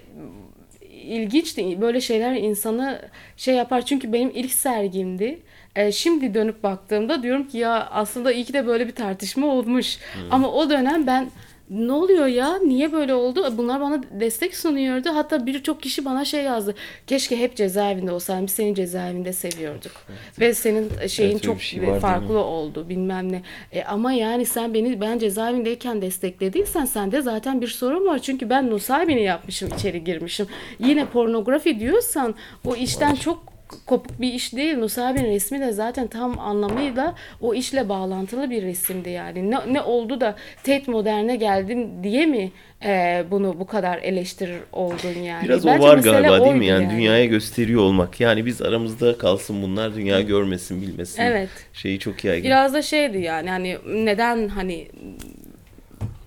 ilginçti 0.91 1.81
böyle 1.81 2.01
şeyler 2.01 2.35
insanı 2.35 3.03
şey 3.37 3.55
yapar 3.55 3.87
çünkü 3.87 4.13
benim 4.13 4.31
ilk 4.35 4.53
sergimdi 4.53 5.39
e, 5.77 5.93
şimdi 5.93 6.35
dönüp 6.35 6.63
baktığımda 6.63 7.23
diyorum 7.23 7.49
ki 7.49 7.59
ya 7.59 7.89
aslında 7.91 8.33
iyi 8.33 8.45
ki 8.45 8.53
de 8.53 8.67
böyle 8.67 8.87
bir 8.87 8.95
tartışma 8.95 9.47
olmuş. 9.47 9.99
Hmm. 10.13 10.23
Ama 10.31 10.53
o 10.53 10.71
dönem 10.71 11.07
ben 11.07 11.31
ne 11.71 11.93
oluyor 11.93 12.27
ya? 12.27 12.59
Niye 12.59 12.93
böyle 12.93 13.15
oldu? 13.15 13.55
Bunlar 13.57 13.81
bana 13.81 14.03
destek 14.21 14.57
sunuyordu. 14.57 15.09
Hatta 15.15 15.47
birçok 15.47 15.83
kişi 15.83 16.05
bana 16.05 16.25
şey 16.25 16.43
yazdı. 16.43 16.75
Keşke 17.07 17.37
hep 17.37 17.57
cezaevinde 17.57 18.13
olsaydım. 18.13 18.47
Biz 18.47 18.53
seni 18.53 18.75
cezaevinde 18.75 19.33
seviyorduk. 19.33 19.93
Evet. 20.09 20.41
Ve 20.41 20.55
senin 20.55 21.07
şeyin 21.07 21.31
evet, 21.31 21.43
çok 21.43 21.63
şey 21.63 21.99
farklı 22.01 22.39
oldu 22.39 22.89
bilmem 22.89 23.33
ne. 23.33 23.43
E, 23.73 23.85
ama 23.85 24.13
yani 24.13 24.47
sen 24.47 24.75
beni 24.75 25.01
ben 25.01 25.19
cezaevindeyken 25.19 26.03
desteklediysen 26.03 26.85
sende 26.85 27.23
zaten 27.23 27.61
bir 27.61 27.69
sorun 27.69 28.07
var. 28.07 28.19
Çünkü 28.19 28.51
ben 28.51 28.71
Nusaybin'i 28.71 29.23
yapmışım 29.23 29.69
içeri 29.79 30.05
girmişim. 30.05 30.47
Yine 30.79 31.07
pornografi 31.07 31.81
diyorsan 31.81 32.35
o 32.67 32.77
işten 32.77 33.15
çok 33.15 33.50
kopuk 33.87 34.21
bir 34.21 34.33
iş 34.33 34.57
değil. 34.57 34.77
Nusaybin 34.77 35.25
resmi 35.25 35.61
de 35.61 35.73
zaten 35.73 36.07
tam 36.07 36.39
anlamıyla 36.39 37.15
o 37.41 37.55
işle 37.55 37.89
bağlantılı 37.89 38.51
bir 38.51 38.63
resimdi 38.63 39.11
yani. 39.11 39.51
Ne, 39.51 39.59
ne 39.73 39.81
oldu 39.81 40.21
da 40.21 40.37
Tate 40.57 40.93
Modern'e 40.93 41.37
geldin 41.37 42.03
diye 42.03 42.27
mi 42.27 42.53
e, 42.85 43.25
bunu 43.31 43.61
bu 43.61 43.67
kadar 43.67 43.99
eleştirir 43.99 44.61
oldun 44.73 45.23
yani? 45.23 45.45
Biraz 45.45 45.67
Bence 45.67 45.87
o 45.87 45.89
var 45.89 45.99
galiba 45.99 46.45
değil 46.45 46.57
mi? 46.57 46.67
Yani, 46.67 46.85
yani 46.85 46.95
dünyaya 46.95 47.25
gösteriyor 47.25 47.83
olmak. 47.83 48.21
Yani 48.21 48.47
biz 48.47 48.63
aramızda 48.63 49.19
kalsın 49.19 49.63
bunlar 49.63 49.95
dünya 49.95 50.21
görmesin 50.21 50.83
bilmesin. 50.83 51.23
Evet. 51.23 51.49
Şeyi 51.73 51.99
çok 51.99 52.25
yaygın. 52.25 52.45
Biraz 52.45 52.75
da 52.75 52.83
şeydi 52.83 53.19
yani 53.19 53.51
hani 53.51 53.79
neden 53.87 54.49
hani 54.49 54.89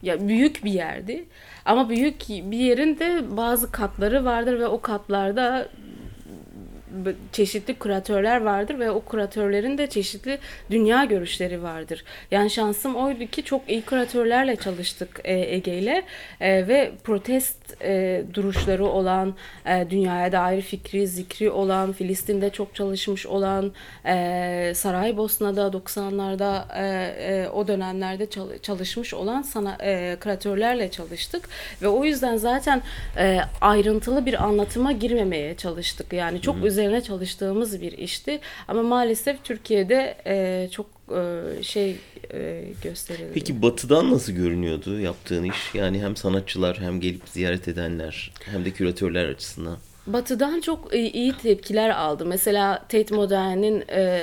ya 0.04 0.28
büyük 0.28 0.66
bir 0.66 0.72
yerdi. 0.72 1.24
Ama 1.66 1.90
büyük 1.90 2.30
bir 2.30 2.58
yerin 2.58 3.00
de 3.00 3.38
bazı 3.38 3.72
katları 3.72 4.26
vardır 4.26 4.60
ve 4.60 4.68
o 4.68 4.82
katlarda 4.82 5.68
çeşitli 7.32 7.80
kuratörler 7.80 8.42
vardır 8.42 8.80
ve 8.80 8.92
o 8.92 9.02
kuratörlerin 9.02 9.78
de 9.78 9.88
çeşitli 9.88 10.40
dünya 10.72 11.06
görüşleri 11.06 11.64
vardır. 11.64 12.04
Yani 12.32 12.50
şansım 12.50 12.96
oydu 12.96 13.26
ki 13.26 13.44
çok 13.44 13.70
iyi 13.70 13.82
kuratörlerle 13.82 14.56
çalıştık 14.56 15.22
e, 15.24 15.34
Ege 15.34 15.78
ile 15.78 16.04
e, 16.42 16.68
ve 16.68 16.92
protest 17.04 17.63
e, 17.82 18.24
duruşları 18.34 18.86
olan, 18.86 19.34
e, 19.66 19.88
dünyaya 19.90 20.32
dair 20.32 20.62
fikri, 20.62 21.08
zikri 21.08 21.50
olan, 21.50 21.92
Filistin'de 21.92 22.50
çok 22.50 22.76
çalışmış 22.76 23.26
olan, 23.26 23.72
e, 24.06 24.72
Saraybosna'da 24.76 25.62
90'larda 25.68 26.66
e, 26.76 26.86
e, 27.34 27.50
o 27.50 27.68
dönemlerde 27.68 28.28
çalışmış 28.62 29.14
olan 29.14 29.42
sana 29.42 29.78
e, 29.84 30.18
kuratörlerle 30.24 30.92
çalıştık 30.92 31.50
ve 31.82 31.88
o 31.88 32.06
yüzden 32.06 32.38
zaten 32.38 32.82
e, 33.18 33.40
ayrıntılı 33.62 34.26
bir 34.26 34.44
anlatıma 34.44 34.92
girmemeye 34.92 35.56
çalıştık. 35.56 36.14
Yani 36.14 36.42
çok 36.42 36.56
Hı. 36.56 36.68
üzerine 36.68 37.02
çalıştığımız 37.02 37.82
bir 37.82 37.92
işti 37.92 38.40
ama 38.68 38.84
maalesef 38.84 39.44
Türkiye'de 39.44 40.18
e, 40.26 40.68
çok 40.72 41.03
şey 41.62 41.96
e, 42.34 42.64
gösterildi. 42.84 43.32
Peki 43.34 43.62
batıdan 43.62 44.12
nasıl 44.12 44.34
görünüyordu 44.34 45.00
yaptığın 45.00 45.44
iş? 45.44 45.76
Yani 45.76 46.02
hem 46.04 46.16
sanatçılar 46.16 46.80
hem 46.80 47.00
gelip 47.00 47.22
ziyaret 47.26 47.68
edenler 47.68 48.32
hem 48.46 48.66
de 48.66 48.72
küratörler 48.72 49.26
açısından. 49.26 49.78
Batı'dan 50.08 50.62
çok 50.62 50.96
iyi 50.96 51.34
tepkiler 51.34 51.90
aldı. 51.90 52.26
Mesela 52.26 52.80
Tate 52.80 53.16
Modern'in 53.16 53.84
e, 53.90 54.22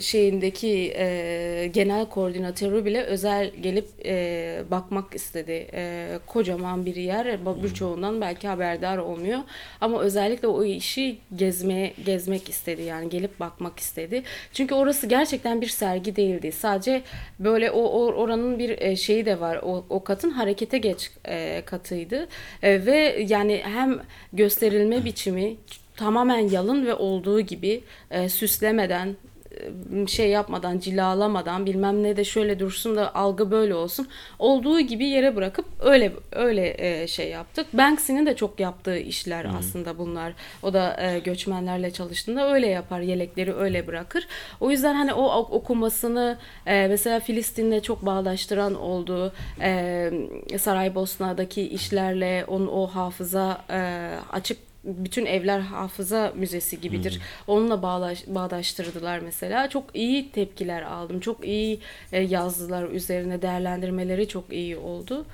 şeyindeki 0.00 0.94
e, 0.96 1.70
genel 1.72 2.06
koordinatörü 2.06 2.84
bile 2.84 3.02
özel 3.02 3.50
gelip 3.62 3.88
e, 4.04 4.62
bakmak 4.70 5.14
istedi. 5.14 5.68
E, 5.72 6.08
kocaman 6.26 6.86
bir 6.86 6.96
yer. 6.96 7.38
Birçoğundan 7.62 8.20
belki 8.20 8.48
haberdar 8.48 8.98
olmuyor. 8.98 9.40
Ama 9.80 10.00
özellikle 10.00 10.48
o 10.48 10.64
işi 10.64 11.18
gezmeye 11.36 11.94
gezmek 12.06 12.48
istedi. 12.48 12.82
Yani 12.82 13.08
gelip 13.08 13.40
bakmak 13.40 13.78
istedi. 13.78 14.22
Çünkü 14.52 14.74
orası 14.74 15.06
gerçekten 15.06 15.60
bir 15.60 15.68
sergi 15.68 16.16
değildi. 16.16 16.52
Sadece 16.52 17.02
böyle 17.38 17.70
o, 17.70 17.82
o 17.82 18.12
oranın 18.12 18.58
bir 18.58 18.78
e, 18.78 18.96
şeyi 18.96 19.26
de 19.26 19.40
var. 19.40 19.60
O, 19.62 19.84
o 19.90 20.04
katın 20.04 20.30
harekete 20.30 20.78
geç 20.78 21.10
e, 21.28 21.62
katıydı. 21.66 22.28
E, 22.62 22.86
ve 22.86 23.26
yani 23.28 23.60
hem 23.64 24.00
gösterilme 24.32 25.04
bir 25.04 25.13
biçimi 25.14 25.56
tamamen 25.96 26.48
yalın 26.48 26.86
ve 26.86 26.94
olduğu 26.94 27.40
gibi 27.40 27.84
e, 28.10 28.28
süslemeden 28.28 29.16
e, 29.50 30.06
şey 30.06 30.30
yapmadan, 30.30 30.78
cilalamadan 30.78 31.66
bilmem 31.66 32.02
ne 32.02 32.16
de 32.16 32.24
şöyle 32.24 32.58
dursun 32.58 32.96
da 32.96 33.14
algı 33.14 33.50
böyle 33.50 33.74
olsun. 33.74 34.08
Olduğu 34.38 34.80
gibi 34.80 35.04
yere 35.04 35.36
bırakıp 35.36 35.66
öyle 35.80 36.12
öyle 36.32 36.74
e, 36.78 37.06
şey 37.06 37.30
yaptık. 37.30 37.66
Banksy'nin 37.72 38.26
de 38.26 38.36
çok 38.36 38.60
yaptığı 38.60 38.98
işler 38.98 39.44
hmm. 39.44 39.56
aslında 39.56 39.98
bunlar. 39.98 40.32
O 40.62 40.72
da 40.72 41.02
e, 41.02 41.18
göçmenlerle 41.18 41.90
çalıştığında 41.90 42.54
öyle 42.54 42.66
yapar. 42.66 43.00
Yelekleri 43.00 43.54
öyle 43.54 43.86
bırakır. 43.86 44.26
O 44.60 44.70
yüzden 44.70 44.94
hani 44.94 45.12
o 45.12 45.24
okumasını 45.36 46.38
mesela 46.66 47.20
Filistin'le 47.20 47.80
çok 47.80 48.06
bağdaştıran 48.06 48.74
oldu. 48.74 49.32
Saraybosna'daki 50.58 51.62
işlerle 51.62 52.44
onun 52.48 52.66
o 52.66 52.86
hafıza 52.86 53.64
açık 54.32 54.73
bütün 54.84 55.26
evler 55.26 55.60
hafıza 55.60 56.32
müzesi 56.36 56.80
gibidir. 56.80 57.14
Hmm. 57.14 57.54
Onunla 57.54 57.82
bağlaş, 57.82 58.26
bağdaştırdılar 58.26 59.18
mesela. 59.18 59.68
Çok 59.68 59.84
iyi 59.94 60.32
tepkiler 60.32 60.82
aldım. 60.82 61.20
Çok 61.20 61.44
iyi 61.46 61.80
e, 62.12 62.20
yazdılar 62.20 62.88
üzerine 62.88 63.42
değerlendirmeleri 63.42 64.28
çok 64.28 64.52
iyi 64.52 64.76
oldu. 64.76 65.26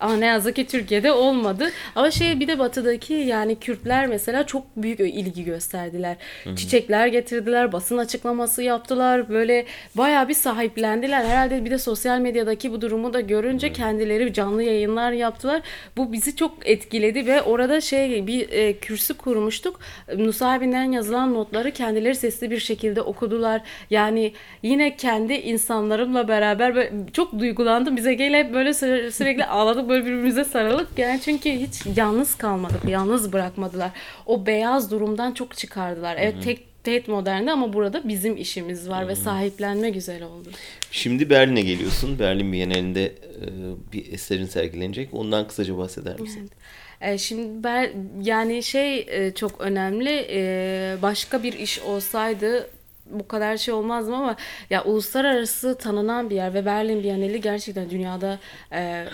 Ama 0.00 0.16
ne 0.16 0.26
yazık 0.26 0.56
ki 0.56 0.66
Türkiye'de 0.66 1.12
olmadı. 1.12 1.70
Ama 1.94 2.10
şey 2.10 2.40
bir 2.40 2.48
de 2.48 2.58
batıdaki 2.58 3.14
yani 3.14 3.56
Kürtler 3.56 4.06
mesela 4.06 4.46
çok 4.46 4.62
büyük 4.76 5.00
ilgi 5.00 5.44
gösterdiler. 5.44 6.16
Hı-hı. 6.44 6.56
Çiçekler 6.56 7.06
getirdiler, 7.06 7.72
basın 7.72 7.98
açıklaması 7.98 8.62
yaptılar. 8.62 9.28
Böyle 9.28 9.64
bayağı 9.94 10.28
bir 10.28 10.34
sahiplendiler. 10.34 11.24
Herhalde 11.24 11.64
bir 11.64 11.70
de 11.70 11.78
sosyal 11.78 12.18
medyadaki 12.18 12.72
bu 12.72 12.80
durumu 12.80 13.12
da 13.12 13.20
görünce 13.20 13.66
Hı-hı. 13.66 13.76
kendileri 13.76 14.32
canlı 14.32 14.62
yayınlar 14.62 15.12
yaptılar. 15.12 15.62
Bu 15.96 16.12
bizi 16.12 16.36
çok 16.36 16.68
etkiledi 16.68 17.26
ve 17.26 17.42
orada 17.42 17.80
şey 17.80 18.26
bir 18.26 18.50
e, 18.50 18.78
kürsü 18.78 19.14
kurmuştuk. 19.14 19.80
Nusaybin'den 20.16 20.92
yazılan 20.92 21.34
notları 21.34 21.70
kendileri 21.70 22.14
sesli 22.14 22.50
bir 22.50 22.58
şekilde 22.58 23.02
okudular. 23.02 23.60
Yani 23.90 24.32
yine 24.62 24.96
kendi 24.96 25.34
insanlarımla 25.34 26.28
beraber 26.28 26.74
böyle 26.74 26.92
çok 27.12 27.38
duygulandım. 27.38 27.96
Bize 27.96 28.14
gelip 28.14 28.54
böyle 28.54 28.74
sürekli 29.10 29.44
ağladık 29.44 29.87
böyle 29.88 30.04
birbirimize 30.04 30.44
sarılık 30.44 30.88
yani 30.96 31.20
çünkü 31.24 31.50
hiç 31.50 31.96
yalnız 31.96 32.34
kalmadık, 32.34 32.84
yalnız 32.88 33.32
bırakmadılar. 33.32 33.90
O 34.26 34.46
beyaz 34.46 34.90
durumdan 34.90 35.32
çok 35.32 35.56
çıkardılar. 35.56 36.16
Evet 36.20 36.34
tek 36.44 36.68
Tate 36.84 37.12
Modern'de 37.12 37.50
ama 37.52 37.72
burada 37.72 38.08
bizim 38.08 38.36
işimiz 38.36 38.88
var 38.88 39.08
ve 39.08 39.16
sahiplenme 39.16 39.90
güzel 39.90 40.22
oldu. 40.22 40.48
Şimdi 40.90 41.30
Berlin'e 41.30 41.60
geliyorsun. 41.60 42.18
Berlin 42.18 42.52
Bienalinde 42.52 43.06
e, 43.06 43.12
bir 43.92 44.12
eserin 44.12 44.46
sergilenecek. 44.46 45.14
Ondan 45.14 45.48
kısaca 45.48 45.78
bahseder 45.78 46.20
misin? 46.20 46.50
E, 47.00 47.18
Şimdi 47.18 47.64
ben 47.64 47.90
yani 48.22 48.62
şey 48.62 48.98
e, 48.98 49.34
çok 49.34 49.60
önemli. 49.60 50.10
Başka 51.02 51.42
bir 51.42 51.52
iş 51.52 51.78
olsaydı 51.78 52.70
bu 53.10 53.28
kadar 53.28 53.56
şey 53.56 53.74
olmazdı 53.74 54.14
ama 54.14 54.36
ya 54.70 54.84
uluslararası 54.84 55.78
tanınan 55.78 56.30
bir 56.30 56.36
yer 56.36 56.54
ve 56.54 56.66
Berlin 56.66 57.02
Bienali 57.02 57.40
gerçekten 57.40 57.90
dünyada 57.90 58.38
e, 58.72 59.06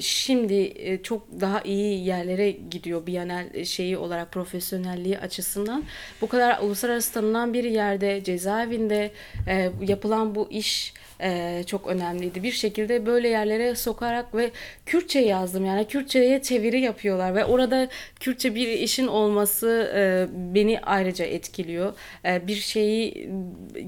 şimdi 0.00 0.72
e, 0.76 1.02
çok 1.02 1.40
daha 1.40 1.60
iyi 1.60 2.04
yerlere 2.04 2.50
gidiyor 2.50 3.06
Bienal 3.06 3.64
şeyi 3.64 3.98
olarak 3.98 4.32
profesyonelliği 4.32 5.18
açısından. 5.18 5.84
Bu 6.20 6.28
kadar 6.28 6.62
uluslararası 6.62 7.12
tanınan 7.12 7.52
bir 7.52 7.64
yerde 7.64 8.24
cezaevinde 8.24 9.12
e, 9.48 9.70
yapılan 9.86 10.34
bu 10.34 10.48
iş 10.50 10.94
e, 11.22 11.62
çok 11.66 11.86
önemliydi. 11.86 12.42
Bir 12.42 12.52
şekilde 12.52 13.06
böyle 13.06 13.28
yerlere 13.28 13.74
sokarak 13.74 14.34
ve 14.34 14.50
Kürtçe 14.86 15.18
yazdım. 15.20 15.64
Yani 15.64 15.84
Kürtçe'ye 15.88 16.42
çeviri 16.42 16.80
yapıyorlar 16.80 17.34
ve 17.34 17.44
orada 17.44 17.88
Kürtçe 18.20 18.54
bir 18.54 18.68
işin 18.68 19.06
olması 19.06 19.92
e, 19.94 20.26
beni 20.54 20.80
ayrıca 20.80 21.24
etkiliyor. 21.24 21.92
E, 22.24 22.46
bir 22.46 22.54
şeyi 22.54 23.30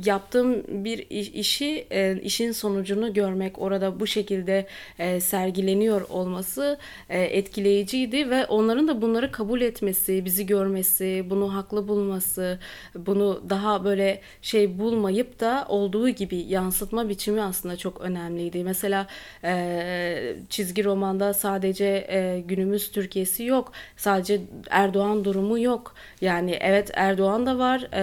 yaptığım 0.05 0.65
bir 0.85 1.07
iş- 1.11 1.29
işi 1.29 1.87
e, 1.91 2.21
işin 2.23 2.53
sonucunu 2.53 3.15
görmek 3.15 3.59
orada 3.59 4.01
bu 4.01 4.07
şekilde 4.07 4.67
e, 4.99 5.21
sergileniyor 5.21 6.09
olması 6.11 6.79
e, 7.09 7.21
etkileyiciydi 7.23 8.31
ve 8.31 8.47
onların 8.47 8.89
da 8.89 9.03
bunları 9.03 9.33
kabul 9.33 9.61
etmesi, 9.61 10.25
bizi 10.25 10.47
görmesi, 10.47 11.25
bunu 11.31 11.55
haklı 11.55 11.89
bulması, 11.89 12.59
bunu 12.95 13.43
daha 13.51 13.85
böyle 13.85 14.21
şey 14.43 14.79
bulmayıp 14.79 15.41
da 15.41 15.67
olduğu 15.69 16.09
gibi 16.09 16.37
yansıtma 16.37 17.09
biçimi 17.09 17.22
aslında 17.31 17.77
çok 17.77 18.01
önemliydi. 18.01 18.65
Mesela 18.65 19.07
e, 19.45 20.37
çizgi 20.51 20.85
romanda 20.85 21.35
sadece 21.35 21.85
e, 22.11 22.41
günümüz 22.49 22.91
Türkiye'si 22.93 23.45
yok. 23.45 23.73
Sadece 23.97 24.41
Erdoğan 24.71 25.25
durumu 25.25 25.59
yok. 25.59 25.95
Yani 26.21 26.59
evet 26.61 26.91
Erdoğan 26.95 27.47
da 27.47 27.59
var. 27.59 27.89
e, 27.93 28.03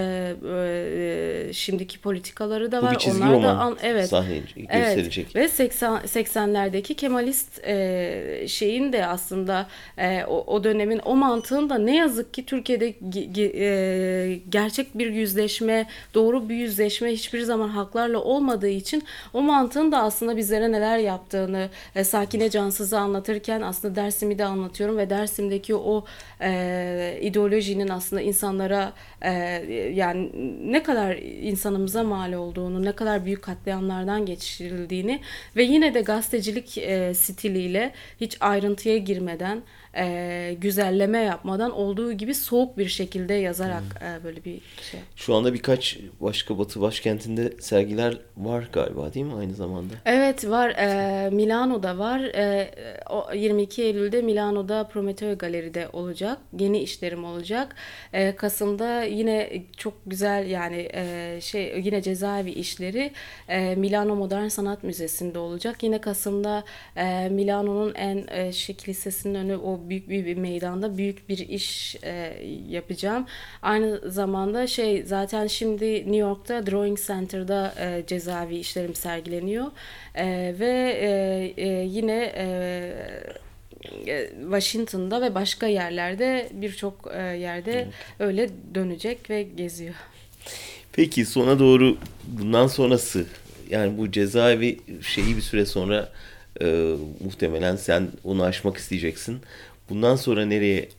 e, 1.49 1.53
şimdiki 1.53 1.99
politikaları 1.99 2.72
da 2.72 2.82
Bu 2.82 2.86
var. 2.86 2.93
bir 2.93 2.99
çizgi 2.99 3.24
Onlar 3.24 3.32
da 3.34 3.36
roman 3.38 3.57
an- 3.57 3.78
evet. 3.84 4.09
sahne 4.09 4.38
gösterilecek. 4.38 5.28
Evet. 5.34 5.36
Ve 5.36 5.49
80 5.49 5.93
80'lerdeki 5.97 6.93
Kemalist 6.95 7.63
e, 7.67 8.45
şeyin 8.47 8.93
de 8.93 9.05
aslında 9.05 9.67
e, 9.97 10.24
o, 10.24 10.43
o 10.55 10.63
dönemin 10.63 10.99
o 11.05 11.15
mantığın 11.15 11.70
da 11.70 11.78
ne 11.78 11.95
yazık 11.95 12.34
ki 12.34 12.45
Türkiye'de 12.45 12.93
e, 13.43 14.39
gerçek 14.49 14.97
bir 14.97 15.11
yüzleşme, 15.11 15.88
doğru 16.13 16.49
bir 16.49 16.55
yüzleşme 16.55 17.11
hiçbir 17.11 17.41
zaman 17.41 17.70
halklarla 17.70 18.20
olmadığı 18.20 18.70
için 18.70 19.03
o 19.34 19.41
mantığın 19.41 19.91
da 19.91 20.01
aslında 20.03 20.38
bizlere 20.38 20.72
neler 20.72 20.97
yaptığını 20.97 21.70
e, 21.95 22.03
Sakine 22.03 22.49
Cansız'ı 22.49 22.99
anlatırken 22.99 23.62
aslında 23.62 23.95
Dersim'i 23.95 24.39
de 24.39 24.45
anlatıyorum 24.45 24.97
ve 24.97 25.10
Dersim'deki 25.10 25.76
o 25.76 26.05
e, 26.41 27.20
ideolojinin 27.22 27.88
aslında 27.88 28.22
insanlara 28.22 28.93
e, 29.22 29.32
yani 29.93 30.32
ne 30.72 30.84
kadar 30.84 31.16
insanımıza 31.41 32.03
mal 32.03 32.34
olduğunu, 32.34 32.86
ne 32.86 32.91
kadar 32.91 33.26
büyük 33.26 33.41
katliamlardan 33.41 34.26
geçirildiğini 34.26 35.20
ve 35.55 35.64
yine 35.64 35.93
de 35.93 36.01
gazetecilik 36.01 36.78
e, 36.78 37.14
stiliyle 37.14 37.93
hiç 38.22 38.38
ayrıntıya 38.39 38.97
girmeden, 38.97 39.62
e, 39.96 40.56
güzelleme 40.62 41.20
yapmadan 41.20 41.72
olduğu 41.72 42.14
gibi 42.14 42.36
soğuk 42.36 42.78
bir 42.78 42.88
şekilde 42.88 43.34
yazarak 43.34 43.84
e, 44.02 44.24
böyle 44.24 44.46
bir 44.46 44.62
şey. 44.92 45.00
Şu 45.16 45.36
anda 45.36 45.54
birkaç 45.54 45.98
başka 46.20 46.58
batı 46.60 46.82
başkentinde 46.82 47.54
sergiler 47.62 48.18
var 48.38 48.70
galiba 48.74 49.14
değil 49.14 49.26
mi 49.26 49.34
aynı 49.36 49.54
zamanda? 49.54 49.94
Evet 50.06 50.50
var. 50.50 50.70
E, 50.70 51.30
Milano'da 51.30 51.98
var. 51.98 52.20
E, 52.20 52.72
o 53.10 53.34
22 53.34 53.84
Eylül'de 53.84 54.22
Milano'da 54.22 54.88
Prometeo 54.88 55.38
Galeri'de 55.38 55.90
olacak. 55.94 56.38
Yeni 56.60 56.80
işlerim 56.80 57.26
olacak. 57.26 57.76
E, 58.14 58.36
Kasım'da 58.36 59.04
yine 59.04 59.64
çok 59.78 59.94
güzel 60.06 60.50
yani 60.50 60.90
e, 60.94 61.38
şey 61.42 61.82
yine 61.86 62.02
cezaevi 62.02 62.52
işleri 62.52 63.12
e, 63.48 63.76
Milano 63.76 64.16
Modern 64.16 64.48
Sanat 64.48 64.84
Müzesi'nde 64.84 65.40
olacak. 65.40 65.84
Yine 65.84 66.02
Kasım'da 66.02 66.64
e, 66.96 67.30
Milano'nun 67.30 67.94
en 67.96 68.28
e, 68.28 68.52
şey 68.52 68.76
kilisesinin 68.76 69.36
önü 69.36 69.58
o 69.58 69.79
büyük 69.90 70.10
bir, 70.10 70.26
bir 70.26 70.38
meydanda 70.38 70.98
büyük 70.98 71.30
bir 71.30 71.38
iş 71.38 71.96
e, 72.04 72.44
yapacağım. 72.70 73.26
Aynı 73.62 74.12
zamanda 74.12 74.68
şey 74.68 75.04
zaten 75.04 75.48
şimdi 75.48 75.96
New 75.96 76.16
York'ta 76.16 76.66
Drawing 76.66 77.00
Center'da 77.00 77.74
e, 77.80 78.04
cezaevi 78.08 78.58
işlerim 78.58 78.96
sergileniyor. 78.96 79.66
E, 80.16 80.56
ve 80.60 80.98
e, 81.02 81.64
e, 81.64 81.68
yine 81.86 82.34
e, 82.36 82.46
e, 84.08 84.30
Washington'da 84.42 85.22
ve 85.22 85.36
başka 85.36 85.68
yerlerde 85.68 86.50
birçok 86.54 87.12
e, 87.14 87.22
yerde 87.22 87.88
öyle 88.20 88.50
dönecek 88.76 89.30
ve 89.30 89.44
geziyor. 89.44 89.96
Peki 90.92 91.26
sona 91.26 91.60
doğru 91.60 91.98
bundan 92.28 92.68
sonrası 92.68 93.26
yani 93.70 93.98
bu 93.98 94.12
cezaevi 94.12 94.80
şeyi 95.02 95.38
bir 95.38 95.42
süre 95.42 95.66
sonra 95.66 96.10
e, 96.62 96.96
muhtemelen 97.24 97.76
sen 97.76 98.08
onu 98.24 98.44
aşmak 98.44 98.78
isteyeceksin. 98.78 99.42
Bundan 99.90 100.16
sonra 100.16 100.46
nereye 100.46 100.90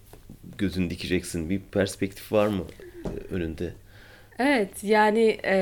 gözünü 0.59 0.91
dikeceksin? 0.91 1.51
Bir 1.51 1.61
perspektif 1.61 2.33
var 2.33 2.47
mı 2.47 2.65
e, 3.05 3.35
önünde? 3.35 3.75
Evet 4.39 4.85
yani 4.85 5.41
e, 5.45 5.57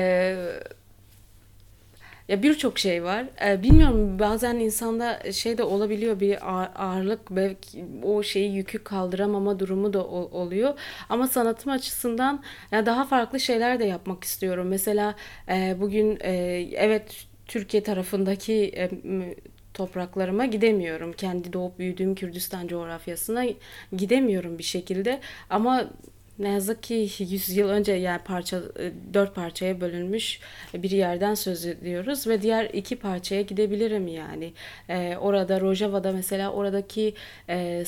ya 2.27 2.43
birçok 2.43 2.79
şey 2.79 3.03
var. 3.03 3.25
E, 3.45 3.63
bilmiyorum 3.63 4.19
bazen 4.19 4.55
insanda 4.55 5.31
şey 5.31 5.57
de 5.57 5.63
olabiliyor 5.63 6.19
bir 6.19 6.49
ağır- 6.51 6.69
ağırlık 6.75 7.31
belki 7.31 7.85
o 8.03 8.23
şeyi 8.23 8.55
yükü 8.55 8.83
kaldıramama 8.83 9.59
durumu 9.59 9.93
da 9.93 10.05
oluyor. 10.07 10.73
Ama 11.09 11.27
sanatım 11.27 11.71
açısından 11.71 12.43
ya 12.71 12.85
daha 12.85 13.05
farklı 13.05 13.39
şeyler 13.39 13.79
de 13.79 13.85
yapmak 13.85 14.23
istiyorum. 14.23 14.67
Mesela 14.67 15.15
e, 15.49 15.75
bugün 15.79 16.17
e, 16.21 16.31
evet 16.75 17.25
Türkiye 17.47 17.83
tarafındaki 17.83 18.53
e, 18.77 18.89
topraklarıma 19.79 20.45
gidemiyorum. 20.45 21.13
Kendi 21.13 21.53
doğup 21.53 21.79
büyüdüğüm 21.79 22.15
Kürdistan 22.15 22.67
coğrafyasına 22.67 23.45
gidemiyorum 23.97 24.57
bir 24.57 24.63
şekilde. 24.63 25.19
Ama 25.49 25.89
ne 26.39 26.49
yazık 26.49 26.83
ki 26.83 27.09
100 27.19 27.49
yıl 27.49 27.69
önce 27.69 27.91
yani 27.91 28.21
parça 28.25 28.57
e, 28.57 28.91
dört 29.13 29.35
parçaya 29.35 29.81
bölünmüş 29.81 30.39
bir 30.73 30.91
yerden 30.91 31.33
söz 31.33 31.65
ediyoruz 31.65 32.27
ve 32.27 32.41
diğer 32.41 32.65
iki 32.65 32.95
parçaya 32.95 33.41
gidebilirim 33.41 34.07
yani. 34.07 34.53
Ee, 34.89 35.17
orada 35.17 35.61
Rojava'da 35.61 36.11
mesela 36.11 36.51
oradaki 36.51 37.13
e, 37.49 37.83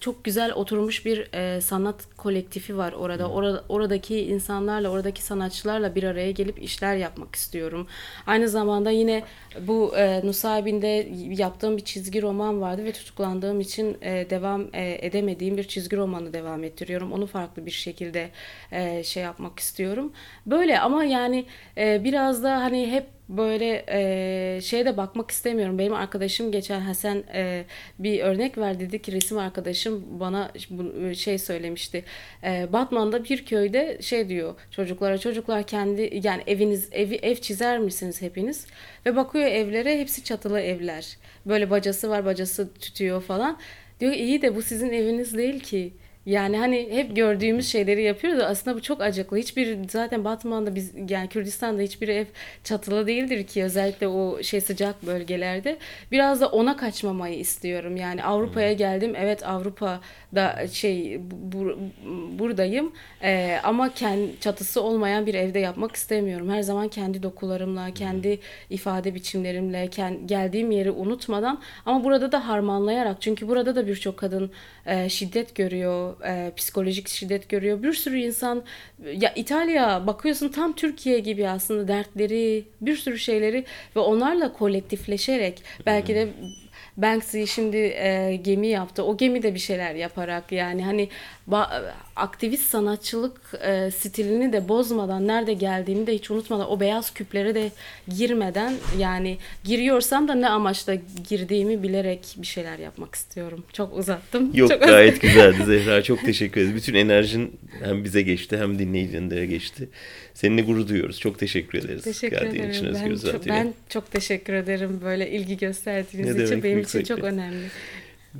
çok 0.00 0.24
güzel 0.24 0.52
oturmuş 0.52 1.06
bir 1.06 1.34
e, 1.34 1.60
sanat 1.60 2.16
kolektifi 2.16 2.76
var 2.76 2.92
orada. 2.92 3.30
Orada 3.30 3.64
oradaki 3.68 4.20
insanlarla, 4.20 4.88
oradaki 4.88 5.22
sanatçılarla 5.22 5.94
bir 5.94 6.02
araya 6.02 6.30
gelip 6.30 6.62
işler 6.62 6.96
yapmak 6.96 7.34
istiyorum. 7.34 7.86
Aynı 8.26 8.48
zamanda 8.48 8.90
yine 8.90 9.22
bu 9.60 9.96
e, 9.96 10.26
Nusaybin'de 10.26 11.08
yaptığım 11.42 11.76
bir 11.76 11.84
çizgi 11.84 12.22
roman 12.22 12.60
vardı 12.60 12.84
ve 12.84 12.92
tutuklandığım 12.92 13.60
için 13.60 13.96
e, 14.02 14.30
devam 14.30 14.66
e, 14.72 14.98
edemediğim 15.06 15.56
bir 15.56 15.64
çizgi 15.64 15.96
romanı 15.96 16.32
devam 16.32 16.64
ettiriyorum. 16.64 17.12
Onu 17.12 17.26
farklı 17.26 17.66
bir 17.66 17.70
şekilde 17.70 17.93
e, 18.72 19.04
şey 19.04 19.22
yapmak 19.22 19.58
istiyorum. 19.58 20.12
Böyle 20.46 20.80
ama 20.80 21.04
yani 21.04 21.46
e, 21.78 22.04
biraz 22.04 22.42
da 22.42 22.60
hani 22.60 22.90
hep 22.92 23.04
böyle 23.28 23.84
e, 23.88 24.60
şeye 24.62 24.84
de 24.84 24.96
bakmak 24.96 25.30
istemiyorum. 25.30 25.78
Benim 25.78 25.94
arkadaşım 25.94 26.52
geçen 26.52 26.80
Hasan 26.80 27.24
e, 27.34 27.64
bir 27.98 28.20
örnek 28.20 28.58
ver 28.58 28.80
dedi 28.80 29.02
ki 29.02 29.12
resim 29.12 29.38
arkadaşım 29.38 30.20
bana 30.20 30.52
bu 30.70 31.14
şey 31.14 31.38
söylemişti. 31.38 32.04
E, 32.44 32.72
Batman'da 32.72 33.24
bir 33.24 33.44
köyde 33.44 33.98
şey 34.02 34.28
diyor 34.28 34.54
çocuklara 34.70 35.18
çocuklar 35.18 35.62
kendi 35.62 36.20
yani 36.22 36.42
eviniz 36.46 36.88
evi 36.92 37.14
ev 37.14 37.34
çizer 37.36 37.78
misiniz 37.78 38.22
hepiniz? 38.22 38.66
Ve 39.06 39.16
bakıyor 39.16 39.46
evlere 39.46 40.00
hepsi 40.00 40.24
çatılı 40.24 40.60
evler. 40.60 41.16
Böyle 41.46 41.70
bacası 41.70 42.10
var 42.10 42.24
bacası 42.24 42.74
tütüyor 42.74 43.22
falan. 43.22 43.58
Diyor 44.00 44.12
iyi 44.12 44.42
de 44.42 44.56
bu 44.56 44.62
sizin 44.62 44.90
eviniz 44.90 45.36
değil 45.36 45.60
ki. 45.60 45.92
Yani 46.26 46.58
hani 46.58 46.88
hep 46.90 47.16
gördüğümüz 47.16 47.68
şeyleri 47.68 48.02
yapıyoruz 48.02 48.40
da 48.40 48.46
aslında 48.46 48.76
bu 48.76 48.82
çok 48.82 49.00
acıklı. 49.00 49.36
Hiçbir 49.36 49.88
zaten 49.88 50.24
Batman'da 50.24 50.74
biz 50.74 50.92
yani 51.08 51.28
Kürdistan'da 51.28 51.82
hiçbir 51.82 52.08
ev 52.08 52.24
çatılı 52.64 53.06
değildir 53.06 53.46
ki 53.46 53.64
özellikle 53.64 54.08
o 54.08 54.42
şey 54.42 54.60
sıcak 54.60 55.06
bölgelerde. 55.06 55.78
Biraz 56.12 56.40
da 56.40 56.48
ona 56.48 56.76
kaçmamayı 56.76 57.38
istiyorum. 57.38 57.96
Yani 57.96 58.24
Avrupa'ya 58.24 58.72
geldim. 58.72 59.14
Evet 59.16 59.46
Avrupa'da 59.46 60.68
şey 60.72 61.20
bu, 61.30 61.78
buradayım. 62.38 62.92
Ee, 63.22 63.60
ama 63.64 63.94
kendi 63.94 64.40
çatısı 64.40 64.82
olmayan 64.82 65.26
bir 65.26 65.34
evde 65.34 65.58
yapmak 65.58 65.96
istemiyorum. 65.96 66.50
Her 66.50 66.62
zaman 66.62 66.88
kendi 66.88 67.22
dokularımla, 67.22 67.90
kendi 67.94 68.40
ifade 68.70 69.14
biçimlerimle, 69.14 69.88
kendi, 69.88 70.26
geldiğim 70.26 70.70
yeri 70.70 70.90
unutmadan 70.90 71.60
ama 71.86 72.04
burada 72.04 72.32
da 72.32 72.48
harmanlayarak. 72.48 73.22
Çünkü 73.22 73.48
burada 73.48 73.76
da 73.76 73.86
birçok 73.86 74.16
kadın 74.16 74.50
e, 74.86 75.08
şiddet 75.08 75.54
görüyor, 75.54 76.13
e, 76.26 76.52
psikolojik 76.56 77.08
şiddet 77.08 77.48
görüyor. 77.48 77.82
Bir 77.82 77.92
sürü 77.92 78.18
insan 78.18 78.64
ya 79.12 79.32
İtalya 79.34 80.06
bakıyorsun 80.06 80.48
tam 80.48 80.72
Türkiye 80.72 81.18
gibi 81.18 81.48
aslında 81.48 81.88
dertleri, 81.88 82.64
bir 82.80 82.96
sürü 82.96 83.18
şeyleri 83.18 83.64
ve 83.96 84.00
onlarla 84.00 84.52
kolektifleşerek 84.52 85.62
belki 85.86 86.14
de 86.14 86.28
Banksy 86.96 87.44
şimdi 87.44 87.76
e, 87.76 88.40
gemi 88.44 88.66
yaptı. 88.66 89.04
O 89.04 89.16
gemi 89.16 89.42
de 89.42 89.54
bir 89.54 89.58
şeyler 89.58 89.94
yaparak 89.94 90.52
yani 90.52 90.84
hani 90.84 91.08
aktivist 92.16 92.70
sanatçılık 92.70 93.40
e, 93.66 93.90
stilini 93.90 94.52
de 94.52 94.68
bozmadan 94.68 95.26
nerede 95.26 95.52
geldiğimi 95.52 96.06
de 96.06 96.14
hiç 96.14 96.30
unutmadan 96.30 96.70
o 96.70 96.80
beyaz 96.80 97.14
küplere 97.14 97.54
de 97.54 97.70
girmeden 98.08 98.74
yani 98.98 99.38
giriyorsam 99.64 100.28
da 100.28 100.34
ne 100.34 100.48
amaçla 100.48 100.94
girdiğimi 101.28 101.82
bilerek 101.82 102.20
bir 102.36 102.46
şeyler 102.46 102.78
yapmak 102.78 103.14
istiyorum. 103.14 103.64
Çok 103.72 103.98
uzattım. 103.98 104.50
Yok 104.54 104.70
Çok 104.70 104.82
gayet 104.82 105.20
güzeldi 105.20 105.64
Zehra. 105.66 106.02
Çok 106.02 106.20
teşekkür 106.20 106.60
ederiz. 106.60 106.76
Bütün 106.76 106.94
enerjin 106.94 107.56
hem 107.84 108.04
bize 108.04 108.22
geçti 108.22 108.58
hem 108.58 108.78
dinleyicilere 108.78 109.46
geçti. 109.46 109.88
Seninle 110.34 110.62
gurur 110.62 110.88
duyuyoruz. 110.88 111.20
Çok 111.20 111.38
teşekkür 111.38 111.78
ederiz. 111.78 112.04
Teşekkür 112.04 112.36
Geldiğin 112.36 112.54
ederim. 112.64 112.70
için 112.70 112.94
Ben 112.94 113.10
Özgür 113.10 113.32
çok, 113.32 113.46
ben 113.46 113.74
çok 113.88 114.10
teşekkür 114.10 114.52
ederim 114.52 115.00
böyle 115.04 115.30
ilgi 115.30 115.56
gösterdiğiniz 115.56 116.36
Ne 116.36 116.42
için. 116.42 116.50
demek, 116.50 116.64
Benim 116.64 116.80
için 116.80 117.02
çok 117.04 117.18
önemli. 117.18 117.66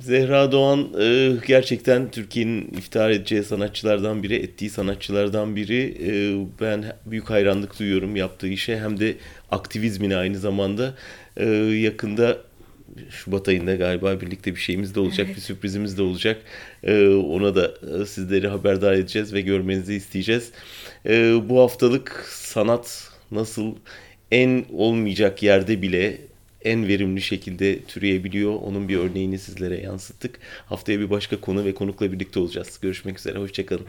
Zehra 0.01 0.51
Doğan 0.51 0.89
e, 1.01 1.31
gerçekten 1.47 2.11
Türkiye'nin 2.11 2.67
iftihar 2.77 3.09
edeceği 3.09 3.43
sanatçılardan 3.43 4.23
biri, 4.23 4.35
ettiği 4.35 4.69
sanatçılardan 4.69 5.55
biri. 5.55 5.97
E, 6.07 6.11
ben 6.61 6.85
büyük 7.05 7.29
hayranlık 7.29 7.79
duyuyorum 7.79 8.15
yaptığı 8.15 8.47
işe 8.47 8.79
hem 8.79 8.99
de 8.99 9.15
aktivizmine 9.51 10.15
aynı 10.15 10.37
zamanda. 10.39 10.93
E, 11.37 11.45
yakında 11.55 12.37
Şubat 13.09 13.47
ayında 13.47 13.75
galiba 13.75 14.21
birlikte 14.21 14.55
bir 14.55 14.59
şeyimiz 14.59 14.95
de 14.95 14.99
olacak, 14.99 15.27
bir 15.27 15.41
sürprizimiz 15.41 15.97
de 15.97 16.01
olacak. 16.01 16.41
E, 16.83 17.07
ona 17.07 17.55
da 17.55 17.73
e, 18.01 18.05
sizleri 18.05 18.47
haberdar 18.47 18.93
edeceğiz 18.93 19.33
ve 19.33 19.41
görmenizi 19.41 19.95
isteyeceğiz. 19.95 20.51
E, 21.05 21.33
bu 21.49 21.59
haftalık 21.59 22.25
sanat 22.29 23.11
nasıl 23.31 23.75
en 24.31 24.65
olmayacak 24.73 25.43
yerde 25.43 25.81
bile 25.81 26.17
en 26.65 26.87
verimli 26.87 27.21
şekilde 27.21 27.79
türeyebiliyor. 27.81 28.53
Onun 28.53 28.89
bir 28.89 28.97
örneğini 28.97 29.39
sizlere 29.39 29.81
yansıttık. 29.81 30.39
Haftaya 30.65 30.99
bir 30.99 31.09
başka 31.09 31.41
konu 31.41 31.65
ve 31.65 31.73
konukla 31.73 32.11
birlikte 32.11 32.39
olacağız. 32.39 32.79
Görüşmek 32.81 33.19
üzere, 33.19 33.39
hoşçakalın. 33.39 33.85